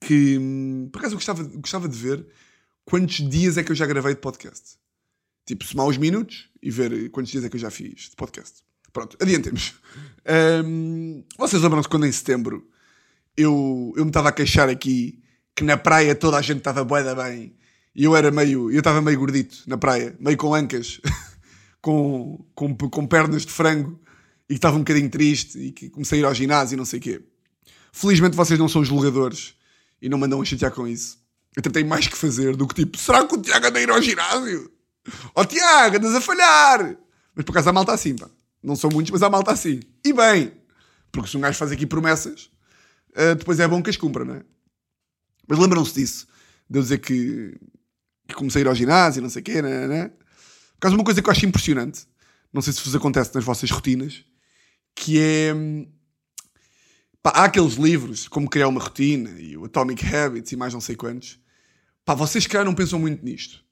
que 0.00 0.38
hum, 0.38 0.88
por 0.92 1.00
acaso 1.00 1.14
eu 1.14 1.18
gostava, 1.18 1.42
gostava 1.42 1.88
de 1.88 1.96
ver 1.96 2.24
quantos 2.84 3.28
dias 3.28 3.58
é 3.58 3.64
que 3.64 3.72
eu 3.72 3.76
já 3.76 3.86
gravei 3.86 4.14
de 4.14 4.20
podcast. 4.20 4.78
Tipo, 5.44 5.64
somar 5.64 5.86
os 5.86 5.98
minutos 5.98 6.50
e 6.62 6.70
ver 6.70 7.10
quantos 7.10 7.32
dias 7.32 7.44
é 7.44 7.48
que 7.48 7.56
eu 7.56 7.60
já 7.60 7.70
fiz 7.70 8.10
de 8.10 8.16
podcast. 8.16 8.62
Pronto, 8.92 9.16
adiantemos. 9.20 9.74
Hum, 10.64 11.22
vocês 11.38 11.62
lembram-se 11.62 11.88
quando 11.88 12.04
em 12.04 12.10
setembro 12.10 12.68
eu, 13.36 13.92
eu 13.96 14.04
me 14.04 14.10
estava 14.10 14.28
a 14.30 14.32
queixar 14.32 14.68
aqui 14.68 15.22
que 15.54 15.64
na 15.64 15.76
praia 15.76 16.14
toda 16.14 16.36
a 16.36 16.42
gente 16.42 16.58
estava 16.58 16.84
bué 16.84 17.02
da 17.02 17.14
bem 17.14 17.54
e 17.94 18.04
eu 18.04 18.14
era 18.14 18.30
meio, 18.30 18.70
eu 18.70 18.78
estava 18.78 19.00
meio 19.00 19.18
gordito 19.18 19.58
na 19.66 19.78
praia, 19.78 20.14
meio 20.20 20.36
com 20.36 20.54
ancas, 20.54 21.00
com, 21.80 22.44
com, 22.54 22.76
com 22.76 23.06
pernas 23.06 23.46
de 23.46 23.52
frango 23.52 23.98
e 24.48 24.54
que 24.54 24.58
estava 24.58 24.76
um 24.76 24.80
bocadinho 24.80 25.08
triste 25.08 25.58
e 25.58 25.72
que 25.72 25.88
comecei 25.88 26.18
a 26.18 26.22
ir 26.22 26.24
ao 26.24 26.34
ginásio 26.34 26.74
e 26.74 26.76
não 26.76 26.84
sei 26.84 26.98
o 26.98 27.02
quê. 27.02 27.22
Felizmente 27.92 28.36
vocês 28.36 28.58
não 28.58 28.68
são 28.68 28.84
julgadores 28.84 29.54
e 30.00 30.08
não 30.08 30.18
mandam 30.18 30.40
a 30.40 30.44
chatear 30.44 30.70
com 30.70 30.86
isso. 30.86 31.18
Eu 31.56 31.62
tenho 31.62 31.88
mais 31.88 32.06
que 32.06 32.16
fazer 32.16 32.54
do 32.54 32.66
que 32.66 32.74
tipo, 32.74 32.98
será 32.98 33.26
que 33.26 33.34
o 33.34 33.40
Tiago 33.40 33.66
anda 33.66 33.78
a 33.78 33.82
ir 33.82 33.90
ao 33.90 34.02
ginásio? 34.02 34.70
Ó 35.34 35.44
Tiago, 35.44 35.96
andas 35.96 36.14
a 36.14 36.20
falhar! 36.20 36.96
Mas 37.34 37.44
por 37.44 37.52
acaso 37.52 37.70
há 37.70 37.72
malta 37.72 37.92
assim, 37.92 38.14
pá. 38.14 38.28
Não 38.62 38.76
são 38.76 38.90
muitos, 38.90 39.10
mas 39.10 39.22
há 39.22 39.30
malta 39.30 39.52
assim. 39.52 39.80
E 40.04 40.12
bem, 40.12 40.52
porque 41.10 41.30
se 41.30 41.36
um 41.36 41.40
gajo 41.40 41.56
faz 41.56 41.72
aqui 41.72 41.86
promessas, 41.86 42.50
ah, 43.16 43.34
depois 43.34 43.58
é 43.60 43.66
bom 43.66 43.82
que 43.82 43.90
as 43.90 43.96
cumpra, 43.96 44.24
não 44.24 44.34
é? 44.34 44.42
Mas 45.48 45.58
lembram-se 45.58 45.94
disso, 45.94 46.26
de 46.68 46.78
eu 46.78 46.82
dizer 46.82 46.98
que, 46.98 47.56
que 48.28 48.34
comecei 48.34 48.62
a 48.62 48.64
ir 48.64 48.68
ao 48.68 48.74
ginásio, 48.74 49.22
não 49.22 49.30
sei 49.30 49.40
o 49.40 49.44
quê, 49.44 49.62
né, 49.62 49.86
né? 49.86 50.08
Por 50.08 50.80
causa 50.80 50.94
de 50.94 51.00
uma 51.00 51.04
coisa 51.04 51.22
que 51.22 51.28
eu 51.28 51.32
acho 51.32 51.46
impressionante, 51.46 52.06
não 52.52 52.60
sei 52.60 52.72
se 52.72 52.82
vos 52.82 52.94
acontece 52.94 53.34
nas 53.34 53.44
vossas 53.44 53.70
rotinas, 53.70 54.24
que 54.94 55.20
é. 55.20 55.54
hum, 55.54 55.86
Pá, 57.26 57.30
há 57.30 57.44
aqueles 57.46 57.74
livros, 57.74 58.28
como 58.28 58.48
criar 58.48 58.68
uma 58.68 58.80
rotina 58.80 59.30
e 59.40 59.56
o 59.56 59.64
Atomic 59.64 60.06
Habits 60.06 60.52
e 60.52 60.56
mais 60.56 60.72
não 60.72 60.80
sei 60.80 60.94
quantos. 60.94 61.40
Pá, 62.04 62.14
vocês 62.14 62.46
calhar 62.46 62.64
não 62.64 62.72
pensam 62.72 63.00
muito 63.00 63.24
nisto. 63.24 63.64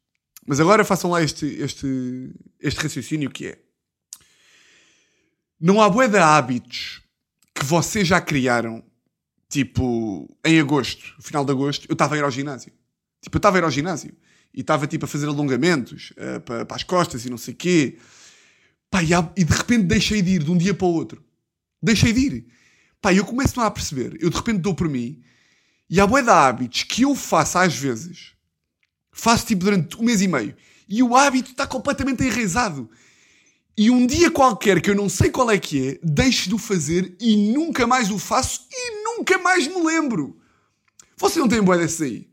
Mas 0.44 0.58
agora 0.58 0.84
façam 0.84 1.08
lá 1.08 1.22
este, 1.22 1.46
este, 1.62 2.34
este 2.60 2.82
raciocínio 2.82 3.30
que 3.30 3.46
é. 3.46 3.58
Não 5.60 5.80
há 5.80 5.88
bué 5.88 6.08
de 6.08 6.18
hábitos 6.18 7.00
que 7.54 7.64
vocês 7.64 8.08
já 8.08 8.20
criaram, 8.20 8.84
tipo, 9.54 10.28
em 10.44 10.58
agosto, 10.58 11.14
final 11.20 11.44
de 11.44 11.52
agosto, 11.52 11.86
eu 11.88 11.92
estava 11.92 12.16
a 12.16 12.18
ir 12.18 12.24
ao 12.24 12.30
ginásio. 12.30 12.72
Tipo, 13.22 13.36
eu 13.36 13.38
estava 13.38 13.56
a 13.56 13.60
ir 13.60 13.64
ao 13.64 13.70
ginásio 13.70 14.12
e 14.52 14.60
estava 14.62 14.84
tipo 14.88 15.04
a 15.04 15.08
fazer 15.08 15.26
alongamentos 15.28 16.12
eh, 16.16 16.40
para, 16.40 16.66
as 16.74 16.82
costas 16.82 17.24
e 17.24 17.30
não 17.30 17.38
sei 17.38 17.54
quê. 17.54 17.96
Pá, 18.90 19.00
e, 19.04 19.14
há- 19.14 19.32
e 19.36 19.44
de 19.44 19.52
repente 19.54 19.84
deixei 19.84 20.20
de 20.22 20.32
ir 20.32 20.42
de 20.42 20.50
um 20.50 20.58
dia 20.58 20.74
para 20.74 20.86
o 20.88 20.92
outro. 20.92 21.22
Deixei 21.80 22.12
de 22.12 22.20
ir. 22.20 22.46
Pá, 23.00 23.14
eu 23.14 23.24
começo 23.24 23.60
a 23.60 23.70
perceber. 23.70 24.16
Eu 24.20 24.28
de 24.28 24.36
repente 24.36 24.58
dou 24.58 24.74
por 24.74 24.88
mim 24.88 25.22
e 25.88 26.00
há 26.00 26.06
bué 26.06 26.20
de 26.20 26.30
hábitos 26.30 26.82
que 26.82 27.02
eu 27.02 27.14
faço 27.14 27.56
às 27.58 27.76
vezes. 27.76 28.32
Faço 29.12 29.46
tipo 29.46 29.64
durante 29.64 29.96
um 29.96 30.02
mês 30.02 30.20
e 30.20 30.26
meio. 30.26 30.56
E 30.88 31.00
o 31.00 31.14
hábito 31.16 31.52
está 31.52 31.64
completamente 31.64 32.24
enraizado. 32.24 32.90
E 33.76 33.90
um 33.90 34.06
dia 34.06 34.30
qualquer 34.30 34.80
que 34.80 34.90
eu 34.90 34.94
não 34.94 35.08
sei 35.08 35.30
qual 35.30 35.50
é 35.50 35.58
que 35.58 35.88
é, 35.88 35.98
deixo 36.02 36.48
de 36.48 36.54
o 36.54 36.58
fazer 36.58 37.16
e 37.20 37.52
nunca 37.52 37.86
mais 37.86 38.10
o 38.10 38.18
faço 38.18 38.66
e 38.70 39.02
nunca 39.04 39.36
mais 39.38 39.66
me 39.66 39.82
lembro. 39.82 40.38
Você 41.16 41.38
não 41.38 41.48
tem 41.48 41.62
bué 41.62 41.76
desses 41.78 42.00
aí? 42.00 42.28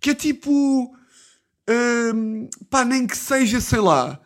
Que 0.00 0.10
é 0.10 0.14
tipo... 0.14 0.94
hum, 2.14 2.48
pá, 2.68 2.84
nem 2.84 3.06
que 3.06 3.16
seja, 3.16 3.60
sei 3.60 3.80
lá... 3.80 4.20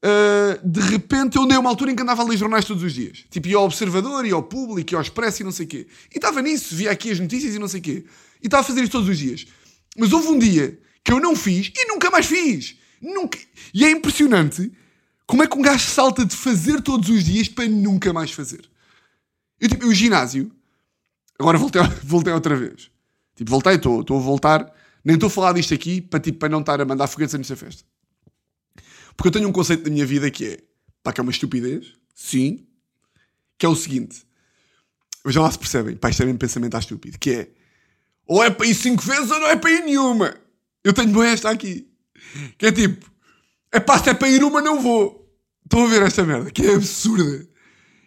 Uh, 0.00 0.64
de 0.64 0.78
repente 0.78 1.36
eu 1.36 1.44
dei 1.44 1.58
uma 1.58 1.68
altura 1.68 1.90
em 1.90 1.96
que 1.96 2.02
andava 2.02 2.22
a 2.22 2.24
ler 2.24 2.36
jornais 2.36 2.64
todos 2.64 2.84
os 2.84 2.94
dias. 2.94 3.24
Tipo, 3.28 3.48
ia 3.48 3.56
ao 3.56 3.64
Observador, 3.64 4.24
ia 4.24 4.34
ao 4.34 4.44
Público, 4.44 4.92
ia 4.92 4.96
ao 4.96 5.02
Expresso 5.02 5.42
e 5.42 5.44
não 5.44 5.50
sei 5.50 5.66
o 5.66 5.68
quê. 5.68 5.88
E 6.14 6.18
estava 6.18 6.40
nisso, 6.40 6.72
via 6.76 6.92
aqui 6.92 7.10
as 7.10 7.18
notícias 7.18 7.52
e 7.52 7.58
não 7.58 7.66
sei 7.66 7.80
o 7.80 7.82
quê. 7.82 8.04
E 8.40 8.46
estava 8.46 8.60
a 8.60 8.64
fazer 8.64 8.82
isto 8.82 8.92
todos 8.92 9.08
os 9.08 9.18
dias. 9.18 9.44
Mas 9.96 10.12
houve 10.12 10.28
um 10.28 10.38
dia 10.38 10.78
que 11.04 11.12
eu 11.12 11.18
não 11.18 11.34
fiz 11.34 11.72
e 11.76 11.86
nunca 11.88 12.10
mais 12.10 12.26
fiz. 12.26 12.76
Nunca. 13.02 13.38
E 13.74 13.84
é 13.84 13.90
impressionante 13.90 14.70
como 15.28 15.42
é 15.42 15.46
que 15.46 15.58
um 15.58 15.62
gajo 15.62 15.86
salta 15.86 16.24
de 16.24 16.34
fazer 16.34 16.80
todos 16.80 17.10
os 17.10 17.22
dias 17.22 17.48
para 17.48 17.68
nunca 17.68 18.14
mais 18.14 18.30
fazer. 18.30 18.66
Eu, 19.60 19.68
tipo, 19.68 19.86
o 19.86 19.92
ginásio, 19.92 20.50
agora 21.38 21.58
voltei, 21.58 21.82
voltei 22.02 22.32
outra 22.32 22.56
vez. 22.56 22.90
Tipo, 23.36 23.50
voltei, 23.50 23.74
estou 23.74 24.00
a 24.00 24.20
voltar. 24.20 24.74
Nem 25.04 25.14
estou 25.14 25.26
a 25.26 25.30
falar 25.30 25.52
disto 25.52 25.74
aqui 25.74 26.00
para, 26.00 26.18
tipo, 26.18 26.38
para 26.38 26.48
não 26.48 26.60
estar 26.60 26.80
a 26.80 26.84
mandar 26.86 27.06
foguetes 27.08 27.34
antes 27.34 27.50
da 27.50 27.56
festa. 27.56 27.84
Porque 29.14 29.28
eu 29.28 29.32
tenho 29.32 29.48
um 29.48 29.52
conceito 29.52 29.84
da 29.84 29.90
minha 29.90 30.06
vida 30.06 30.30
que 30.30 30.46
é, 30.46 30.60
pá, 31.02 31.12
que 31.12 31.20
é 31.20 31.22
uma 31.22 31.30
estupidez, 31.30 31.92
sim, 32.14 32.66
que 33.58 33.66
é 33.66 33.68
o 33.68 33.76
seguinte, 33.76 34.26
já 35.26 35.42
lá 35.42 35.50
se 35.50 35.58
percebem, 35.58 35.94
pá, 35.94 36.08
isto 36.08 36.22
é 36.22 36.24
mesmo 36.24 36.38
pensamento 36.38 36.74
à 36.74 36.78
estúpido, 36.78 37.18
que 37.18 37.30
é, 37.30 37.50
ou 38.26 38.42
é 38.42 38.48
para 38.48 38.66
ir 38.66 38.74
cinco 38.74 39.02
vezes 39.02 39.30
ou 39.30 39.40
não 39.40 39.48
é 39.48 39.56
para 39.56 39.70
ir 39.70 39.84
nenhuma. 39.84 40.34
Eu 40.82 40.94
tenho 40.94 41.12
bem 41.12 41.28
esta 41.28 41.50
aqui, 41.50 41.86
que 42.56 42.66
é 42.66 42.72
tipo, 42.72 43.10
é 43.72 43.80
pá, 43.80 43.98
se 43.98 44.08
é 44.08 44.14
para 44.14 44.28
ir 44.28 44.42
uma 44.42 44.62
não 44.62 44.80
vou. 44.80 45.17
Estão 45.68 45.84
a 45.84 45.86
ver 45.88 46.02
esta 46.02 46.24
merda, 46.24 46.50
que 46.50 46.66
é 46.66 46.74
absurda. 46.74 47.46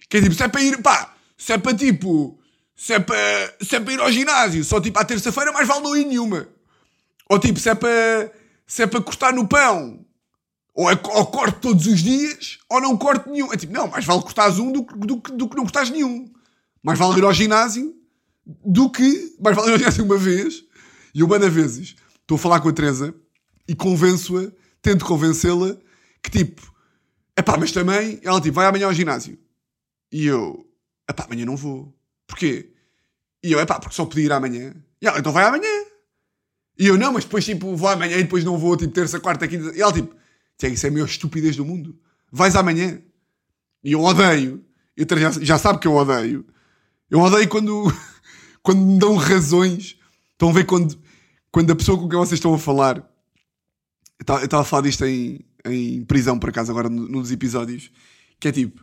Que 0.09 0.17
é 0.17 0.21
tipo, 0.21 0.33
se 0.33 0.43
é 0.43 0.47
para 0.47 0.61
ir, 0.61 0.81
pá, 0.81 1.13
se 1.37 1.53
é 1.53 1.57
para 1.59 1.77
tipo, 1.77 2.39
se 2.75 2.93
é 2.93 2.99
para, 2.99 3.55
se 3.61 3.75
é 3.75 3.79
para 3.79 3.93
ir 3.93 3.99
ao 3.99 4.11
ginásio, 4.11 4.63
só 4.63 4.81
tipo 4.81 4.97
à 4.97 5.05
terça-feira, 5.05 5.51
mais 5.51 5.67
vale 5.67 5.81
não 5.83 5.95
ir 5.95 6.05
nenhuma. 6.05 6.47
Ou 7.29 7.37
tipo, 7.39 7.59
se 7.59 7.69
é 7.69 7.75
para, 7.75 8.31
se 8.65 8.81
é 8.81 8.87
para 8.87 8.99
cortar 9.01 9.31
no 9.31 9.47
pão, 9.47 10.03
ou, 10.73 10.89
é, 10.89 10.93
ou 11.03 11.25
corto 11.27 11.59
todos 11.59 11.85
os 11.85 11.99
dias, 12.01 12.57
ou 12.67 12.81
não 12.81 12.97
corto 12.97 13.29
nenhum. 13.29 13.53
É 13.53 13.57
tipo, 13.57 13.71
não, 13.73 13.87
mais 13.87 14.05
vale 14.05 14.21
cortares 14.23 14.57
um 14.57 14.71
do, 14.71 14.81
do, 14.81 15.21
que- 15.21 15.31
do 15.33 15.47
que 15.47 15.55
não 15.55 15.63
cortares 15.63 15.91
nenhum. 15.91 16.31
Mais 16.81 16.97
vale 16.97 17.19
ir 17.19 17.23
ao 17.23 17.33
ginásio 17.33 17.93
do 18.65 18.89
que. 18.89 19.35
Mais 19.39 19.55
vale 19.55 19.69
ir 19.69 19.73
ao 19.73 19.77
ginásio 19.77 20.03
uma 20.03 20.17
vez. 20.17 20.63
E 21.13 21.19
eu, 21.19 21.27
banda 21.27 21.47
vezes, 21.49 21.95
estou 22.21 22.35
a 22.35 22.39
falar 22.39 22.59
com 22.59 22.69
a 22.69 22.73
Teresa 22.73 23.13
e 23.67 23.75
convenço-a, 23.75 24.51
tento 24.81 25.05
convencê-la 25.05 25.77
que 26.23 26.31
tipo, 26.31 26.70
epá, 27.41 27.57
mas 27.57 27.71
também, 27.71 28.19
ela 28.23 28.39
tipo, 28.39 28.55
vai 28.55 28.65
amanhã 28.65 28.87
ao 28.87 28.93
ginásio. 28.93 29.37
E 30.11 30.25
eu, 30.25 30.65
epá, 31.09 31.25
amanhã 31.25 31.45
não 31.45 31.57
vou. 31.57 31.93
Porquê? 32.27 32.73
E 33.43 33.51
eu, 33.51 33.59
epá, 33.59 33.79
porque 33.79 33.95
só 33.95 34.05
podia 34.05 34.25
ir 34.25 34.31
amanhã. 34.31 34.73
E 35.01 35.07
ela, 35.07 35.19
então 35.19 35.31
vai 35.31 35.45
amanhã. 35.45 35.85
E 36.77 36.87
eu, 36.87 36.97
não, 36.97 37.13
mas 37.13 37.25
depois 37.25 37.45
tipo, 37.45 37.75
vou 37.75 37.89
amanhã 37.89 38.17
e 38.17 38.23
depois 38.23 38.43
não 38.43 38.57
vou, 38.57 38.77
tipo, 38.77 38.93
terça, 38.93 39.19
quarta, 39.19 39.47
quinta. 39.47 39.75
E 39.75 39.81
ela 39.81 39.91
tipo, 39.91 40.15
isso 40.63 40.85
é 40.85 40.89
a 40.89 40.91
maior 40.91 41.05
estupidez 41.05 41.55
do 41.55 41.65
mundo. 41.65 41.97
Vais 42.31 42.55
amanhã. 42.55 43.01
E 43.83 43.93
eu 43.93 44.01
odeio. 44.01 44.63
Eu 44.95 45.05
já, 45.17 45.31
já 45.31 45.57
sabe 45.57 45.79
que 45.79 45.87
eu 45.87 45.95
odeio. 45.95 46.45
Eu 47.09 47.19
odeio 47.19 47.47
quando, 47.49 47.91
quando 48.61 48.81
me 48.81 48.99
dão 48.99 49.15
razões. 49.15 49.97
Estão 50.31 50.49
a 50.49 50.53
ver 50.53 50.65
quando, 50.65 50.97
quando 51.51 51.71
a 51.71 51.75
pessoa 51.75 51.97
com 51.97 52.07
quem 52.07 52.17
vocês 52.17 52.37
estão 52.37 52.53
a 52.53 52.59
falar. 52.59 52.97
Eu 54.19 54.45
estava 54.45 54.61
a 54.61 54.65
falar 54.65 54.83
disto 54.83 55.03
em, 55.05 55.43
em 55.65 56.03
prisão, 56.03 56.37
por 56.39 56.49
acaso, 56.49 56.71
agora 56.71 56.89
num 56.89 57.21
dos 57.21 57.31
episódios. 57.31 57.91
Que 58.39 58.47
é 58.47 58.51
tipo, 58.51 58.81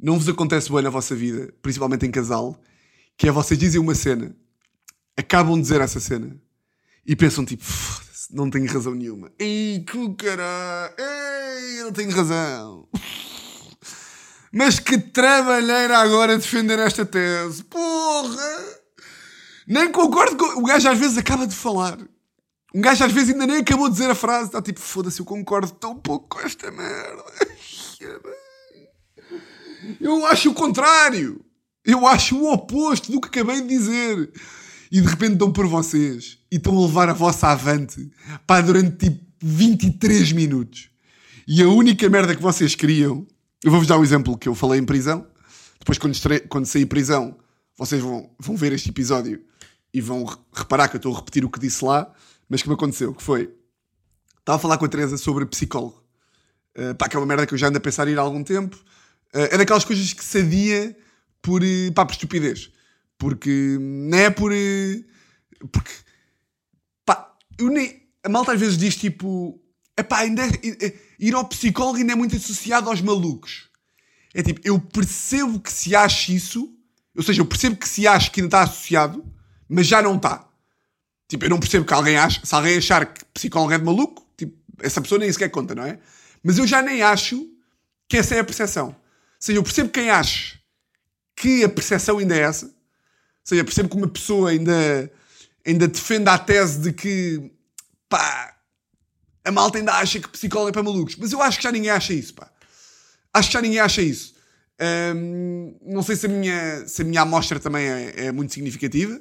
não 0.00 0.18
vos 0.18 0.28
acontece 0.28 0.72
bem 0.72 0.82
na 0.82 0.90
vossa 0.90 1.14
vida, 1.14 1.52
principalmente 1.62 2.06
em 2.06 2.10
casal, 2.10 2.60
que 3.16 3.28
é 3.28 3.32
vocês 3.32 3.58
dizem 3.58 3.80
uma 3.80 3.94
cena, 3.94 4.34
acabam 5.16 5.56
de 5.56 5.62
dizer 5.62 5.80
essa 5.80 6.00
cena 6.00 6.36
e 7.06 7.16
pensam 7.16 7.44
tipo, 7.44 7.64
não 8.30 8.50
tenho 8.50 8.70
razão 8.70 8.94
nenhuma. 8.94 9.32
Ei, 9.38 9.84
que 9.86 10.14
caralho, 10.14 10.94
ei, 10.98 11.82
não 11.82 11.92
tenho 11.92 12.10
razão. 12.10 12.88
Mas 14.52 14.78
que 14.78 14.98
trabalheira 14.98 15.98
agora 15.98 16.38
defender 16.38 16.78
esta 16.78 17.04
tese. 17.04 17.64
Porra! 17.64 18.78
Nem 19.66 19.92
concordo 19.92 20.36
com. 20.36 20.60
O 20.60 20.64
gajo 20.64 20.88
às 20.88 20.98
vezes 20.98 21.18
acaba 21.18 21.46
de 21.46 21.54
falar. 21.54 21.98
Um 22.74 22.80
gajo 22.80 23.04
às 23.04 23.12
vezes 23.12 23.30
ainda 23.30 23.46
nem 23.46 23.58
acabou 23.58 23.88
de 23.88 23.94
dizer 23.94 24.10
a 24.10 24.14
frase. 24.14 24.46
Está 24.46 24.60
tipo, 24.60 24.80
foda-se, 24.80 25.20
eu 25.20 25.26
concordo 25.26 25.70
tão 25.72 25.96
pouco 25.96 26.28
com 26.28 26.40
esta 26.40 26.70
merda. 26.70 27.24
Eu 30.00 30.26
acho 30.26 30.50
o 30.50 30.54
contrário. 30.54 31.40
Eu 31.84 32.06
acho 32.06 32.36
o 32.36 32.52
oposto 32.52 33.10
do 33.10 33.20
que 33.20 33.28
acabei 33.28 33.62
de 33.62 33.68
dizer. 33.68 34.30
E 34.90 35.00
de 35.00 35.06
repente 35.06 35.36
dão 35.36 35.52
por 35.52 35.66
vocês 35.66 36.38
e 36.50 36.56
estão 36.56 36.76
a 36.76 36.82
levar 36.82 37.08
a 37.08 37.12
vossa 37.12 37.48
avante 37.48 38.10
para 38.46 38.66
durante 38.66 39.08
tipo 39.08 39.24
23 39.40 40.32
minutos. 40.32 40.90
E 41.46 41.62
a 41.62 41.68
única 41.68 42.08
merda 42.10 42.34
que 42.34 42.42
vocês 42.42 42.74
queriam 42.74 43.26
eu 43.64 43.72
vou-vos 43.72 43.88
dar 43.88 43.98
o 43.98 44.04
exemplo 44.04 44.38
que 44.38 44.48
eu 44.48 44.54
falei 44.54 44.78
em 44.78 44.84
prisão. 44.84 45.26
Depois, 45.78 45.98
quando, 45.98 46.14
estre... 46.14 46.40
quando 46.40 46.66
sair 46.66 46.86
prisão, 46.86 47.36
vocês 47.76 48.00
vão, 48.00 48.30
vão 48.38 48.56
ver 48.56 48.72
este 48.72 48.90
episódio 48.90 49.42
e 49.92 50.00
vão 50.00 50.24
reparar 50.52 50.88
que 50.88 50.96
eu 50.96 50.98
estou 50.98 51.12
a 51.12 51.16
repetir 51.16 51.44
o 51.44 51.50
que 51.50 51.58
disse 51.58 51.84
lá, 51.84 52.12
mas 52.48 52.62
que 52.62 52.68
me 52.68 52.74
aconteceu, 52.74 53.14
que 53.14 53.22
foi... 53.22 53.54
Estava 54.38 54.56
a 54.56 54.58
falar 54.58 54.78
com 54.78 54.84
a 54.86 54.88
Teresa 54.88 55.18
sobre 55.18 55.44
psicólogo. 55.46 56.02
Uh, 56.76 56.94
pá, 56.94 57.08
que 57.08 57.16
é 57.16 57.18
uma 57.18 57.26
merda 57.26 57.46
que 57.46 57.52
eu 57.52 57.58
já 57.58 57.68
ando 57.68 57.78
a 57.78 57.80
pensar 57.80 58.08
em 58.08 58.12
ir 58.12 58.18
há 58.18 58.22
algum 58.22 58.42
tempo. 58.42 58.76
Uh, 59.34 59.50
é 59.50 59.58
daquelas 59.58 59.84
coisas 59.84 60.12
que 60.12 60.24
se 60.24 60.96
por, 61.42 61.62
uh, 61.62 61.92
pá, 61.94 62.06
por 62.06 62.12
estupidez. 62.12 62.70
Porque 63.18 63.76
não 63.78 64.18
é 64.18 64.30
por... 64.30 64.52
Porque... 65.70 65.92
Pá, 67.04 67.36
eu 67.58 67.68
nem... 67.68 68.08
A 68.24 68.28
malta 68.28 68.52
às 68.52 68.60
vezes 68.60 68.78
diz 68.78 68.96
tipo... 68.96 69.60
Epá, 69.98 70.20
ainda 70.20 70.42
é, 70.46 70.94
ir 71.18 71.34
ao 71.34 71.44
psicólogo 71.46 71.98
ainda 71.98 72.12
é 72.12 72.16
muito 72.16 72.36
associado 72.36 72.88
aos 72.88 73.00
malucos. 73.02 73.68
É 74.32 74.42
tipo, 74.42 74.60
eu 74.62 74.78
percebo 74.78 75.58
que 75.58 75.72
se 75.72 75.96
acha 75.96 76.32
isso, 76.32 76.72
ou 77.16 77.22
seja, 77.22 77.40
eu 77.40 77.46
percebo 77.46 77.76
que 77.76 77.88
se 77.88 78.06
acha 78.06 78.30
que 78.30 78.40
ainda 78.40 78.46
está 78.46 78.62
associado, 78.62 79.24
mas 79.68 79.86
já 79.86 80.00
não 80.00 80.16
está. 80.16 80.47
Tipo, 81.28 81.44
eu 81.44 81.50
não 81.50 81.60
percebo 81.60 81.84
que 81.84 81.92
alguém 81.92 82.16
ache, 82.16 82.40
se 82.42 82.54
alguém 82.54 82.78
achar 82.78 83.04
que 83.06 83.24
psicólogo 83.26 83.72
é 83.72 83.78
de 83.78 83.84
maluco, 83.84 84.26
tipo, 84.36 84.56
essa 84.80 85.00
pessoa 85.00 85.18
nem 85.18 85.30
sequer 85.30 85.50
conta, 85.50 85.74
não 85.74 85.84
é? 85.84 85.98
Mas 86.42 86.56
eu 86.56 86.66
já 86.66 86.80
nem 86.80 87.02
acho 87.02 87.46
que 88.08 88.16
essa 88.16 88.34
é 88.34 88.40
a 88.40 88.44
percepção. 88.44 88.88
Ou 88.88 88.94
seja, 89.38 89.58
eu 89.58 89.62
percebo 89.62 89.90
quem 89.90 90.10
acha 90.10 90.58
que 91.36 91.62
a 91.62 91.68
percepção 91.68 92.18
ainda 92.18 92.34
é 92.34 92.40
essa. 92.40 92.66
Ou 92.66 92.72
seja, 93.44 93.64
percebo 93.64 93.88
que 93.88 93.96
uma 93.96 94.08
pessoa 94.08 94.50
ainda, 94.50 95.12
ainda 95.66 95.86
defende 95.86 96.28
a 96.28 96.38
tese 96.38 96.80
de 96.80 96.92
que, 96.92 97.52
pá, 98.08 98.56
a 99.44 99.52
malta 99.52 99.78
ainda 99.78 99.92
acha 99.94 100.20
que 100.20 100.28
psicólogo 100.28 100.70
é 100.70 100.72
para 100.72 100.82
malucos. 100.82 101.16
Mas 101.16 101.32
eu 101.32 101.40
acho 101.42 101.58
que 101.58 101.64
já 101.64 101.72
ninguém 101.72 101.90
acha 101.90 102.12
isso, 102.12 102.34
pá. 102.34 102.50
Acho 103.32 103.48
que 103.48 103.54
já 103.54 103.62
ninguém 103.62 103.80
acha 103.80 104.02
isso. 104.02 104.34
não 105.82 106.02
sei 106.02 106.16
se 106.16 106.26
a 106.26 106.28
minha, 106.28 106.88
se 106.88 107.02
a 107.02 107.04
minha 107.04 107.22
amostra 107.22 107.60
também 107.60 107.86
é, 107.86 108.26
é, 108.26 108.32
muito 108.32 108.52
significativa. 108.52 109.20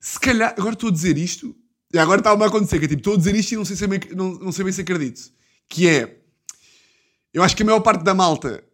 Se 0.00 0.18
calhar, 0.18 0.54
agora 0.56 0.72
estou 0.72 0.88
a 0.88 0.92
dizer 0.92 1.18
isto, 1.18 1.54
e 1.92 1.98
agora 1.98 2.20
está 2.20 2.30
a 2.30 2.46
acontecer, 2.46 2.78
que 2.78 2.86
é 2.86 2.88
tipo, 2.88 3.00
estou 3.00 3.14
a 3.14 3.16
dizer 3.18 3.34
isto 3.34 3.52
e 3.52 3.56
não 3.56 3.64
sei, 3.64 3.76
se 3.76 3.86
bem, 3.86 4.00
não, 4.16 4.32
não 4.34 4.52
sei 4.52 4.64
bem 4.64 4.72
se 4.72 4.80
acredito. 4.80 5.30
Que 5.68 5.88
é, 5.88 6.20
eu 7.34 7.42
acho 7.42 7.54
que 7.54 7.62
a 7.62 7.66
maior 7.66 7.80
parte 7.80 8.02
da 8.02 8.14
malta 8.14 8.64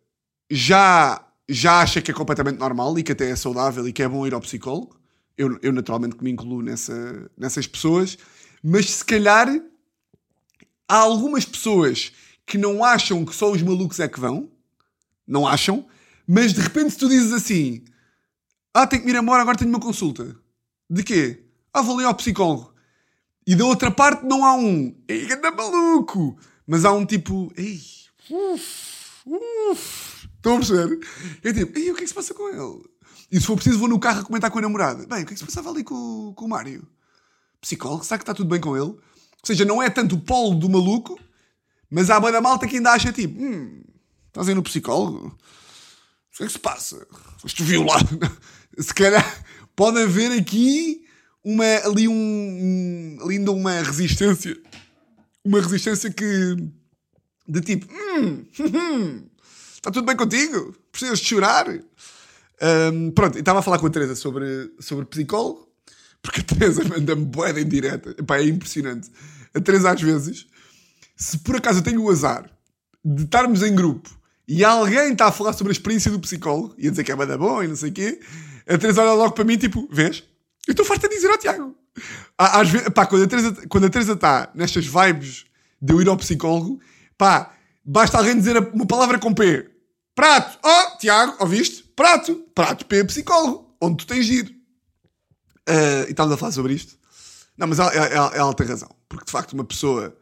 já, 0.50 1.26
já 1.48 1.80
acha 1.80 2.00
que 2.00 2.10
é 2.10 2.14
completamente 2.14 2.58
normal 2.58 2.96
e 2.98 3.02
que 3.02 3.12
até 3.12 3.28
é 3.28 3.36
saudável 3.36 3.88
e 3.88 3.92
que 3.92 4.02
é 4.02 4.08
bom 4.08 4.26
ir 4.26 4.34
ao 4.34 4.40
psicólogo. 4.40 5.00
Eu, 5.36 5.58
eu 5.62 5.72
naturalmente 5.72 6.16
que 6.16 6.24
me 6.24 6.30
incluo 6.30 6.62
nessa, 6.62 7.30
nessas 7.36 7.66
pessoas. 7.66 8.16
Mas 8.62 8.90
se 8.90 9.04
calhar 9.04 9.48
há 10.88 10.96
algumas 10.96 11.44
pessoas 11.44 12.12
que 12.46 12.56
não 12.56 12.84
acham 12.84 13.24
que 13.24 13.34
só 13.34 13.50
os 13.50 13.62
malucos 13.62 13.98
é 13.98 14.08
que 14.08 14.20
vão, 14.20 14.50
não 15.26 15.46
acham, 15.46 15.86
mas 16.26 16.52
de 16.52 16.60
repente 16.60 16.92
se 16.92 16.98
tu 16.98 17.08
dizes 17.08 17.32
assim: 17.32 17.84
Ah, 18.72 18.86
tenho 18.86 19.02
que 19.02 19.10
ir 19.10 19.16
embora, 19.16 19.42
agora 19.42 19.58
tenho 19.58 19.70
uma 19.70 19.80
consulta. 19.80 20.36
De 20.88 21.02
quê? 21.02 21.44
Ah, 21.72 21.82
vou 21.82 21.96
ali 21.96 22.04
ao 22.04 22.14
psicólogo. 22.14 22.72
E 23.46 23.54
da 23.54 23.64
outra 23.64 23.90
parte 23.90 24.24
não 24.24 24.44
há 24.44 24.54
um, 24.54 24.94
ei, 25.08 25.32
anda 25.32 25.50
maluco! 25.50 26.38
Mas 26.66 26.84
há 26.84 26.92
um 26.92 27.06
tipo, 27.06 27.52
ei, 27.56 27.80
uff, 28.30 29.22
uff. 29.26 30.28
Estão 30.36 30.54
a 30.54 30.58
perceber? 30.58 30.98
É 31.44 31.52
tipo, 31.52 31.78
ei, 31.78 31.90
o 31.90 31.94
que 31.94 32.00
é 32.00 32.02
que 32.02 32.08
se 32.08 32.14
passa 32.14 32.34
com 32.34 32.48
ele? 32.48 32.84
E 33.30 33.40
se 33.40 33.46
for 33.46 33.56
preciso, 33.56 33.78
vou 33.78 33.88
no 33.88 33.98
carro 33.98 34.20
a 34.20 34.24
comentar 34.24 34.50
com 34.50 34.58
a 34.58 34.62
namorada. 34.62 35.06
Bem, 35.06 35.22
o 35.22 35.26
que 35.26 35.32
é 35.32 35.34
que 35.34 35.38
se 35.38 35.44
passava 35.44 35.70
ali 35.70 35.82
com, 35.82 36.32
com 36.34 36.44
o 36.44 36.48
Mário? 36.48 36.86
Psicólogo, 37.60 38.04
será 38.04 38.18
que 38.18 38.22
está 38.22 38.34
tudo 38.34 38.48
bem 38.48 38.60
com 38.60 38.76
ele? 38.76 38.84
Ou 38.86 39.00
seja, 39.44 39.64
não 39.64 39.82
é 39.82 39.90
tanto 39.90 40.16
o 40.16 40.20
polo 40.20 40.54
do 40.54 40.68
maluco, 40.68 41.18
mas 41.90 42.10
há 42.10 42.18
boa 42.18 42.32
da 42.32 42.40
malta 42.40 42.66
que 42.66 42.76
ainda 42.76 42.92
acha 42.92 43.12
tipo: 43.12 43.40
hum, 43.40 43.82
estás 44.28 44.48
aí 44.48 44.54
no 44.54 44.62
psicólogo? 44.62 45.28
O 45.28 46.36
que 46.36 46.44
é 46.44 46.46
que 46.46 46.52
se 46.52 46.58
passa? 46.58 47.06
Foste 47.38 47.62
violado? 47.62 48.18
se 48.78 48.92
calhar 48.92 49.44
pode 49.76 50.00
haver 50.00 50.32
aqui 50.32 51.04
uma, 51.44 51.64
ali, 51.84 52.08
um, 52.08 53.18
ali 53.22 53.36
ainda 53.36 53.52
uma 53.52 53.82
resistência. 53.82 54.56
Uma 55.44 55.60
resistência 55.60 56.10
que. 56.10 56.56
de 57.46 57.60
tipo: 57.60 57.86
hum, 57.92 58.44
hum, 58.58 59.22
está 59.74 59.90
tudo 59.92 60.06
bem 60.06 60.16
contigo? 60.16 60.74
Precisas 60.90 61.20
de 61.20 61.26
chorar? 61.26 61.68
Um, 61.70 63.10
pronto, 63.12 63.38
estava 63.38 63.58
a 63.58 63.62
falar 63.62 63.78
com 63.78 63.86
a 63.86 63.90
Teresa 63.90 64.16
sobre, 64.16 64.72
sobre 64.80 65.04
psicólogo, 65.04 65.68
porque 66.22 66.40
a 66.40 66.42
Teresa 66.56 66.82
manda-me 66.82 67.24
boeda 67.24 67.60
em 67.60 67.68
direta. 67.68 68.10
Epá, 68.18 68.38
é 68.38 68.44
impressionante 68.44 69.10
a 69.56 69.60
três 69.60 69.84
às 69.84 70.00
vezes, 70.00 70.46
se 71.16 71.38
por 71.38 71.56
acaso 71.56 71.78
eu 71.78 71.82
tenho 71.82 72.02
o 72.02 72.10
azar 72.10 72.50
de 73.04 73.22
estarmos 73.24 73.62
em 73.62 73.74
grupo 73.74 74.10
e 74.46 74.62
alguém 74.62 75.12
está 75.12 75.26
a 75.26 75.32
falar 75.32 75.54
sobre 75.54 75.70
a 75.70 75.72
experiência 75.72 76.10
do 76.10 76.20
psicólogo 76.20 76.74
e 76.76 76.88
a 76.88 76.90
dizer 76.90 77.04
que 77.04 77.10
é 77.10 77.16
bada 77.16 77.38
bom 77.38 77.62
e 77.62 77.68
não 77.68 77.76
sei 77.76 77.90
o 77.90 77.92
quê, 77.92 78.20
a 78.66 78.78
Teresa 78.78 79.02
olha 79.02 79.12
logo 79.12 79.32
para 79.32 79.44
mim 79.44 79.56
tipo, 79.56 79.88
vês? 79.90 80.22
Eu 80.66 80.72
estou 80.72 80.84
farto 80.84 81.06
a 81.06 81.08
dizer 81.08 81.30
ao 81.30 81.38
Tiago. 81.38 81.76
Às 82.36 82.68
vezes, 82.68 82.88
pá, 82.90 83.06
quando 83.06 83.24
a 83.24 83.26
Teresa, 83.26 83.66
quando 83.68 83.84
a 83.84 84.00
está 84.00 84.50
nestas 84.54 84.86
vibes 84.86 85.46
de 85.80 85.92
eu 85.92 86.02
ir 86.02 86.08
ao 86.08 86.16
psicólogo, 86.16 86.80
pá, 87.16 87.54
basta 87.84 88.18
alguém 88.18 88.36
dizer 88.36 88.56
uma 88.74 88.86
palavra 88.86 89.18
com 89.18 89.32
P. 89.32 89.70
Prato. 90.14 90.58
Oh, 90.64 90.98
Tiago, 90.98 91.36
ouviste? 91.40 91.84
Prato. 91.94 92.34
Prato 92.54 92.84
P, 92.86 93.04
psicólogo. 93.04 93.76
Onde 93.80 93.98
tu 93.98 94.06
tens 94.06 94.26
de 94.26 94.34
ir. 94.34 94.56
Uh, 95.68 96.08
e 96.08 96.10
estávamos 96.10 96.34
a 96.34 96.38
falar 96.38 96.52
sobre 96.52 96.74
isto. 96.74 96.96
Não, 97.56 97.66
mas 97.66 97.78
ela, 97.78 97.92
ela, 97.92 98.34
ela, 98.34 98.54
tem 98.54 98.66
razão. 98.66 98.88
Porque 99.08 99.24
de 99.26 99.30
facto, 99.30 99.52
uma 99.52 99.64
pessoa 99.64 100.16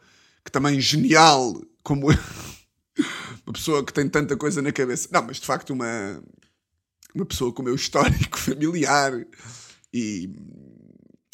que 0.45 0.53
também 0.53 0.81
genial 0.81 1.61
como 1.83 2.11
eu, 2.11 2.19
uma 3.47 3.53
pessoa 3.53 3.85
que 3.85 3.93
tem 3.93 4.09
tanta 4.09 4.37
coisa 4.37 4.63
na 4.63 4.73
cabeça. 4.73 5.09
Não, 5.13 5.23
mas 5.23 5.39
de 5.39 5.47
facto, 5.47 5.71
uma, 5.71 6.23
uma 7.15 7.25
pessoa 7.25 7.53
com 7.53 7.63
o 7.63 7.65
meu 7.65 7.75
histórico 7.75 8.37
familiar 8.39 9.13
e. 9.93 10.31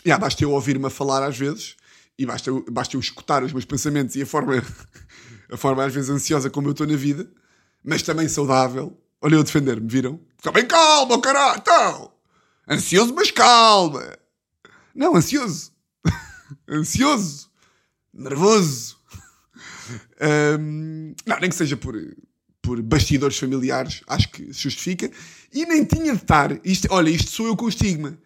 Yeah, 0.04 0.18
basta 0.18 0.42
eu 0.42 0.52
ouvir-me 0.52 0.86
a 0.86 0.90
falar 0.90 1.22
às 1.22 1.36
vezes 1.36 1.76
e 2.18 2.24
basta 2.24 2.48
eu, 2.48 2.64
basta 2.70 2.96
eu 2.96 3.00
escutar 3.00 3.42
os 3.42 3.52
meus 3.52 3.66
pensamentos 3.66 4.16
e 4.16 4.22
a 4.22 4.26
forma, 4.26 4.54
a 5.50 5.56
forma 5.56 5.84
às 5.84 5.92
vezes 5.92 6.08
ansiosa 6.08 6.48
como 6.48 6.68
eu 6.68 6.72
estou 6.72 6.86
na 6.86 6.96
vida, 6.96 7.30
mas 7.84 8.02
também 8.02 8.28
saudável. 8.28 8.96
Olha 9.22 9.34
eu 9.34 9.44
defender-me, 9.44 9.86
viram? 9.86 10.18
Fica 10.38 10.52
bem 10.52 10.66
calma, 10.66 11.20
caralho, 11.20 11.58
então! 11.58 12.12
Ansioso, 12.68 13.14
mas 13.14 13.30
calma! 13.30 14.18
Não, 14.94 15.14
ansioso 15.14 15.72
ansioso, 16.68 17.50
nervoso. 18.12 18.98
Um, 20.58 21.14
não, 21.26 21.40
nem 21.40 21.50
que 21.50 21.56
seja 21.56 21.76
por, 21.76 21.94
por 22.62 22.80
bastidores 22.82 23.38
familiares, 23.38 24.02
acho 24.06 24.30
que 24.30 24.52
se 24.52 24.62
justifica. 24.62 25.10
E 25.52 25.64
nem 25.66 25.84
tinha 25.84 26.14
de 26.14 26.22
estar. 26.22 26.58
Isto, 26.64 26.88
olha, 26.90 27.10
isto 27.10 27.30
sou 27.30 27.46
eu 27.46 27.56
com 27.56 27.66
o 27.66 27.68
estigma. 27.68 28.18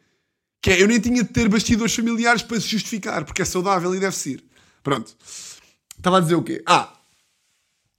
Que 0.60 0.70
é, 0.70 0.82
eu 0.82 0.88
nem 0.88 1.00
tinha 1.00 1.22
de 1.22 1.28
ter 1.28 1.48
bastidores 1.48 1.94
familiares 1.94 2.42
para 2.42 2.60
se 2.60 2.68
justificar, 2.68 3.24
porque 3.24 3.42
é 3.42 3.44
saudável 3.44 3.94
e 3.94 4.00
deve 4.00 4.16
ser. 4.16 4.42
Pronto. 4.82 5.14
Estava 5.96 6.18
a 6.18 6.20
dizer 6.20 6.34
o 6.34 6.42
quê? 6.42 6.62
Ah, 6.66 6.92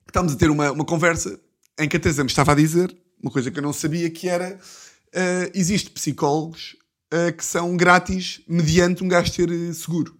estávamos 0.07 0.33
a 0.33 0.37
ter 0.37 0.49
uma, 0.49 0.71
uma 0.71 0.85
conversa 0.85 1.39
em 1.79 1.87
que 1.87 1.97
a 1.97 1.99
Teresa 1.99 2.23
me 2.23 2.29
estava 2.29 2.51
a 2.51 2.55
dizer 2.55 2.95
uma 3.21 3.31
coisa 3.31 3.49
que 3.49 3.57
eu 3.57 3.63
não 3.63 3.73
sabia, 3.73 4.09
que 4.09 4.27
era 4.27 4.55
uh, 4.55 5.51
existe 5.53 5.89
psicólogos 5.89 6.75
uh, 7.13 7.35
que 7.35 7.43
são 7.43 7.75
grátis 7.75 8.41
mediante 8.47 9.03
um 9.03 9.07
gasto 9.07 9.35
ter 9.35 9.51
eh, 9.51 9.73
seguro. 9.73 10.15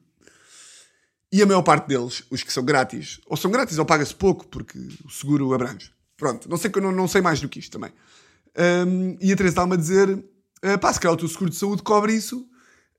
E 1.32 1.42
a 1.42 1.46
maior 1.46 1.62
parte 1.62 1.88
deles, 1.88 2.24
os 2.32 2.44
que 2.44 2.52
são 2.52 2.64
grátis, 2.64 3.20
ou 3.28 3.38
são 3.38 3.52
grátis 3.52 3.78
ou 3.78 3.86
paga-se 3.86 4.16
pouco, 4.16 4.48
porque 4.48 4.78
o 5.04 5.10
seguro 5.10 5.54
abrange. 5.54 5.92
Pronto, 6.18 6.50
não 6.50 6.58
sei, 6.58 6.72
não, 6.82 6.92
não 6.92 7.08
sei 7.08 7.22
mais 7.22 7.42
do 7.42 7.50
que 7.50 7.60
isto 7.60 7.72
também. 7.72 7.92
Um, 8.58 9.18
e 9.20 9.34
a 9.34 9.36
Teresa 9.36 9.54
estava-me 9.54 9.74
a 9.74 9.78
dizer: 9.78 10.10
uh, 10.10 10.80
pá, 10.80 10.92
se 10.94 11.00
calhar 11.00 11.14
o 11.14 11.18
teu 11.18 11.28
seguro 11.28 11.50
de 11.50 11.58
saúde 11.58 11.84
cobre 11.84 12.14
isso. 12.14 12.50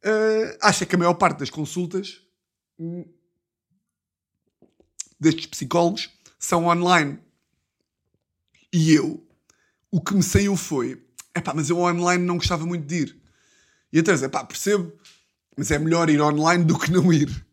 Uh, 0.04 0.56
acha 0.60 0.84
que 0.84 0.94
a 0.94 0.98
maior 0.98 1.14
parte 1.14 1.38
das 1.38 1.50
consultas 1.50 2.20
um, 2.78 3.04
destes 5.18 5.46
psicólogos 5.46 6.10
são 6.38 6.66
online. 6.66 7.18
E 8.72 8.92
eu, 8.92 9.26
o 9.90 10.00
que 10.00 10.14
me 10.14 10.22
saiu 10.22 10.56
foi: 10.56 11.02
é 11.34 11.40
pá, 11.40 11.54
mas 11.54 11.70
eu 11.70 11.78
online 11.78 12.22
não 12.22 12.36
gostava 12.36 12.66
muito 12.66 12.86
de 12.86 12.96
ir. 12.96 13.22
E 13.92 13.98
a 13.98 14.02
Teresa, 14.02 14.28
pá, 14.28 14.44
percebo, 14.44 14.92
mas 15.56 15.70
é 15.70 15.78
melhor 15.78 16.10
ir 16.10 16.20
online 16.20 16.64
do 16.64 16.78
que 16.78 16.90
não 16.90 17.10
ir. 17.10 17.46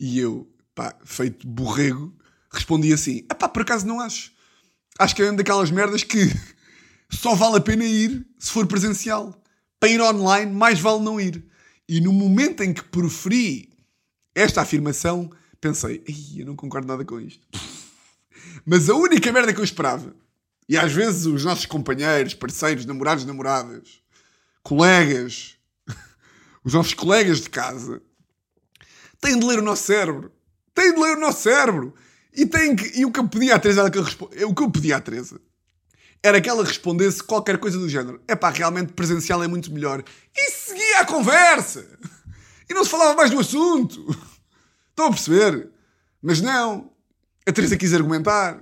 E 0.00 0.18
eu, 0.18 0.50
pá, 0.74 0.96
feito 1.04 1.46
borrego, 1.46 2.16
respondi 2.50 2.92
assim: 2.92 3.26
é 3.28 3.34
pá, 3.34 3.48
por 3.48 3.62
acaso 3.62 3.86
não 3.86 4.00
acho. 4.00 4.35
Acho 4.98 5.14
que 5.14 5.22
é 5.22 5.26
uma 5.26 5.36
daquelas 5.36 5.70
merdas 5.70 6.02
que 6.02 6.30
só 7.10 7.34
vale 7.34 7.56
a 7.56 7.60
pena 7.60 7.84
ir 7.84 8.26
se 8.38 8.50
for 8.50 8.66
presencial. 8.66 9.40
Para 9.78 9.90
ir 9.90 10.00
online, 10.00 10.52
mais 10.52 10.80
vale 10.80 11.02
não 11.02 11.20
ir. 11.20 11.44
E 11.88 12.00
no 12.00 12.12
momento 12.12 12.62
em 12.62 12.72
que 12.72 12.82
proferi 12.82 13.70
esta 14.34 14.62
afirmação, 14.62 15.30
pensei: 15.60 16.02
eu 16.36 16.46
não 16.46 16.56
concordo 16.56 16.88
nada 16.88 17.04
com 17.04 17.20
isto. 17.20 17.46
Mas 18.64 18.88
a 18.88 18.94
única 18.94 19.32
merda 19.32 19.52
que 19.52 19.60
eu 19.60 19.64
esperava, 19.64 20.14
e 20.68 20.76
às 20.76 20.92
vezes 20.92 21.26
os 21.26 21.44
nossos 21.44 21.66
companheiros, 21.66 22.34
parceiros, 22.34 22.84
namorados, 22.84 23.24
namoradas, 23.24 24.00
colegas, 24.62 25.56
os 26.64 26.72
nossos 26.72 26.94
colegas 26.94 27.40
de 27.40 27.50
casa, 27.50 28.02
têm 29.20 29.38
de 29.38 29.46
ler 29.46 29.58
o 29.58 29.62
nosso 29.62 29.84
cérebro. 29.84 30.32
Têm 30.74 30.92
de 30.92 31.00
ler 31.00 31.16
o 31.16 31.20
nosso 31.20 31.42
cérebro. 31.42 31.94
E, 32.36 32.44
tem 32.44 32.76
que, 32.76 33.00
e 33.00 33.04
o 33.04 33.10
que 33.10 33.18
eu 33.18 33.26
pedi 33.26 33.50
à 33.50 33.58
Teresa 33.58 33.80
era 33.80 33.90
que 33.90 33.98
o 33.98 34.54
que 34.54 34.62
eu 34.62 34.70
pedi 34.70 34.92
à 34.92 35.00
Teresa 35.00 35.40
era 36.22 36.40
que 36.40 36.48
ela 36.48 36.64
respondesse 36.64 37.22
qualquer 37.22 37.58
coisa 37.58 37.78
do 37.78 37.88
género. 37.88 38.20
É 38.26 38.34
pá, 38.34 38.50
realmente 38.50 38.92
presencial 38.92 39.42
é 39.42 39.48
muito 39.48 39.72
melhor. 39.72 40.02
E 40.36 40.50
seguia 40.50 41.00
a 41.00 41.06
conversa. 41.06 41.86
E 42.68 42.74
não 42.74 42.84
se 42.84 42.90
falava 42.90 43.14
mais 43.14 43.30
do 43.30 43.38
assunto. 43.38 44.04
Estão 44.90 45.06
a 45.06 45.10
perceber? 45.10 45.70
Mas 46.20 46.40
não. 46.40 46.90
A 47.46 47.52
Teresa 47.52 47.76
quis 47.76 47.94
argumentar. 47.94 48.60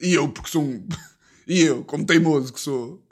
E 0.00 0.14
eu, 0.14 0.28
porque 0.28 0.50
sou 0.50 0.62
um. 0.62 0.86
E 1.44 1.60
eu, 1.60 1.84
como 1.84 2.06
teimoso 2.06 2.52
que 2.52 2.60
sou. 2.60 3.04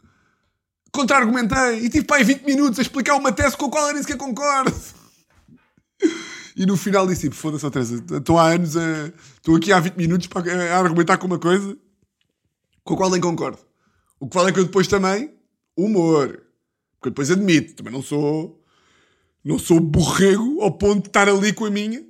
Contra-argumentei. 0.92 1.84
E 1.84 1.90
tive 1.90 2.06
pá, 2.06 2.22
20 2.22 2.44
minutos 2.44 2.78
a 2.78 2.82
explicar 2.82 3.16
uma 3.16 3.32
tese 3.32 3.56
com 3.56 3.66
a 3.66 3.70
qual 3.70 3.88
eu 3.88 3.94
nem 3.94 4.02
sequer 4.02 4.16
concordo. 4.16 4.72
E 6.60 6.66
no 6.66 6.76
final 6.76 7.06
disse 7.06 7.22
tipo, 7.22 7.34
foda-se, 7.34 7.64
oh, 7.64 7.70
Teresa, 7.70 8.04
estou 8.18 8.38
há 8.38 8.50
anos 8.50 8.76
a. 8.76 9.10
Estou 9.34 9.56
aqui 9.56 9.72
há 9.72 9.80
20 9.80 9.96
minutos 9.96 10.26
para 10.26 10.76
argumentar 10.76 11.16
com 11.16 11.26
uma 11.26 11.38
coisa 11.38 11.74
com 12.84 12.92
a 12.92 12.96
qual 12.98 13.10
nem 13.10 13.18
concordo. 13.18 13.58
O 14.20 14.28
que 14.28 14.36
vale 14.36 14.50
é 14.50 14.52
que 14.52 14.60
eu 14.60 14.64
depois 14.66 14.86
também. 14.86 15.32
Humor. 15.74 16.28
Porque 16.98 17.08
eu 17.08 17.10
depois 17.12 17.30
admito, 17.30 17.76
também 17.76 17.90
não 17.90 18.02
sou. 18.02 18.62
Não 19.42 19.58
sou 19.58 19.80
borrego 19.80 20.60
ao 20.60 20.70
ponto 20.70 21.04
de 21.04 21.08
estar 21.08 21.30
ali 21.30 21.50
com 21.54 21.64
a 21.64 21.70
minha. 21.70 22.04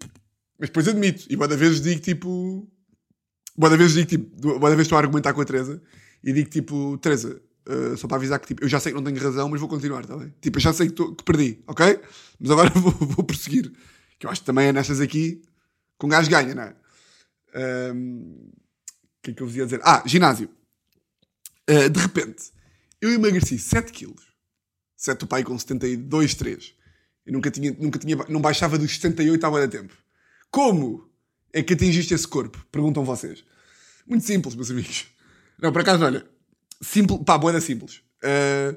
Mas 0.58 0.68
depois 0.68 0.88
admito. 0.88 1.26
E 1.30 1.36
cada 1.36 1.56
vez 1.56 1.80
digo 1.80 2.00
tipo. 2.00 2.68
Cada 3.60 3.76
vez 3.76 3.92
digo 3.92 4.08
tipo. 4.08 4.58
Cada 4.58 4.74
vez 4.74 4.80
estou 4.80 4.96
a 4.96 5.00
argumentar 5.00 5.32
com 5.32 5.42
a 5.42 5.44
Teresa 5.44 5.80
e 6.24 6.32
digo 6.32 6.50
tipo, 6.50 6.98
Teresa, 6.98 7.40
uh, 7.68 7.96
só 7.96 8.08
para 8.08 8.16
avisar 8.16 8.40
que 8.40 8.48
tipo, 8.48 8.64
eu 8.64 8.68
já 8.68 8.80
sei 8.80 8.90
que 8.90 8.98
não 8.98 9.04
tenho 9.04 9.22
razão, 9.22 9.48
mas 9.48 9.60
vou 9.60 9.68
continuar, 9.68 10.00
está 10.00 10.16
bem? 10.16 10.34
Tipo, 10.40 10.58
eu 10.58 10.60
já 10.60 10.72
sei 10.72 10.88
que, 10.88 10.92
tô, 10.94 11.14
que 11.14 11.22
perdi, 11.22 11.62
ok? 11.68 12.00
Mas 12.40 12.50
agora 12.50 12.68
vou, 12.74 12.90
vou 12.90 13.24
prosseguir. 13.24 13.70
Que 14.20 14.26
eu 14.26 14.30
acho 14.30 14.42
que 14.42 14.46
também 14.46 14.68
é 14.68 14.72
nestas 14.72 15.00
aqui 15.00 15.42
com 15.98 16.06
um 16.06 16.10
gajo 16.10 16.30
ganha, 16.30 16.54
não 16.54 16.62
é? 16.62 16.76
O 17.90 17.94
um, 17.94 18.52
que 19.22 19.30
é 19.30 19.34
que 19.34 19.42
eu 19.42 19.46
vos 19.46 19.56
ia 19.56 19.64
dizer? 19.64 19.80
Ah, 19.82 20.02
ginásio. 20.06 20.48
Uh, 21.68 21.88
de 21.88 22.00
repente, 22.00 22.52
eu 23.00 23.10
emagreci 23.10 23.58
7 23.58 23.90
quilos. 23.90 24.22
7 24.96 25.24
o 25.24 25.26
pai 25.26 25.42
com 25.42 25.58
72, 25.58 26.34
3. 26.34 26.74
Eu 27.26 27.32
nunca 27.32 27.50
tinha, 27.50 27.74
nunca 27.78 27.98
tinha, 27.98 28.16
não 28.28 28.40
baixava 28.40 28.78
dos 28.78 28.94
78 28.94 29.44
há 29.44 29.50
muito 29.50 29.70
tempo. 29.70 29.94
Como 30.50 31.10
é 31.52 31.62
que 31.62 31.72
atingiste 31.72 32.12
esse 32.12 32.28
corpo? 32.28 32.64
Perguntam 32.70 33.04
vocês. 33.04 33.42
Muito 34.06 34.26
simples, 34.26 34.54
meus 34.54 34.70
amigos. 34.70 35.06
Não, 35.58 35.72
por 35.72 35.80
acaso, 35.80 36.04
olha, 36.04 36.26
simples, 36.82 37.20
pá, 37.24 37.38
boa 37.38 37.58
simples. 37.60 38.02
Uh, 38.22 38.76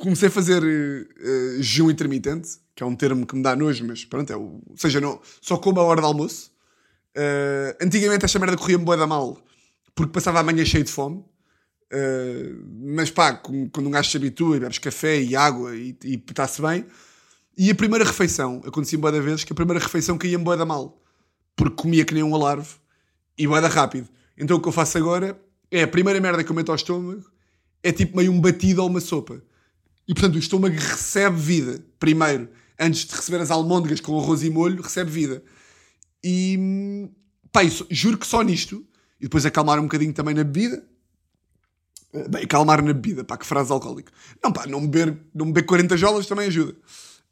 comecei 0.00 0.28
a 0.28 0.30
fazer 0.30 0.62
uh, 0.62 1.62
jejum 1.62 1.90
intermitente, 1.90 2.58
que 2.74 2.82
é 2.82 2.86
um 2.86 2.96
termo 2.96 3.26
que 3.26 3.36
me 3.36 3.42
dá 3.42 3.54
nojo, 3.54 3.86
mas 3.86 4.04
pronto, 4.04 4.32
é 4.32 4.36
o, 4.36 4.62
ou 4.66 4.76
seja, 4.76 5.00
não, 5.00 5.20
só 5.40 5.56
como 5.58 5.78
a 5.78 5.84
hora 5.84 6.00
de 6.00 6.06
almoço. 6.06 6.50
Uh, 7.16 7.76
antigamente 7.84 8.24
esta 8.24 8.38
merda 8.38 8.56
corria-me 8.56 8.84
boa 8.84 8.96
da 8.96 9.06
mal, 9.06 9.38
porque 9.94 10.12
passava 10.12 10.40
a 10.40 10.42
manhã 10.42 10.64
cheio 10.64 10.84
de 10.84 10.90
fome. 10.90 11.24
Mas 12.94 13.10
pá, 13.10 13.34
quando 13.34 13.88
um 13.88 13.90
gajo 13.90 14.08
se 14.08 14.16
habitua 14.16 14.56
e 14.56 14.60
bebes 14.60 14.78
café 14.78 15.20
e 15.20 15.34
água 15.34 15.74
e, 15.74 15.98
está-se 16.04 16.62
bem. 16.62 16.86
E 17.58 17.68
a 17.68 17.74
primeira 17.74 18.04
refeição, 18.04 18.62
acontecia 18.64 18.96
boa 18.96 19.10
da 19.10 19.20
vez 19.20 19.42
que 19.42 19.52
a 19.52 19.56
primeira 19.56 19.80
refeição 19.80 20.16
caía-me 20.16 20.44
boa 20.44 20.56
da 20.56 20.64
mal, 20.64 21.02
porque 21.56 21.74
comia 21.74 22.04
que 22.04 22.14
nem 22.14 22.22
um 22.22 22.32
alarve 22.32 22.76
e 23.36 23.44
boa 23.44 23.60
da 23.60 23.66
rápido. 23.66 24.08
Então 24.38 24.56
o 24.56 24.62
que 24.62 24.68
eu 24.68 24.72
faço 24.72 24.96
agora 24.98 25.36
é 25.68 25.82
a 25.82 25.88
primeira 25.88 26.20
merda 26.20 26.44
que 26.44 26.50
eu 26.50 26.54
meto 26.54 26.70
ao 26.70 26.76
estômago 26.76 27.24
é 27.82 27.90
tipo 27.90 28.16
meio 28.16 28.30
um 28.30 28.40
batido 28.40 28.82
ou 28.82 28.88
uma 28.88 29.00
sopa. 29.00 29.42
E 30.10 30.12
portanto 30.12 30.34
o 30.34 30.38
estômago 30.40 30.74
recebe 30.74 31.36
vida 31.36 31.84
primeiro, 32.00 32.48
antes 32.76 33.04
de 33.04 33.14
receber 33.14 33.40
as 33.42 33.48
almôndegas 33.48 34.00
com 34.00 34.18
arroz 34.18 34.42
e 34.42 34.50
molho, 34.50 34.82
recebe 34.82 35.08
vida. 35.08 35.40
E 36.24 37.08
pá, 37.52 37.62
isso, 37.62 37.86
juro 37.88 38.18
que 38.18 38.26
só 38.26 38.42
nisto, 38.42 38.84
e 39.20 39.26
depois 39.26 39.46
acalmar 39.46 39.78
um 39.78 39.84
bocadinho 39.84 40.12
também 40.12 40.34
na 40.34 40.42
bebida. 40.42 40.84
Eh, 42.12 42.28
bem, 42.28 42.42
acalmar 42.42 42.82
na 42.82 42.92
bebida, 42.92 43.22
pá, 43.22 43.36
que 43.36 43.46
frase 43.46 43.70
alcoólica. 43.70 44.12
Não, 44.42 44.52
pá, 44.52 44.66
não 44.66 44.84
beber, 44.84 45.16
não 45.32 45.46
beber 45.46 45.64
40 45.64 45.96
jolas 45.96 46.26
também 46.26 46.48
ajuda. 46.48 46.72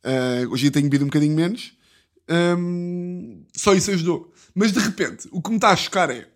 Uh, 0.05 0.53
hoje 0.53 0.69
eu 0.69 0.71
tenho 0.71 0.85
bebido 0.85 1.03
um 1.03 1.09
bocadinho 1.09 1.35
menos. 1.35 1.73
Um, 2.31 3.45
só 3.57 3.75
isso 3.75 3.91
ajudou. 3.91 4.33
Mas 4.55 4.71
de 4.71 4.79
repente, 4.79 5.29
o 5.33 5.43
que 5.43 5.51
me 5.51 5.57
está 5.57 5.71
a 5.71 5.77
chocar 5.77 6.11
é. 6.11 6.29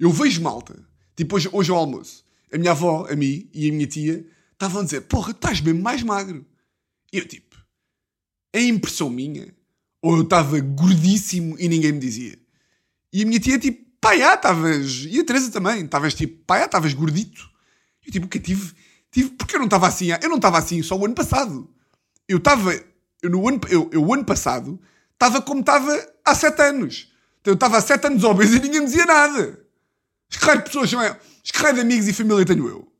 Eu 0.00 0.10
vejo 0.10 0.42
malta 0.42 0.84
Tipo, 1.14 1.36
hoje, 1.36 1.48
hoje 1.52 1.70
ao 1.70 1.76
almoço, 1.76 2.24
a 2.52 2.58
minha 2.58 2.72
avó, 2.72 3.06
a 3.08 3.14
mim 3.14 3.48
e 3.54 3.68
a 3.68 3.72
minha 3.72 3.86
tia 3.86 4.26
estavam 4.60 4.82
a 4.82 4.84
dizer: 4.84 5.00
Porra, 5.02 5.30
estás 5.30 5.60
mesmo 5.60 5.82
mais 5.82 6.02
magro. 6.02 6.44
E 7.12 7.18
eu, 7.18 7.26
tipo, 7.26 7.56
é 8.52 8.62
impressão 8.62 9.08
minha? 9.08 9.54
Ou 10.02 10.18
eu 10.18 10.22
estava 10.22 10.60
gordíssimo 10.60 11.56
e 11.58 11.68
ninguém 11.68 11.92
me 11.92 11.98
dizia? 11.98 12.38
E 13.12 13.22
a 13.22 13.26
minha 13.26 13.40
tia, 13.40 13.58
tipo, 13.58 13.84
pá, 14.00 14.14
estavas. 14.14 15.06
E 15.08 15.18
a 15.18 15.24
Teresa 15.24 15.50
também, 15.50 15.84
estavas 15.84 16.14
tipo, 16.14 16.44
pá, 16.44 16.64
estavas 16.64 16.92
gordito. 16.92 17.50
E 18.04 18.08
eu, 18.08 18.12
tipo, 18.12 18.28
que 18.28 18.38
tive, 18.38 18.72
tive. 19.10 19.30
Porque 19.30 19.56
eu 19.56 19.58
não 19.58 19.66
estava 19.66 19.88
assim, 19.88 20.08
eu 20.22 20.28
não 20.28 20.36
estava 20.36 20.58
assim 20.58 20.82
só 20.82 20.96
o 20.96 21.04
ano 21.04 21.14
passado. 21.14 21.68
Eu 22.28 22.38
estava, 22.38 22.72
eu, 23.22 23.30
no 23.30 23.48
ano, 23.48 23.60
eu, 23.68 23.90
eu, 23.92 24.04
o 24.04 24.14
ano 24.14 24.24
passado, 24.24 24.80
estava 25.12 25.42
como 25.42 25.60
estava 25.60 25.92
há 26.24 26.34
sete 26.34 26.62
anos. 26.62 27.12
Então, 27.40 27.52
eu 27.52 27.54
estava 27.54 27.78
há 27.78 27.80
sete 27.80 28.06
anos 28.06 28.22
obeso 28.22 28.56
e 28.56 28.60
ninguém 28.60 28.80
me 28.80 28.86
dizia 28.86 29.06
nada. 29.06 29.58
Raio 30.32 30.58
de 30.58 30.64
pessoas 30.64 30.92
raio 30.92 31.74
de 31.74 31.80
amigos 31.80 32.06
e 32.06 32.12
família 32.12 32.44
tenho 32.44 32.68
eu? 32.68 32.90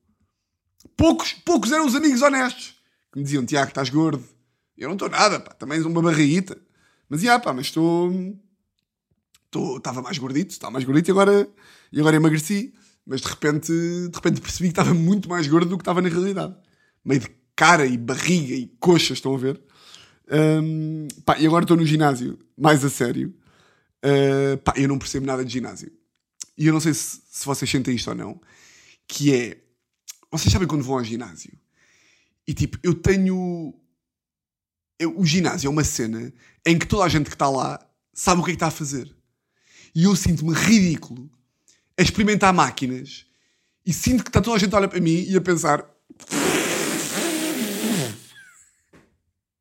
Poucos, 1.00 1.32
poucos 1.32 1.72
eram 1.72 1.86
os 1.86 1.94
amigos 1.94 2.20
honestos 2.20 2.74
que 3.10 3.18
me 3.18 3.24
diziam: 3.24 3.46
Tiago, 3.46 3.68
estás 3.68 3.88
gordo. 3.88 4.22
Eu 4.76 4.86
não 4.86 4.96
estou 4.96 5.08
nada, 5.08 5.40
pá, 5.40 5.54
também 5.54 5.80
uma 5.80 6.02
barriguita. 6.02 6.58
Mas, 7.08 7.22
já, 7.22 7.38
pá, 7.38 7.54
mas 7.54 7.66
estou. 7.66 8.12
Estava 9.78 10.02
mais 10.02 10.18
gordito, 10.18 10.52
estava 10.52 10.70
mais 10.70 10.84
gordito 10.84 11.10
e 11.10 11.12
agora, 11.12 11.48
e 11.90 11.98
agora 11.98 12.16
emagreci. 12.16 12.74
Mas 13.06 13.22
de 13.22 13.28
repente, 13.28 13.72
de 13.72 14.10
repente 14.14 14.42
percebi 14.42 14.68
que 14.68 14.72
estava 14.72 14.92
muito 14.92 15.26
mais 15.26 15.46
gordo 15.48 15.70
do 15.70 15.78
que 15.78 15.82
estava 15.82 16.02
na 16.02 16.10
realidade. 16.10 16.54
Meio 17.02 17.20
de 17.20 17.30
cara 17.56 17.86
e 17.86 17.96
barriga 17.96 18.54
e 18.54 18.66
coxa, 18.78 19.14
estão 19.14 19.34
a 19.34 19.38
ver? 19.38 19.58
Um, 20.30 21.08
pá, 21.24 21.38
e 21.38 21.46
agora 21.46 21.64
estou 21.64 21.78
no 21.78 21.86
ginásio, 21.86 22.38
mais 22.58 22.84
a 22.84 22.90
sério. 22.90 23.34
Uh, 24.04 24.58
pá, 24.58 24.74
eu 24.76 24.86
não 24.86 24.98
percebo 24.98 25.24
nada 25.24 25.42
de 25.44 25.50
ginásio 25.50 25.90
e 26.56 26.66
eu 26.66 26.74
não 26.74 26.80
sei 26.80 26.92
se, 26.92 27.22
se 27.26 27.46
vocês 27.46 27.70
sentem 27.70 27.94
isto 27.94 28.10
ou 28.10 28.14
não, 28.14 28.38
que 29.08 29.34
é. 29.34 29.58
Vocês 30.30 30.52
sabem 30.52 30.68
quando 30.68 30.84
vão 30.84 30.98
ao 30.98 31.04
ginásio? 31.04 31.52
E 32.46 32.54
tipo, 32.54 32.78
eu 32.82 32.94
tenho. 32.94 33.74
Eu, 34.98 35.18
o 35.18 35.24
ginásio 35.24 35.68
é 35.68 35.70
uma 35.70 35.84
cena 35.84 36.32
em 36.66 36.78
que 36.78 36.86
toda 36.86 37.04
a 37.04 37.08
gente 37.08 37.26
que 37.26 37.34
está 37.34 37.48
lá 37.48 37.78
sabe 38.12 38.40
o 38.40 38.44
que 38.44 38.50
é 38.50 38.52
que 38.52 38.56
está 38.56 38.68
a 38.68 38.70
fazer. 38.70 39.14
E 39.94 40.04
eu 40.04 40.14
sinto-me 40.14 40.52
ridículo 40.54 41.30
a 41.98 42.02
experimentar 42.02 42.52
máquinas 42.52 43.26
e 43.84 43.92
sinto 43.92 44.22
que 44.22 44.30
está 44.30 44.40
toda 44.40 44.56
a 44.56 44.58
gente 44.58 44.74
a 44.74 44.78
olhar 44.78 44.88
para 44.88 45.00
mim 45.00 45.24
e 45.26 45.36
a 45.36 45.40
pensar. 45.40 45.82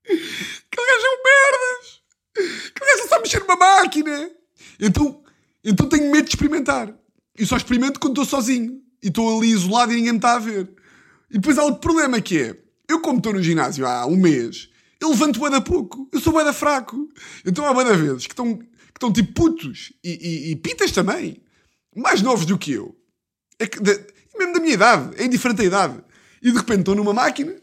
Que 0.05 0.15
gajo 0.75 1.05
é 1.05 1.12
um 1.12 1.23
merdas! 1.23 2.01
Que 2.73 2.86
gajo 2.86 3.10
sabe 3.10 3.23
mexer 3.23 3.39
numa 3.39 3.55
máquina! 3.55 4.32
Então 4.79 5.23
então 5.63 5.89
tenho 5.89 6.12
medo 6.12 6.25
de 6.25 6.32
experimentar. 6.32 6.93
e 7.38 7.45
só 7.45 7.58
experimento 7.58 7.99
quando 7.99 8.21
estou 8.21 8.39
sozinho. 8.39 8.82
E 9.02 9.08
estou 9.08 9.38
ali 9.38 9.52
isolado 9.52 9.92
e 9.92 9.96
ninguém 9.96 10.14
me 10.14 10.18
está 10.18 10.36
a 10.36 10.40
ver. 10.40 10.70
E 11.30 11.34
depois 11.34 11.58
há 11.58 11.64
outro 11.64 11.80
problema 11.80 12.20
que 12.20 12.38
é, 12.38 12.58
eu 12.88 13.00
como 13.02 13.20
estou 13.20 13.34
no 13.34 13.42
ginásio 13.42 13.86
há 13.86 14.06
um 14.06 14.18
mês, 14.18 14.70
eu 15.00 15.10
levanto 15.10 15.40
bué 15.40 15.50
da 15.50 15.62
pouco. 15.62 16.10
Eu 16.12 16.20
sou 16.20 16.34
bué 16.34 16.52
fraco. 16.52 17.08
Então 17.46 17.66
há 17.66 17.74
bué 17.74 17.86
da 17.86 17.94
vezes 17.94 18.28
que 18.28 18.34
estão, 18.34 18.58
que 18.58 18.66
estão 18.96 19.14
tipo 19.14 19.34
putos 19.34 19.94
e, 20.04 20.10
e, 20.10 20.52
e 20.52 20.56
pitas 20.56 20.92
também, 20.92 21.42
mais 21.96 22.22
novos 22.22 22.46
do 22.46 22.58
que 22.58 22.74
eu. 22.74 22.96
É 23.58 23.66
que, 23.66 23.80
de, 23.82 23.94
mesmo 24.38 24.54
da 24.54 24.60
minha 24.60 24.74
idade, 24.74 25.22
é 25.22 25.26
indiferente 25.26 25.60
da 25.60 25.64
idade. 25.64 26.04
E 26.42 26.52
de 26.52 26.58
repente 26.58 26.80
estão 26.80 26.96
numa 26.96 27.14
máquina 27.14 27.56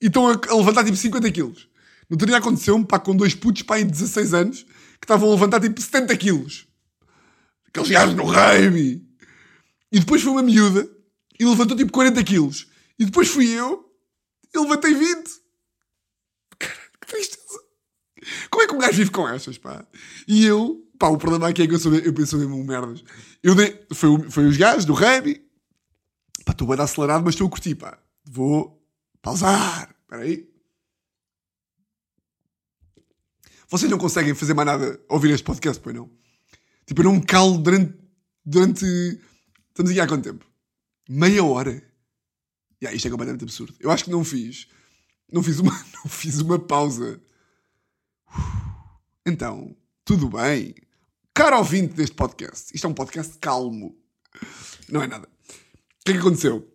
e 0.00 0.06
estão 0.06 0.28
a, 0.28 0.32
a 0.32 0.56
levantar 0.56 0.84
tipo 0.84 0.96
50 0.96 1.30
quilos. 1.30 1.68
No 2.08 2.14
outro 2.14 2.26
dia 2.26 2.36
aconteceu-me, 2.36 2.84
pá, 2.84 2.98
com 2.98 3.16
dois 3.16 3.34
putos, 3.34 3.62
pá, 3.62 3.80
em 3.80 3.86
16 3.86 4.34
anos, 4.34 4.62
que 4.62 5.04
estavam 5.04 5.28
a 5.28 5.32
levantar 5.32 5.60
tipo 5.60 5.80
70 5.80 6.16
quilos. 6.16 6.66
Aqueles 7.68 7.90
gajos 7.90 8.14
no 8.14 8.24
rugby. 8.24 9.02
E 9.92 10.00
depois 10.00 10.22
foi 10.22 10.32
uma 10.32 10.42
miúda 10.42 10.88
e 11.38 11.44
levantou 11.44 11.76
tipo 11.76 11.92
40 11.92 12.24
quilos. 12.24 12.66
E 12.98 13.04
depois 13.04 13.28
fui 13.28 13.48
eu 13.48 13.84
e 14.54 14.58
levantei 14.58 14.94
20. 14.94 15.30
Caralho, 16.58 16.90
que 17.00 17.06
tristeza. 17.06 17.60
Como 18.50 18.62
é 18.62 18.66
que 18.66 18.74
um 18.74 18.78
gajo 18.78 18.96
vive 18.96 19.10
com 19.10 19.28
estas, 19.28 19.58
pá? 19.58 19.86
E 20.26 20.46
eu, 20.46 20.88
pá, 20.98 21.08
o 21.08 21.18
problema 21.18 21.48
aqui 21.48 21.62
é 21.62 21.66
que 21.66 21.74
eu, 21.74 21.78
sou, 21.78 21.94
eu 21.94 22.14
penso 22.14 22.38
mesmo 22.38 22.62
merdas. 22.64 23.04
Eu 23.42 23.54
dei, 23.54 23.84
foi, 23.92 24.30
foi 24.30 24.46
os 24.46 24.56
gajos 24.56 24.84
do 24.84 24.94
rugby. 24.94 25.44
Pá, 26.44 26.52
estou 26.52 26.66
bem 26.68 26.80
acelerado, 26.80 27.24
mas 27.24 27.34
estou 27.34 27.46
a 27.46 27.50
curtir, 27.50 27.74
pá. 27.74 27.98
Vou 28.24 28.82
pausar. 29.20 29.94
Espera 30.02 30.22
aí. 30.22 30.48
Vocês 33.68 33.90
não 33.90 33.98
conseguem 33.98 34.34
fazer 34.34 34.54
mais 34.54 34.66
nada 34.66 35.00
ouvir 35.08 35.32
este 35.32 35.44
podcast, 35.44 35.82
pois 35.82 35.96
não? 35.96 36.10
Tipo, 36.86 37.00
eu 37.00 37.04
não 37.04 37.14
me 37.14 37.24
calo 37.24 37.58
durante. 37.58 37.94
durante 38.44 39.20
estamos 39.72 39.90
aqui 39.90 40.00
há 40.00 40.06
quanto 40.06 40.24
tempo? 40.24 40.46
Meia 41.08 41.42
hora. 41.42 41.82
Yeah, 42.80 42.96
isto 42.96 43.08
é 43.08 43.10
completamente 43.10 43.44
absurdo. 43.44 43.74
Eu 43.80 43.90
acho 43.90 44.04
que 44.04 44.10
não 44.10 44.24
fiz. 44.24 44.68
Não 45.30 45.42
fiz 45.42 45.58
uma, 45.58 45.72
não 46.04 46.10
fiz 46.10 46.40
uma 46.40 46.58
pausa. 46.58 47.20
Então, 49.26 49.74
tudo 50.04 50.28
bem. 50.28 50.74
Caro 51.34 51.58
ouvinte 51.58 51.94
deste 51.94 52.14
podcast, 52.14 52.74
isto 52.74 52.86
é 52.86 52.90
um 52.90 52.94
podcast 52.94 53.38
calmo. 53.38 53.96
Não 54.90 55.02
é 55.02 55.06
nada. 55.06 55.26
O 55.26 56.04
que 56.04 56.10
é 56.10 56.14
que 56.14 56.20
aconteceu? 56.20 56.68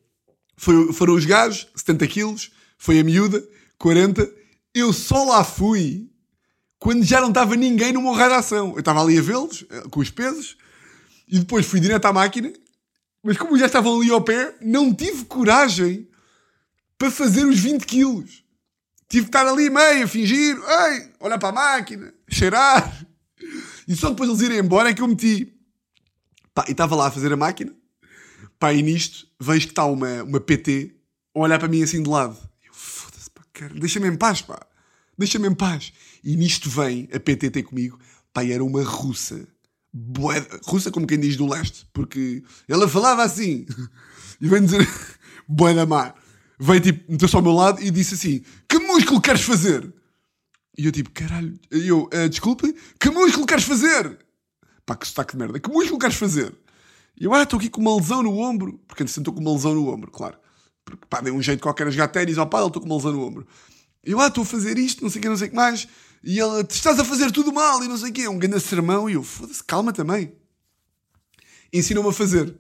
Foi, 0.56 0.92
foram 0.94 1.14
os 1.14 1.26
gajos, 1.26 1.68
70 1.76 2.08
quilos, 2.08 2.52
foi 2.78 3.00
a 3.00 3.04
miúda, 3.04 3.48
40. 3.78 4.28
Eu 4.74 4.92
só 4.92 5.24
lá 5.26 5.44
fui 5.44 6.10
quando 6.80 7.04
já 7.04 7.22
não 7.22 7.30
estava 7.30 7.56
ninguém 7.56 7.94
no 7.94 8.02
meu 8.02 8.14
raio 8.14 8.34
ação. 8.34 8.74
Eu 8.74 8.80
estava 8.80 9.02
ali 9.02 9.18
a 9.18 9.22
vê-los, 9.22 9.66
eh, 9.70 9.84
com 9.92 10.00
os 10.00 10.10
pesos, 10.10 10.58
e 11.28 11.40
depois 11.40 11.66
fui 11.66 11.80
direto 11.80 12.06
à 12.06 12.14
máquina, 12.14 12.52
mas 13.28 13.36
como 13.36 13.58
já 13.58 13.66
estavam 13.66 14.00
ali 14.00 14.10
ao 14.10 14.22
pé, 14.22 14.56
não 14.62 14.94
tive 14.94 15.26
coragem 15.26 16.08
para 16.98 17.12
fazer 17.12 17.44
os 17.44 17.60
20 17.60 17.86
quilos. 17.86 18.42
Tive 19.10 19.26
que 19.26 19.30
estar 19.30 19.46
ali 19.46 19.70
meio, 19.70 20.06
a 20.06 20.08
fingir, 20.08 20.56
ei, 20.56 21.12
olhar 21.20 21.38
para 21.38 21.50
a 21.50 21.52
máquina, 21.52 22.14
cheirar. 22.30 23.06
E 23.86 23.98
só 23.98 24.12
depois 24.12 24.30
eles 24.30 24.42
irem 24.42 24.60
embora 24.60 24.92
é 24.92 24.94
que 24.94 25.02
eu 25.02 25.08
meti. 25.10 25.54
Pá, 26.54 26.64
e 26.70 26.72
estava 26.72 26.96
lá 26.96 27.08
a 27.08 27.12
fazer 27.12 27.34
a 27.34 27.36
máquina. 27.36 27.76
Pá, 28.58 28.72
e 28.72 28.82
nisto 28.82 29.28
vejo 29.38 29.66
que 29.66 29.74
está 29.74 29.84
uma, 29.84 30.24
uma 30.24 30.40
PT 30.40 30.96
a 31.36 31.40
olhar 31.40 31.60
para 31.60 31.68
mim 31.68 31.84
assim 31.84 32.02
de 32.02 32.10
lado. 32.10 32.38
Eu, 32.66 32.74
foda-se, 32.74 33.30
pá, 33.30 33.42
cara, 33.52 33.74
deixa-me 33.74 34.08
em 34.08 34.16
paz, 34.16 34.42
pá. 34.42 34.66
Deixa-me 35.18 35.50
em 35.50 35.54
paz. 35.54 35.92
E 36.24 36.34
nisto 36.38 36.70
vem 36.70 37.10
a 37.14 37.20
PT 37.20 37.50
ter 37.50 37.64
comigo. 37.64 38.00
Pá, 38.32 38.46
e 38.46 38.54
era 38.54 38.64
uma 38.64 38.84
russa. 38.84 39.46
Bué, 39.94 40.46
russa 40.66 40.92
como 40.92 41.08
quem 41.08 41.20
diz 41.20 41.36
do 41.36 41.48
leste. 41.48 41.88
Porque 41.94 42.44
ela 42.68 42.88
falava 42.88 43.24
assim. 43.24 43.66
E 44.40 44.48
vem 44.48 44.64
dizer, 44.64 44.88
bué 45.50 45.74
da 45.74 45.84
má. 45.84 46.14
Veio 46.60 46.80
tipo, 46.80 47.12
meteu-se 47.12 47.36
ao 47.36 47.42
meu 47.42 47.54
lado 47.54 47.82
e 47.82 47.90
disse 47.90 48.14
assim, 48.14 48.44
que 48.70 48.78
músculo 48.78 49.20
queres 49.20 49.42
fazer? 49.42 49.92
E 50.78 50.86
eu 50.86 50.92
tipo, 50.92 51.10
caralho, 51.10 51.60
eu, 51.72 52.04
uh, 52.04 52.30
desculpe, 52.30 52.76
que 53.00 53.10
músculo 53.10 53.48
queres 53.48 53.64
fazer? 53.64 54.16
Pá, 54.86 54.96
que 54.96 55.08
sotaque 55.08 55.34
de 55.34 55.40
merda, 55.40 55.60
que 55.60 55.70
músculo 55.70 55.98
queres 56.00 56.16
fazer? 56.16 56.54
E 57.20 57.26
eu, 57.26 57.34
ah, 57.34 57.42
estou 57.42 57.58
aqui 57.58 57.70
com 57.70 57.82
uma 57.82 57.96
lesão 57.96 58.22
no 58.22 58.38
ombro. 58.38 58.80
Porque 58.88 59.02
antes 59.02 59.18
estou 59.18 59.34
com 59.34 59.42
uma 59.42 59.52
lesão 59.52 59.74
no 59.74 59.92
ombro, 59.92 60.12
claro. 60.12 60.38
Porque 60.86 61.06
pá, 61.10 61.20
dei 61.20 61.34
um 61.34 61.42
jeito 61.42 61.62
qualquer 61.62 61.88
a 61.88 61.90
jogar 61.90 62.08
ténis, 62.10 62.38
ó 62.38 62.46
pá, 62.46 62.64
estou 62.64 62.82
com 62.82 62.88
uma 62.88 62.96
lesão 62.96 63.12
no 63.12 63.26
ombro. 63.26 63.48
E 64.06 64.12
eu, 64.12 64.22
ah, 64.22 64.28
estou 64.28 64.44
a 64.44 64.46
fazer 64.46 64.78
isto, 64.78 65.04
não 65.04 65.10
sei 65.10 65.20
o 65.20 65.22
que, 65.24 65.30
não 65.30 65.38
sei 65.38 65.48
o 65.48 65.50
que 65.50 65.56
mais. 65.56 65.88
E 66.28 66.42
ela, 66.42 66.62
te 66.62 66.76
estás 66.76 67.00
a 67.00 67.06
fazer 67.06 67.32
tudo 67.32 67.54
mal 67.54 67.82
e 67.82 67.88
não 67.88 67.98
sei 67.98 68.10
o 68.10 68.14
que. 68.14 68.28
Um 68.28 68.38
grande 68.38 68.60
sermão. 68.60 69.10
E 69.10 69.14
eu, 69.14 69.24
foda-se, 69.24 69.64
calma 69.64 69.94
também. 69.94 70.34
Ensinou-me 71.72 72.10
a 72.10 72.12
fazer. 72.12 72.54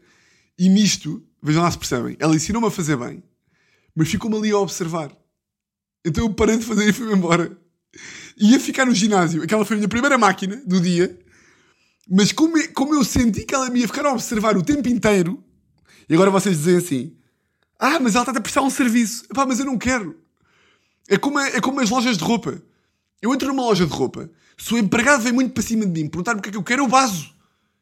E 0.57 0.69
nisto, 0.69 1.21
vejam 1.43 1.61
lá 1.61 1.69
se 1.69 1.77
percebem, 1.77 2.15
ela 2.17 2.33
ensinou-me 2.33 2.67
a 2.69 2.71
fazer 2.71 2.95
bem, 2.95 3.21
mas 3.93 4.09
ficou-me 4.09 4.37
ali 4.37 4.51
a 4.51 4.57
observar. 4.57 5.11
Então 6.03 6.23
eu 6.23 6.33
parei 6.33 6.57
de 6.57 6.65
fazer 6.65 6.87
e 6.87 6.93
fui-me 6.93 7.13
embora. 7.13 7.59
Ia 8.37 8.57
ficar 8.57 8.85
no 8.85 8.95
ginásio. 8.95 9.43
Aquela 9.43 9.65
foi 9.65 9.75
a 9.75 9.79
minha 9.79 9.89
primeira 9.89 10.17
máquina 10.17 10.63
do 10.65 10.79
dia. 10.79 11.19
Mas 12.09 12.31
como, 12.31 12.55
como 12.73 12.95
eu 12.95 13.03
senti 13.03 13.43
que 13.43 13.53
ela 13.53 13.69
me 13.69 13.81
ia 13.81 13.87
ficar 13.87 14.05
a 14.05 14.13
observar 14.13 14.55
o 14.55 14.63
tempo 14.63 14.87
inteiro, 14.87 15.43
e 16.07 16.13
agora 16.13 16.31
vocês 16.31 16.57
dizem 16.57 16.77
assim: 16.77 17.17
Ah, 17.77 17.99
mas 17.99 18.15
ela 18.15 18.23
está 18.23 18.31
a 18.31 18.41
prestar 18.41 18.61
um 18.61 18.69
serviço. 18.69 19.27
Pá, 19.27 19.45
mas 19.45 19.59
eu 19.59 19.65
não 19.65 19.77
quero. 19.77 20.17
É 21.09 21.17
como, 21.17 21.37
é 21.37 21.59
como 21.59 21.81
as 21.81 21.89
lojas 21.89 22.17
de 22.17 22.23
roupa. 22.23 22.63
Eu 23.21 23.33
entro 23.33 23.47
numa 23.47 23.63
loja 23.63 23.85
de 23.85 23.91
roupa, 23.91 24.29
se 24.57 24.73
o 24.73 24.77
empregado 24.77 25.21
vem 25.23 25.33
muito 25.33 25.53
para 25.53 25.63
cima 25.63 25.85
de 25.85 25.91
mim 25.91 26.09
perguntar-me 26.09 26.39
o 26.39 26.43
que 26.43 26.49
é 26.49 26.51
que 26.51 26.57
eu 26.57 26.63
quero, 26.63 26.83
eu 26.83 26.87
baso. 26.87 27.33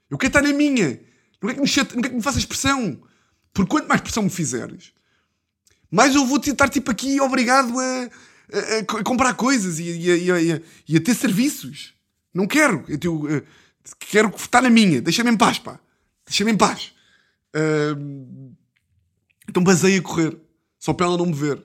Eu 0.10 0.18
quero 0.18 0.30
estar 0.30 0.42
na 0.42 0.54
minha. 0.54 1.00
Não 1.42 1.50
quero 1.50 1.56
que 1.56 1.62
me, 1.62 1.68
chate, 1.68 1.96
não 1.96 2.02
que 2.02 2.10
me 2.10 2.22
faças 2.22 2.46
pressão. 2.46 3.02
Porque 3.54 3.70
quanto 3.70 3.88
mais 3.88 4.02
pressão 4.02 4.24
me 4.24 4.30
fizeres, 4.30 4.94
mais 5.90 6.14
eu 6.14 6.26
vou 6.26 6.38
estar 6.38 6.68
tipo 6.68 6.92
aqui 6.92 7.20
obrigado 7.22 7.74
a, 7.80 8.10
a, 8.54 9.00
a 9.00 9.04
comprar 9.04 9.34
coisas 9.36 9.80
e, 9.80 9.84
e, 9.84 10.52
e, 10.88 10.98
a 10.98 11.02
ter 11.02 11.16
serviços. 11.16 11.94
Não 12.34 12.48
quero. 12.48 12.84
Eu, 12.88 13.30
eu, 13.30 13.44
quero 14.00 14.30
estar 14.36 14.62
na 14.62 14.70
minha. 14.70 15.02
Deixa-me 15.02 15.32
em 15.32 15.38
paz, 15.38 15.58
pá. 15.58 15.80
Deixa-me 16.26 16.52
em 16.52 16.58
paz. 16.58 16.94
Uh, 17.56 18.54
então 19.48 19.64
basei 19.64 19.98
a 19.98 20.02
correr. 20.02 20.38
Só 20.80 20.94
para 20.94 21.06
ela 21.06 21.18
não 21.18 21.28
me 21.28 21.34
ver. 21.34 21.64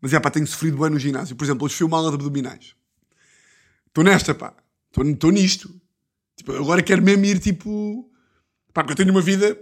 Mas 0.00 0.12
é 0.12 0.20
pá, 0.20 0.30
tenho 0.30 0.46
sofrido 0.46 0.78
bem 0.78 0.90
no 0.90 0.98
ginásio. 0.98 1.36
Por 1.36 1.44
exemplo, 1.44 1.64
hoje 1.64 1.74
fui 1.74 1.88
de 1.88 1.94
abdominais. 1.94 2.74
Estou 3.88 4.04
nesta, 4.04 4.34
pá. 4.34 4.54
Estou 4.96 5.30
nisto. 5.30 5.74
Tipo, 6.36 6.52
agora 6.52 6.82
quero 6.82 7.02
mesmo 7.02 7.24
ir, 7.24 7.38
tipo... 7.38 8.10
Pá, 8.72 8.82
porque 8.82 8.92
eu 8.92 8.96
tenho 8.96 9.10
uma 9.10 9.22
vida... 9.22 9.58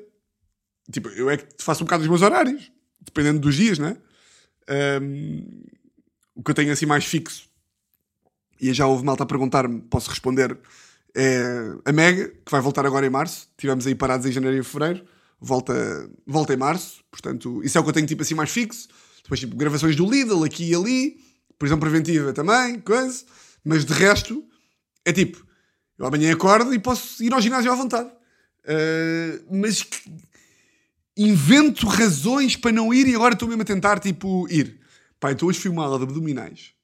Tipo, 0.90 1.08
eu 1.10 1.30
é 1.30 1.36
que 1.36 1.62
faço 1.62 1.82
um 1.82 1.86
bocado 1.86 2.02
dos 2.02 2.08
meus 2.08 2.22
horários. 2.22 2.70
Dependendo 3.00 3.40
dos 3.40 3.54
dias, 3.54 3.78
né? 3.78 3.96
Um, 5.00 5.64
o 6.34 6.42
que 6.42 6.50
eu 6.50 6.54
tenho 6.54 6.72
assim 6.72 6.86
mais 6.86 7.04
fixo. 7.04 7.48
E 8.60 8.72
já 8.72 8.86
houve 8.86 9.04
malta 9.04 9.22
a 9.22 9.26
perguntar-me, 9.26 9.80
posso 9.82 10.08
responder, 10.08 10.58
é 11.14 11.76
a 11.84 11.92
Mega, 11.92 12.28
que 12.28 12.50
vai 12.50 12.60
voltar 12.60 12.84
agora 12.84 13.06
em 13.06 13.10
março. 13.10 13.48
Tivemos 13.56 13.86
aí 13.86 13.94
parados 13.94 14.26
em 14.26 14.32
janeiro 14.32 14.58
e 14.58 14.64
fevereiro. 14.64 15.06
Volta, 15.40 16.10
volta 16.26 16.54
em 16.54 16.56
março. 16.56 17.04
Portanto, 17.10 17.62
isso 17.62 17.78
é 17.78 17.80
o 17.80 17.84
que 17.84 17.90
eu 17.90 17.94
tenho 17.94 18.06
tipo 18.06 18.22
assim 18.22 18.34
mais 18.34 18.50
fixo. 18.50 18.88
Depois, 19.24 19.40
tipo, 19.40 19.56
gravações 19.56 19.96
do 19.96 20.08
Lidl 20.08 20.44
aqui 20.44 20.70
e 20.70 20.74
ali, 20.74 21.16
prisão 21.58 21.80
preventiva 21.80 22.32
também, 22.34 22.78
coisa. 22.78 23.24
Mas 23.64 23.84
de 23.84 23.92
resto, 23.94 24.44
é 25.02 25.12
tipo, 25.12 25.44
eu 25.98 26.06
amanhã 26.06 26.32
acordo 26.32 26.74
e 26.74 26.78
posso 26.78 27.24
ir 27.24 27.32
ao 27.32 27.40
ginásio 27.40 27.72
à 27.72 27.74
vontade. 27.74 28.10
Uh, 28.10 29.56
mas 29.56 29.82
que... 29.82 29.98
invento 31.16 31.86
razões 31.86 32.54
para 32.54 32.70
não 32.70 32.92
ir 32.92 33.08
e 33.08 33.14
agora 33.14 33.32
estou 33.32 33.48
mesmo 33.48 33.62
a 33.62 33.64
tentar, 33.64 33.98
tipo, 33.98 34.46
ir. 34.50 34.78
Pá, 35.18 35.32
então 35.32 35.48
hoje 35.48 35.58
fui 35.58 35.70
uma 35.70 35.84
aula 35.84 35.96
de 35.96 36.04
abdominais. 36.04 36.74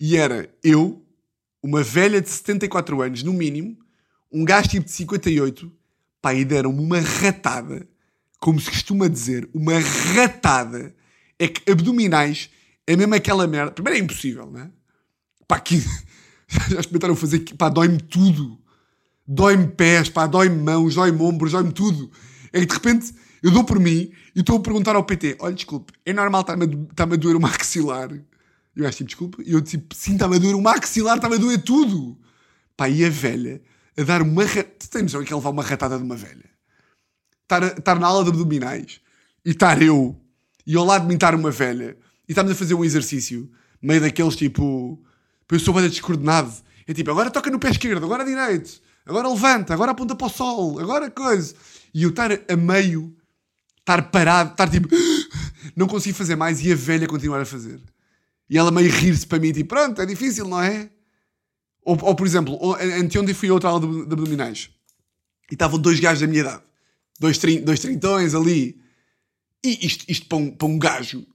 E 0.00 0.16
era 0.16 0.48
eu, 0.64 1.04
uma 1.62 1.82
velha 1.82 2.22
de 2.22 2.30
74 2.30 3.02
anos, 3.02 3.22
no 3.22 3.34
mínimo, 3.34 3.76
um 4.32 4.42
gajo 4.42 4.70
tipo 4.70 4.86
de 4.86 4.92
58, 4.92 5.70
pá, 6.22 6.32
e 6.32 6.46
deram-me 6.46 6.80
uma 6.80 7.00
ratada, 7.00 7.86
como 8.40 8.58
se 8.58 8.70
costuma 8.70 9.06
dizer, 9.06 9.48
uma 9.52 9.78
ratada 9.78 10.94
é 11.38 11.48
que 11.48 11.70
abdominais 11.70 12.50
é 12.86 12.96
mesmo 12.96 13.14
aquela 13.14 13.46
merda. 13.46 13.72
Primeiro 13.72 13.98
é 13.98 14.02
impossível, 14.02 14.50
né? 14.50 14.70
Pá, 15.46 15.56
aqui 15.56 15.80
já 16.68 16.80
experimentaram 16.80 17.16
fazer, 17.16 17.40
pá, 17.56 17.68
dói-me 17.68 18.00
tudo. 18.00 18.58
Dói-me 19.26 19.66
pés, 19.66 20.08
pá, 20.08 20.26
dói-me 20.26 20.62
mãos, 20.62 20.94
dói-me 20.94 21.20
ombros, 21.20 21.52
dói-me 21.52 21.72
tudo. 21.72 22.10
É 22.52 22.60
que 22.60 22.66
de 22.66 22.74
repente 22.74 23.12
eu 23.42 23.50
dou 23.50 23.64
por 23.64 23.78
mim 23.78 24.12
e 24.34 24.40
estou 24.40 24.58
a 24.58 24.60
perguntar 24.60 24.96
ao 24.96 25.04
PT: 25.04 25.36
olha, 25.40 25.54
desculpe, 25.54 25.92
é 26.04 26.12
normal 26.12 26.42
estar-me 26.42 26.64
a, 26.64 26.90
estar 26.90 27.04
a 27.04 27.16
doer 27.16 27.36
o 27.36 27.40
maxilar? 27.40 28.10
Eu 28.74 28.86
acho 28.86 28.98
tipo, 28.98 29.08
desculpa. 29.08 29.42
E 29.44 29.52
eu 29.52 29.60
tipo, 29.60 29.94
sim, 29.94 30.14
está-me 30.14 30.36
a 30.36 30.38
doer 30.38 30.54
o 30.54 30.62
maxilar, 30.62 31.16
está-me 31.16 31.36
a 31.36 31.38
doer 31.38 31.62
tudo. 31.62 32.18
Pá, 32.76 32.88
e 32.88 33.04
a 33.04 33.10
velha 33.10 33.60
a 33.98 34.02
dar 34.02 34.22
uma. 34.22 34.44
Tu 34.46 34.90
tens 34.90 35.02
noção 35.02 35.24
que 35.24 35.32
é 35.32 35.36
levar 35.36 35.50
uma 35.50 35.62
ratada 35.62 35.96
de 35.96 36.04
uma 36.04 36.16
velha? 36.16 36.44
Estar, 37.42 37.78
estar 37.78 37.98
na 37.98 38.06
aula 38.06 38.24
de 38.24 38.30
abdominais 38.30 39.00
e 39.44 39.50
estar 39.50 39.80
eu 39.80 40.20
e 40.66 40.76
ao 40.76 40.84
lado 40.84 41.02
de 41.02 41.08
mim 41.08 41.14
estar 41.14 41.34
uma 41.34 41.50
velha 41.50 41.96
e 42.28 42.32
estamos 42.32 42.52
a 42.52 42.54
fazer 42.54 42.74
um 42.74 42.84
exercício, 42.84 43.50
meio 43.80 44.00
daqueles 44.00 44.34
tipo. 44.36 45.02
Eu 45.48 45.60
sou 45.60 45.72
bem 45.72 45.88
descoordenado. 45.88 46.52
É 46.86 46.92
tipo, 46.92 47.10
agora 47.10 47.30
toca 47.30 47.50
no 47.50 47.58
pé 47.58 47.70
esquerdo, 47.70 48.04
agora 48.04 48.24
direito. 48.24 48.80
agora 49.04 49.28
levanta, 49.28 49.72
agora 49.74 49.92
aponta 49.92 50.14
para 50.14 50.26
o 50.26 50.30
sol, 50.30 50.78
agora 50.80 51.10
coisa. 51.10 51.54
E 51.94 52.02
eu 52.02 52.10
estar 52.10 52.30
a 52.32 52.56
meio, 52.56 53.16
estar 53.78 54.10
parado, 54.10 54.52
estar 54.52 54.68
tipo, 54.68 54.88
não 55.76 55.86
consigo 55.86 56.16
fazer 56.16 56.36
mais 56.36 56.64
e 56.64 56.72
a 56.72 56.74
velha 56.74 57.06
continuar 57.06 57.40
a 57.40 57.44
fazer. 57.44 57.80
E 58.50 58.58
ela 58.58 58.70
meio 58.70 58.90
rir-se 58.90 59.26
para 59.26 59.38
mim, 59.38 59.52
tipo, 59.52 59.68
pronto, 59.68 60.00
é 60.00 60.06
difícil, 60.06 60.46
não 60.46 60.60
é? 60.60 60.90
Ou, 61.84 61.96
ou 62.02 62.14
por 62.16 62.26
exemplo, 62.26 62.58
anteontem 63.00 63.34
fui 63.34 63.48
a 63.48 63.52
outra 63.52 63.70
aula 63.70 63.86
de, 63.86 64.06
de 64.06 64.12
abdominais 64.12 64.70
e 65.50 65.54
estavam 65.54 65.78
dois 65.78 66.00
gajos 66.00 66.20
da 66.20 66.26
minha 66.26 66.40
idade, 66.40 66.62
dois, 67.18 67.38
trin, 67.38 67.60
dois 67.62 67.78
trintões 67.78 68.34
ali. 68.34 68.80
E 69.66 69.86
isto, 69.86 70.04
isto 70.08 70.26
para, 70.26 70.38
um, 70.38 70.50
para 70.50 70.68
um 70.68 70.78
gajo, 70.78 71.26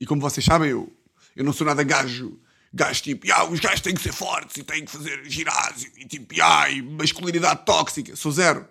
e 0.00 0.04
como 0.06 0.20
vocês 0.20 0.44
sabem, 0.44 0.70
eu, 0.70 0.92
eu 1.34 1.44
não 1.44 1.52
sou 1.52 1.66
nada 1.66 1.82
gajo, 1.82 2.38
gajo 2.72 3.02
tipo, 3.02 3.26
"Ya, 3.26 3.44
os 3.44 3.58
gajos 3.60 3.80
têm 3.80 3.94
que 3.94 4.02
ser 4.02 4.12
fortes 4.12 4.56
e 4.58 4.62
têm 4.62 4.84
que 4.84 4.90
fazer 4.90 5.24
ginásio, 5.24 5.90
e 5.96 6.04
tipo, 6.04 6.34
"Ya, 6.34 6.68
e 6.70 6.82
masculinidade 6.82 7.64
tóxica, 7.64 8.14
sou 8.14 8.30
zero. 8.32 8.66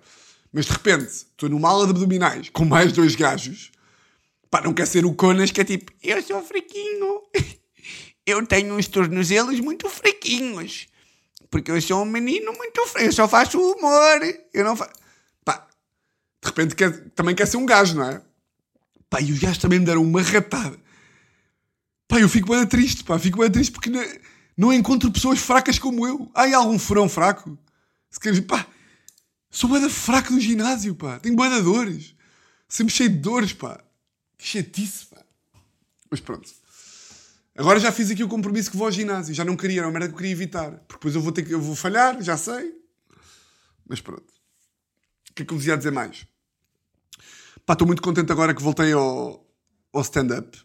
Mas 0.53 0.65
de 0.65 0.71
repente, 0.71 1.07
estou 1.07 1.49
numa 1.49 1.69
aula 1.69 1.85
de 1.85 1.91
abdominais 1.91 2.49
com 2.49 2.63
mais 2.63 2.91
dois 2.93 3.15
gajos, 3.15 3.71
pá, 4.49 4.61
não 4.61 4.73
quer 4.73 4.85
ser 4.87 5.05
o 5.05 5.13
Conas 5.13 5.51
que 5.51 5.61
é 5.61 5.63
tipo, 5.65 5.91
eu 6.03 6.21
sou 6.21 6.41
fraquinho, 6.43 7.21
eu 8.25 8.45
tenho 8.45 8.75
uns 8.75 8.87
tornozelos 8.87 9.59
muito 9.59 9.89
fraquinhos, 9.89 10.87
porque 11.49 11.71
eu 11.71 11.81
sou 11.81 12.01
um 12.03 12.05
menino 12.05 12.53
muito 12.53 12.85
fraco, 12.87 13.05
eu 13.07 13.11
só 13.11 13.27
faço 13.27 13.59
humor, 13.59 14.21
eu 14.53 14.63
não 14.63 14.75
faço... 14.75 14.91
Pá, 15.43 15.67
de 16.43 16.47
repente 16.49 16.75
quer- 16.75 17.09
também 17.15 17.35
quer 17.35 17.47
ser 17.47 17.57
um 17.57 17.65
gajo, 17.65 17.95
não 17.95 18.09
é? 18.09 18.21
Pá, 19.09 19.21
e 19.21 19.31
os 19.31 19.39
gajos 19.39 19.57
também 19.57 19.79
me 19.79 19.85
deram 19.85 20.03
uma 20.03 20.21
ratada. 20.21 20.77
Pá, 22.07 22.19
eu 22.19 22.29
fico 22.29 22.49
bem 22.49 22.65
triste, 22.65 23.03
pá, 23.03 23.19
fico 23.19 23.39
bem 23.39 23.51
triste 23.51 23.71
porque 23.71 23.89
não, 23.89 24.03
não 24.55 24.73
encontro 24.73 25.11
pessoas 25.11 25.39
fracas 25.39 25.77
como 25.77 26.07
eu. 26.07 26.31
Há 26.33 26.55
algum 26.55 26.79
furão 26.79 27.07
fraco? 27.09 27.57
Se 28.09 28.19
queres, 28.19 28.39
pá, 28.39 28.65
sou 29.49 29.69
bem 29.69 29.89
fraco 29.89 30.33
no 30.33 30.39
ginásio, 30.39 30.95
pá, 30.95 31.19
tenho 31.19 31.35
bem 31.35 31.63
dores. 31.63 32.15
Sempre 32.67 32.93
cheio 32.93 33.09
de 33.09 33.17
dores, 33.17 33.53
pá. 33.53 33.81
Que 34.37 34.45
chatice, 34.45 35.05
pá. 35.05 35.23
Mas 36.09 36.19
pronto. 36.19 36.49
Agora 37.57 37.79
já 37.79 37.91
fiz 37.91 38.11
aqui 38.11 38.23
o 38.23 38.27
compromisso 38.27 38.69
que 38.69 38.77
vou 38.77 38.85
ao 38.85 38.91
ginásio. 38.91 39.33
Já 39.33 39.43
não 39.43 39.55
queria, 39.55 39.79
era 39.79 39.87
uma 39.87 39.93
merda 39.93 40.09
que 40.09 40.13
eu 40.13 40.17
queria 40.17 40.31
evitar. 40.31 40.71
Porque 40.71 40.93
depois 40.93 41.15
eu 41.15 41.21
vou 41.21 41.31
ter 41.31 41.43
que, 41.43 41.53
eu 41.53 41.61
vou 41.61 41.75
falhar, 41.75 42.21
já 42.21 42.37
sei. 42.37 42.75
Mas 43.87 43.99
pronto. 43.99 44.31
O 45.29 45.33
que 45.33 45.41
é 45.41 45.45
que 45.45 45.53
eu 45.53 45.57
vos 45.57 45.65
ia 45.65 45.77
dizer 45.77 45.91
mais? 45.91 46.27
Pá, 47.67 47.73
estou 47.73 47.85
muito 47.85 48.01
contente 48.01 48.31
agora 48.31 48.53
que 48.53 48.63
voltei 48.63 48.93
ao, 48.93 49.45
ao 49.91 50.01
stand-up. 50.01 50.57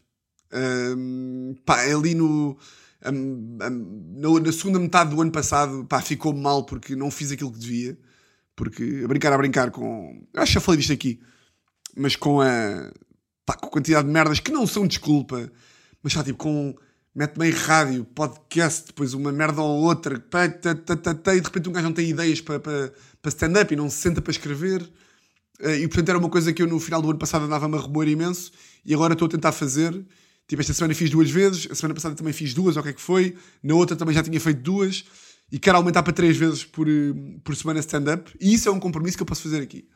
Ahm, 0.52 1.52
pá, 1.66 1.80
ali 1.80 2.14
no, 2.14 2.56
ahm, 3.04 3.58
ahm, 3.60 4.40
na, 4.40 4.52
segunda 4.52 4.78
metade 4.78 5.10
do 5.10 5.20
ano 5.20 5.32
passado, 5.32 5.84
pá, 5.86 6.00
ficou 6.00 6.32
mal 6.32 6.64
porque 6.64 6.94
não 6.94 7.10
fiz 7.10 7.32
aquilo 7.32 7.50
que 7.52 7.58
devia. 7.58 7.98
Porque 8.54 9.02
a 9.04 9.08
brincar, 9.08 9.32
a 9.32 9.36
brincar 9.36 9.72
com. 9.72 10.24
Acho 10.36 10.52
que 10.52 10.54
já 10.54 10.60
falei 10.60 10.78
disto 10.78 10.92
aqui. 10.92 11.20
Mas 11.96 12.14
com 12.14 12.40
a. 12.40 12.92
Pá, 13.44 13.54
com 13.54 13.66
a 13.66 13.70
quantidade 13.70 14.06
de 14.06 14.12
merdas 14.12 14.38
que 14.38 14.52
não 14.52 14.64
são 14.64 14.86
desculpa. 14.86 15.50
Mas 16.04 16.12
já 16.12 16.22
tipo 16.22 16.38
com. 16.38 16.72
Mete 17.14 17.36
meio 17.36 17.56
rádio, 17.56 18.04
podcast, 18.04 18.86
depois 18.86 19.12
uma 19.12 19.32
merda 19.32 19.60
ou 19.60 19.82
outra, 19.82 20.18
pá, 20.18 20.48
tá, 20.48 20.74
tá, 20.74 20.96
tá, 20.96 21.34
e 21.34 21.40
de 21.40 21.46
repente 21.46 21.68
um 21.68 21.72
gajo 21.72 21.84
não 21.86 21.92
tem 21.92 22.08
ideias 22.08 22.40
para, 22.40 22.58
para, 22.58 22.92
para 23.20 23.28
stand-up 23.28 23.74
e 23.74 23.76
não 23.76 23.90
se 23.90 23.98
senta 23.98 24.22
para 24.22 24.30
escrever. 24.30 24.88
Eh, 25.62 25.78
e 25.78 25.88
portanto 25.88 26.08
era 26.08 26.18
uma 26.18 26.28
coisa 26.28 26.52
que 26.52 26.60
eu 26.60 26.66
no 26.66 26.80
final 26.80 27.00
do 27.00 27.08
ano 27.08 27.18
passado 27.18 27.44
andava-me 27.44 27.76
a 27.78 27.80
remoer 27.80 28.08
imenso 28.08 28.50
e 28.84 28.92
agora 28.92 29.12
estou 29.12 29.26
a 29.26 29.28
tentar 29.30 29.52
fazer. 29.52 29.92
Tipo, 30.48 30.60
esta 30.60 30.74
semana 30.74 30.94
fiz 30.94 31.08
duas 31.08 31.30
vezes, 31.30 31.68
a 31.70 31.74
semana 31.74 31.94
passada 31.94 32.14
também 32.16 32.32
fiz 32.32 32.52
duas, 32.52 32.76
ou 32.76 32.80
o 32.80 32.82
que 32.82 32.90
é 32.90 32.92
que 32.92 33.00
foi, 33.00 33.36
na 33.62 33.74
outra 33.74 33.96
também 33.96 34.14
já 34.14 34.22
tinha 34.22 34.40
feito 34.40 34.60
duas 34.60 35.04
e 35.50 35.58
quero 35.58 35.76
aumentar 35.78 36.02
para 36.02 36.12
três 36.12 36.36
vezes 36.36 36.64
por, 36.64 36.88
eh, 36.88 37.14
por 37.44 37.54
semana 37.54 37.78
stand-up. 37.80 38.30
E 38.40 38.52
isso 38.52 38.68
é 38.68 38.72
um 38.72 38.80
compromisso 38.80 39.16
que 39.16 39.22
eu 39.22 39.26
posso 39.26 39.42
fazer 39.42 39.62
aqui. 39.62 39.88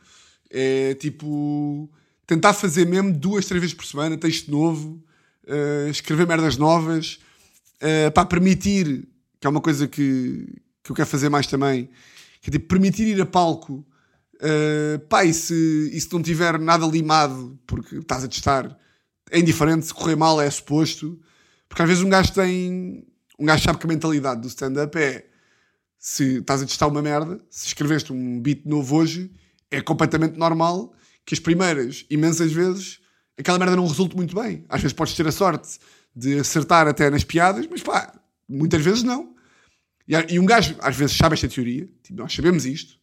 É 0.49 0.95
tipo, 0.95 1.91
tentar 2.27 2.53
fazer 2.53 2.87
mesmo 2.87 3.12
duas, 3.12 3.45
três 3.47 3.61
vezes 3.61 3.75
por 3.75 3.85
semana, 3.85 4.17
texto 4.17 4.51
novo, 4.51 5.03
eh, 5.47 5.89
escrever 5.91 6.27
merdas 6.27 6.57
novas, 6.57 7.19
eh, 7.81 8.11
para 8.11 8.25
permitir, 8.25 9.09
que 9.41 9.47
é 9.47 9.51
uma 9.51 9.61
coisa 9.61 9.89
que, 9.89 10.47
que 10.83 10.93
eu 10.93 10.97
quero 10.97 11.09
fazer 11.09 11.29
mais 11.29 11.49
também, 11.49 11.91
que 12.41 12.51
é 12.51 12.53
tipo, 12.53 12.69
permitir 12.69 13.09
ir 13.09 13.21
a 13.21 13.27
palco 13.27 13.85
Uh, 14.37 14.99
pá, 15.09 15.24
e 15.24 15.32
se, 15.32 15.91
e 15.93 16.01
se 16.01 16.12
não 16.12 16.22
tiver 16.22 16.59
nada 16.59 16.87
limado 16.87 17.59
porque 17.66 17.97
estás 17.97 18.22
a 18.22 18.28
testar, 18.28 18.76
é 19.30 19.39
indiferente, 19.39 19.87
se 19.87 19.95
correr 19.95 20.16
mal 20.16 20.41
é 20.41 20.51
suposto, 20.51 21.18
porque 21.68 21.82
às 21.82 21.89
vezes 21.89 22.03
um 22.03 22.09
gajo 22.09 22.32
tem. 22.32 23.07
Um 23.39 23.45
gajo 23.45 23.64
sabe 23.64 23.78
que 23.78 23.87
a 23.87 23.89
mentalidade 23.89 24.41
do 24.41 24.49
stand-up 24.49 24.97
é 24.99 25.26
se 25.99 26.39
estás 26.39 26.62
a 26.62 26.66
testar 26.66 26.87
uma 26.87 27.03
merda, 27.03 27.41
se 27.51 27.66
escreveste 27.66 28.12
um 28.12 28.41
beat 28.41 28.64
novo 28.64 28.97
hoje, 28.97 29.30
é 29.70 29.80
completamente 29.80 30.39
normal 30.39 30.95
que 31.24 31.34
as 31.34 31.41
primeiras 31.41 32.07
imensas 32.09 32.53
vezes 32.53 33.01
aquela 33.39 33.59
merda 33.59 33.76
não 33.76 33.87
resulte 33.87 34.16
muito 34.16 34.34
bem. 34.34 34.64
Às 34.68 34.80
vezes 34.80 34.93
podes 34.93 35.14
ter 35.14 35.26
a 35.26 35.32
sorte 35.32 35.78
de 36.14 36.39
acertar 36.39 36.87
até 36.87 37.11
nas 37.11 37.24
piadas, 37.24 37.66
mas 37.70 37.82
pá, 37.82 38.14
muitas 38.49 38.82
vezes 38.82 39.03
não. 39.03 39.34
E, 40.09 40.34
e 40.34 40.39
um 40.39 40.47
gajo 40.47 40.76
às 40.80 40.97
vezes 40.97 41.16
sabe 41.16 41.34
esta 41.34 41.49
teoria, 41.49 41.89
tipo, 42.03 42.18
nós 42.18 42.32
sabemos 42.32 42.64
isto, 42.64 42.99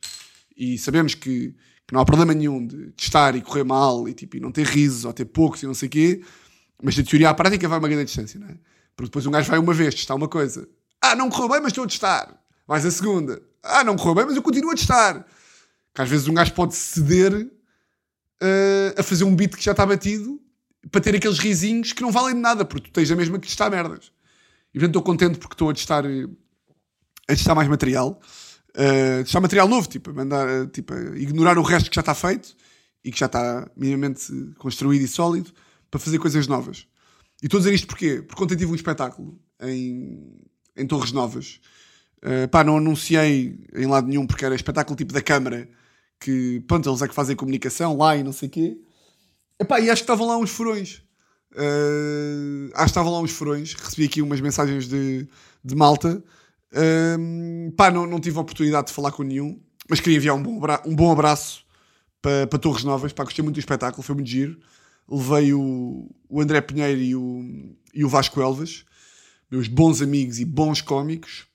e 0.56 0.78
sabemos 0.78 1.16
que, 1.16 1.56
que 1.88 1.93
não 1.93 2.01
há 2.01 2.06
problema 2.06 2.34
nenhum 2.34 2.66
de 2.66 2.91
testar 2.91 3.36
e 3.36 3.41
correr 3.41 3.64
mal 3.64 4.08
e, 4.08 4.14
tipo, 4.14 4.38
e 4.38 4.39
não 4.39 4.51
ter 4.51 4.66
risos 4.66 5.06
ou 5.06 5.14
ter 5.14 5.26
poucos 5.26 5.64
e 5.64 5.66
não 5.66 5.74
sei 5.74 5.88
o 5.88 5.91
quê, 5.91 6.24
mas 6.82 6.97
a 6.97 7.04
teoria 7.04 7.30
à 7.30 7.34
prática 7.34 7.68
vai 7.68 7.80
uma 7.80 7.88
grande 7.88 8.06
distância, 8.06 8.39
não 8.39 8.47
é? 8.47 8.58
Porque 8.95 9.10
depois 9.10 9.26
um 9.26 9.32
gajo 9.32 9.49
vai 9.49 9.60
uma 9.60 9.74
vez 9.74 9.95
testar 9.95 10.16
uma 10.16 10.28
coisa. 10.28 10.68
Ah, 11.01 11.16
não 11.16 11.30
correu 11.30 11.49
bem, 11.49 11.62
mas 11.62 11.72
estou 11.72 11.84
a 11.84 11.88
testar. 11.88 12.39
Vais 12.68 12.86
a 12.86 12.91
segunda. 12.91 13.41
Ah, 13.62 13.84
não 13.84 13.95
correu 13.95 14.16
bem, 14.16 14.26
mas 14.26 14.36
eu 14.36 14.41
continuo 14.41 14.72
a 14.72 14.76
testar. 14.76 15.26
Que 15.93 16.01
às 16.01 16.10
vezes 16.10 16.28
um 16.28 16.34
gajo 16.34 16.54
pode 16.54 16.76
ceder 16.76 17.49
eh, 18.41 18.95
a 18.97 19.04
fazer 19.04 19.24
um 19.24 19.36
beat 19.36 19.56
que 19.56 19.64
já 19.64 19.72
está 19.72 19.86
batido 19.86 20.39
para 20.91 20.99
ter 20.99 21.16
aqueles 21.16 21.39
risinhos 21.39 21.93
que 21.93 22.01
não 22.01 22.12
valem 22.12 22.36
de 22.36 22.41
nada, 22.41 22.66
porque 22.66 22.89
tu 22.89 22.93
tens 22.93 23.10
a 23.10 23.16
mesma 23.16 23.39
que 23.39 23.47
testar 23.47 23.70
merdas. 23.70 24.12
E 24.74 24.80
portanto 24.80 24.89
estou 24.89 25.01
contente 25.01 25.39
porque 25.39 25.54
estou 25.54 25.70
a 25.70 25.74
testar, 25.74 26.06
eh, 26.06 26.28
a 27.30 27.34
testar 27.34 27.56
mais 27.56 27.70
material. 27.70 28.20
Uh, 28.76 29.24
testar 29.24 29.39
material 29.39 29.67
novo, 29.67 29.88
tipo, 29.88 30.11
mandar, 30.13 30.49
eh, 30.49 30.65
tipo, 30.65 30.93
ignorar 31.15 31.59
o 31.59 31.61
resto 31.61 31.89
que 31.91 31.95
já 31.95 32.01
está 32.01 32.15
feito 32.15 32.55
e 33.03 33.11
que 33.11 33.19
já 33.19 33.28
está 33.28 33.69
minimamente 33.78 34.32
construído 34.57 35.03
e 35.03 35.07
sólido 35.07 35.51
para 35.91 35.99
fazer 35.99 36.17
coisas 36.17 36.47
novas. 36.47 36.88
E 37.41 37.45
estou 37.45 37.59
a 37.59 37.61
dizer 37.61 37.76
isto 37.76 37.86
porquê? 37.86 38.21
Porque 38.21 38.43
ontem 38.43 38.55
tive 38.55 38.71
um 38.71 38.76
espetáculo 38.76 39.39
em, 39.61 40.39
em 40.76 40.88
Torres 40.88 41.11
Novas. 41.11 41.59
Uh, 42.24 42.47
pá, 42.47 42.63
não 42.63 42.78
anunciei 42.78 43.59
em 43.76 43.86
lado 43.86 44.07
nenhum 44.07 44.26
porque 44.26 44.45
era 44.45 44.55
espetáculo 44.55 44.95
tipo 44.95 45.13
da 45.13 45.21
Câmara 45.21 45.69
que, 46.19 46.63
pronto, 46.67 46.89
eles 46.89 47.01
é 47.01 47.07
que 47.07 47.13
fazem 47.13 47.36
comunicação 47.36 47.97
lá 47.97 48.15
e 48.15 48.24
não 48.24 48.32
sei 48.32 48.47
o 48.47 48.51
quê. 48.51 48.78
E 49.59 49.89
acho 49.89 50.01
que 50.01 50.03
estavam 50.03 50.26
lá 50.26 50.38
uns 50.38 50.49
furões. 50.49 51.03
Uh, 51.51 52.71
acho 52.74 52.86
que 52.86 52.89
estavam 52.89 53.11
lá 53.11 53.19
uns 53.19 53.32
furões. 53.32 53.74
Recebi 53.74 54.05
aqui 54.05 54.21
umas 54.21 54.41
mensagens 54.41 54.88
de, 54.88 55.28
de 55.63 55.76
malta. 55.76 56.24
Um, 56.76 57.71
pá, 57.78 57.91
não, 57.91 58.07
não 58.07 58.19
tive 58.19 58.38
a 58.38 58.41
oportunidade 58.41 58.88
de 58.88 58.93
falar 58.93 59.11
com 59.11 59.24
nenhum, 59.24 59.61
mas 59.89 59.99
queria 59.99 60.17
enviar 60.17 60.36
um 60.36 60.41
bom, 60.41 60.59
um 60.86 60.95
bom 60.95 61.11
abraço 61.11 61.63
para, 62.21 62.47
para 62.47 62.59
Torres 62.59 62.84
Novas. 62.84 63.13
Pá, 63.13 63.24
gostei 63.24 63.43
muito 63.43 63.55
do 63.55 63.59
espetáculo, 63.59 64.01
foi 64.01 64.15
muito 64.15 64.30
giro. 64.30 64.59
Levei 65.07 65.53
o, 65.53 66.09
o 66.30 66.41
André 66.41 66.61
Pinheiro 66.61 67.01
e 67.01 67.15
o, 67.15 67.76
e 67.93 68.03
o 68.05 68.09
Vasco 68.09 68.41
Elvas, 68.41 68.86
meus 69.51 69.67
bons 69.67 70.01
amigos 70.01 70.39
e 70.39 70.45
bons 70.45 70.82
cómicos. 70.82 71.45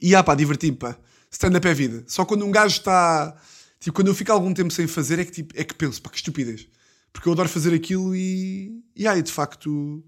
E 0.00 0.14
ah, 0.14 0.22
pá, 0.22 0.34
diverti-me, 0.34 0.76
pá. 0.76 0.96
Stand-up 1.30 1.66
é 1.66 1.74
vida. 1.74 2.04
Só 2.06 2.24
quando 2.24 2.44
um 2.44 2.50
gajo 2.50 2.76
está. 2.76 3.36
Tipo, 3.80 3.96
quando 3.96 4.08
eu 4.08 4.14
fico 4.14 4.32
algum 4.32 4.52
tempo 4.52 4.72
sem 4.72 4.86
fazer, 4.86 5.18
é 5.18 5.24
que, 5.24 5.32
tipo, 5.32 5.54
é 5.56 5.64
que 5.64 5.74
penso, 5.74 6.00
pá, 6.00 6.10
que 6.10 6.16
estupidez. 6.16 6.66
Porque 7.12 7.28
eu 7.28 7.32
adoro 7.32 7.48
fazer 7.48 7.74
aquilo 7.74 8.14
e. 8.14 8.82
E 8.94 9.06
aí, 9.06 9.22
de 9.22 9.32
facto, 9.32 10.04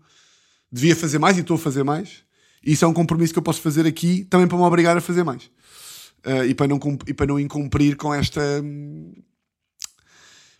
devia 0.70 0.94
fazer 0.94 1.18
mais 1.18 1.36
e 1.36 1.40
estou 1.40 1.56
a 1.56 1.58
fazer 1.58 1.82
mais. 1.82 2.22
E 2.62 2.72
isso 2.72 2.84
é 2.84 2.88
um 2.88 2.92
compromisso 2.92 3.32
que 3.32 3.38
eu 3.38 3.42
posso 3.42 3.60
fazer 3.60 3.86
aqui 3.86 4.24
também 4.24 4.46
para 4.46 4.58
me 4.58 4.64
obrigar 4.64 4.96
a 4.96 5.00
fazer 5.00 5.24
mais. 5.24 5.50
Ah, 6.24 6.44
e, 6.44 6.54
para 6.54 6.68
não, 6.68 6.78
e 7.06 7.14
para 7.14 7.26
não 7.26 7.40
incumprir 7.40 7.96
com 7.96 8.12
esta. 8.12 8.40
hum, 8.62 9.14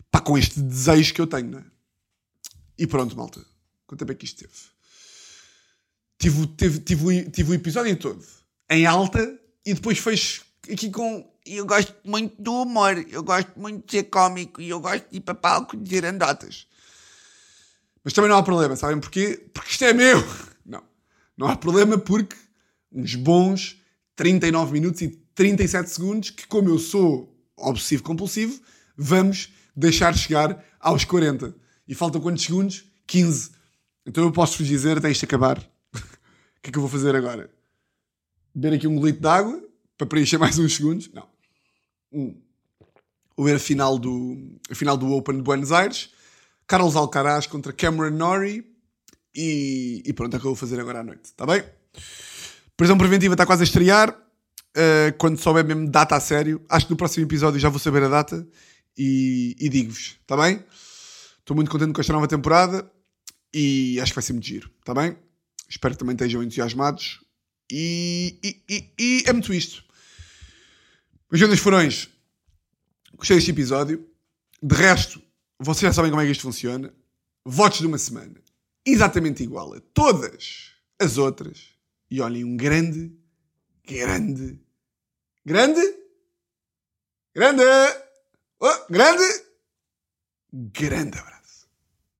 pá, 0.09 0.19
com 0.19 0.37
este 0.37 0.59
desejo 0.59 1.13
que 1.13 1.21
eu 1.21 1.27
tenho, 1.27 1.51
não 1.51 1.59
é? 1.59 1.63
E 2.77 2.87
pronto, 2.87 3.15
malta. 3.15 3.45
Quanto 3.85 3.99
tempo 3.99 4.11
é 4.11 4.15
que 4.15 4.25
isto 4.25 4.39
teve? 4.39 4.53
Tive, 6.17 6.79
tive, 6.79 7.05
o- 7.05 7.31
tive 7.31 7.51
o 7.51 7.53
episódio 7.53 7.95
todo 7.97 8.23
em 8.69 8.85
alta 8.85 9.39
e 9.65 9.73
depois 9.73 9.97
fez 9.99 10.41
aqui 10.71 10.89
com. 10.89 11.29
Eu 11.45 11.65
gosto 11.65 11.93
muito 12.05 12.39
do 12.41 12.61
humor, 12.61 13.03
eu 13.09 13.23
gosto 13.23 13.51
muito 13.57 13.85
de 13.85 13.91
ser 13.91 14.03
cómico 14.05 14.61
e 14.61 14.69
eu 14.69 14.79
gosto 14.79 15.09
de 15.09 15.17
ir 15.17 15.21
para 15.21 15.33
palco 15.33 15.75
dizer 15.75 16.05
andotas. 16.05 16.67
Mas 18.03 18.13
também 18.13 18.29
não 18.29 18.37
há 18.37 18.43
problema, 18.43 18.75
sabem 18.75 18.99
porquê? 18.99 19.47
Porque 19.53 19.71
isto 19.71 19.83
é 19.85 19.93
meu! 19.93 20.17
Não. 21.41 21.47
Há 21.47 21.55
problema 21.55 21.97
porque 21.97 22.35
uns 22.91 23.15
bons 23.15 23.81
39 24.15 24.73
minutos 24.73 25.01
e 25.01 25.07
37 25.33 25.89
segundos, 25.89 26.29
que 26.29 26.45
como 26.45 26.69
eu 26.69 26.77
sou 26.77 27.35
obsessivo 27.57 28.03
compulsivo, 28.03 28.61
vamos 28.95 29.51
deixar 29.75 30.15
chegar 30.15 30.63
aos 30.79 31.03
40. 31.03 31.55
E 31.87 31.95
faltam 31.95 32.21
quantos 32.21 32.43
segundos? 32.43 32.85
15. 33.07 33.53
Então 34.05 34.23
eu 34.23 34.31
posso 34.31 34.59
vos 34.59 34.67
dizer 34.67 34.99
até 34.99 35.09
isto 35.09 35.25
acabar. 35.25 35.57
O 35.97 36.61
que 36.61 36.69
é 36.69 36.73
que 36.73 36.77
eu 36.77 36.81
vou 36.83 36.91
fazer 36.91 37.15
agora? 37.15 37.49
Beber 38.53 38.75
aqui 38.75 38.87
um 38.87 39.03
litro 39.03 39.21
de 39.21 39.27
água 39.27 39.67
para 39.97 40.05
preencher 40.05 40.37
mais 40.37 40.59
uns 40.59 40.75
segundos? 40.75 41.09
Não. 41.11 41.27
Um. 42.13 42.39
Vou 43.35 43.47
ver 43.47 43.55
a 43.55 43.59
final 43.59 43.97
do, 43.97 44.59
a 44.69 44.75
final 44.75 44.95
do 44.95 45.11
Open 45.11 45.37
de 45.37 45.41
Buenos 45.41 45.71
Aires. 45.71 46.11
Carlos 46.67 46.95
Alcaraz 46.95 47.47
contra 47.47 47.73
Cameron 47.73 48.15
Norrie. 48.15 48.70
E, 49.35 50.03
e 50.05 50.13
pronto, 50.13 50.33
é 50.33 50.37
o 50.37 50.39
que 50.39 50.47
eu 50.47 50.51
vou 50.51 50.55
fazer 50.55 50.79
agora 50.79 50.99
à 50.99 51.03
noite. 51.03 51.25
Está 51.25 51.45
bem? 51.45 51.63
Prisão 52.75 52.97
Preventiva 52.97 53.33
está 53.33 53.45
quase 53.45 53.63
a 53.63 53.65
estrear. 53.65 54.09
Uh, 54.71 55.11
quando 55.17 55.37
souber 55.37 55.65
mesmo 55.65 55.89
data 55.89 56.15
a 56.15 56.19
sério. 56.19 56.63
Acho 56.69 56.85
que 56.87 56.91
no 56.91 56.97
próximo 56.97 57.25
episódio 57.25 57.59
já 57.59 57.69
vou 57.69 57.79
saber 57.79 58.03
a 58.03 58.09
data. 58.09 58.47
E, 58.97 59.55
e 59.59 59.69
digo-vos. 59.69 60.17
Está 60.21 60.35
bem? 60.37 60.63
Estou 61.39 61.55
muito 61.55 61.71
contente 61.71 61.93
com 61.93 62.01
esta 62.01 62.13
nova 62.13 62.27
temporada. 62.27 62.89
E 63.53 63.99
acho 64.01 64.11
que 64.11 64.15
vai 64.15 64.23
ser 64.23 64.33
muito 64.33 64.45
giro. 64.45 64.71
Está 64.79 64.93
bem? 64.93 65.17
Espero 65.69 65.93
que 65.93 65.99
também 65.99 66.13
estejam 66.13 66.43
entusiasmados. 66.43 67.19
E, 67.71 68.37
e, 68.69 68.93
e, 68.99 69.23
é 69.25 69.31
muito 69.31 69.53
isto. 69.53 69.83
Meus 71.31 71.39
grandes 71.41 71.59
furões, 71.61 72.09
gostei 73.15 73.37
deste 73.37 73.51
episódio. 73.51 74.05
De 74.61 74.75
resto, 74.75 75.21
vocês 75.57 75.83
já 75.83 75.93
sabem 75.93 76.11
como 76.11 76.21
é 76.21 76.25
que 76.25 76.31
isto 76.31 76.41
funciona. 76.41 76.93
Votos 77.45 77.79
de 77.79 77.87
uma 77.87 77.97
semana. 77.97 78.35
Exatamente 78.85 79.43
igual 79.43 79.73
a 79.73 79.79
todas 79.93 80.71
as 80.99 81.17
outras. 81.17 81.69
E 82.09 82.19
olhem, 82.21 82.43
um 82.43 82.57
grande, 82.57 83.11
grande, 83.85 84.59
grande, 85.45 85.81
grande, 87.33 87.63
oh, 88.59 88.85
grande, 88.89 89.45
grande 90.51 91.17
abraço. 91.17 91.40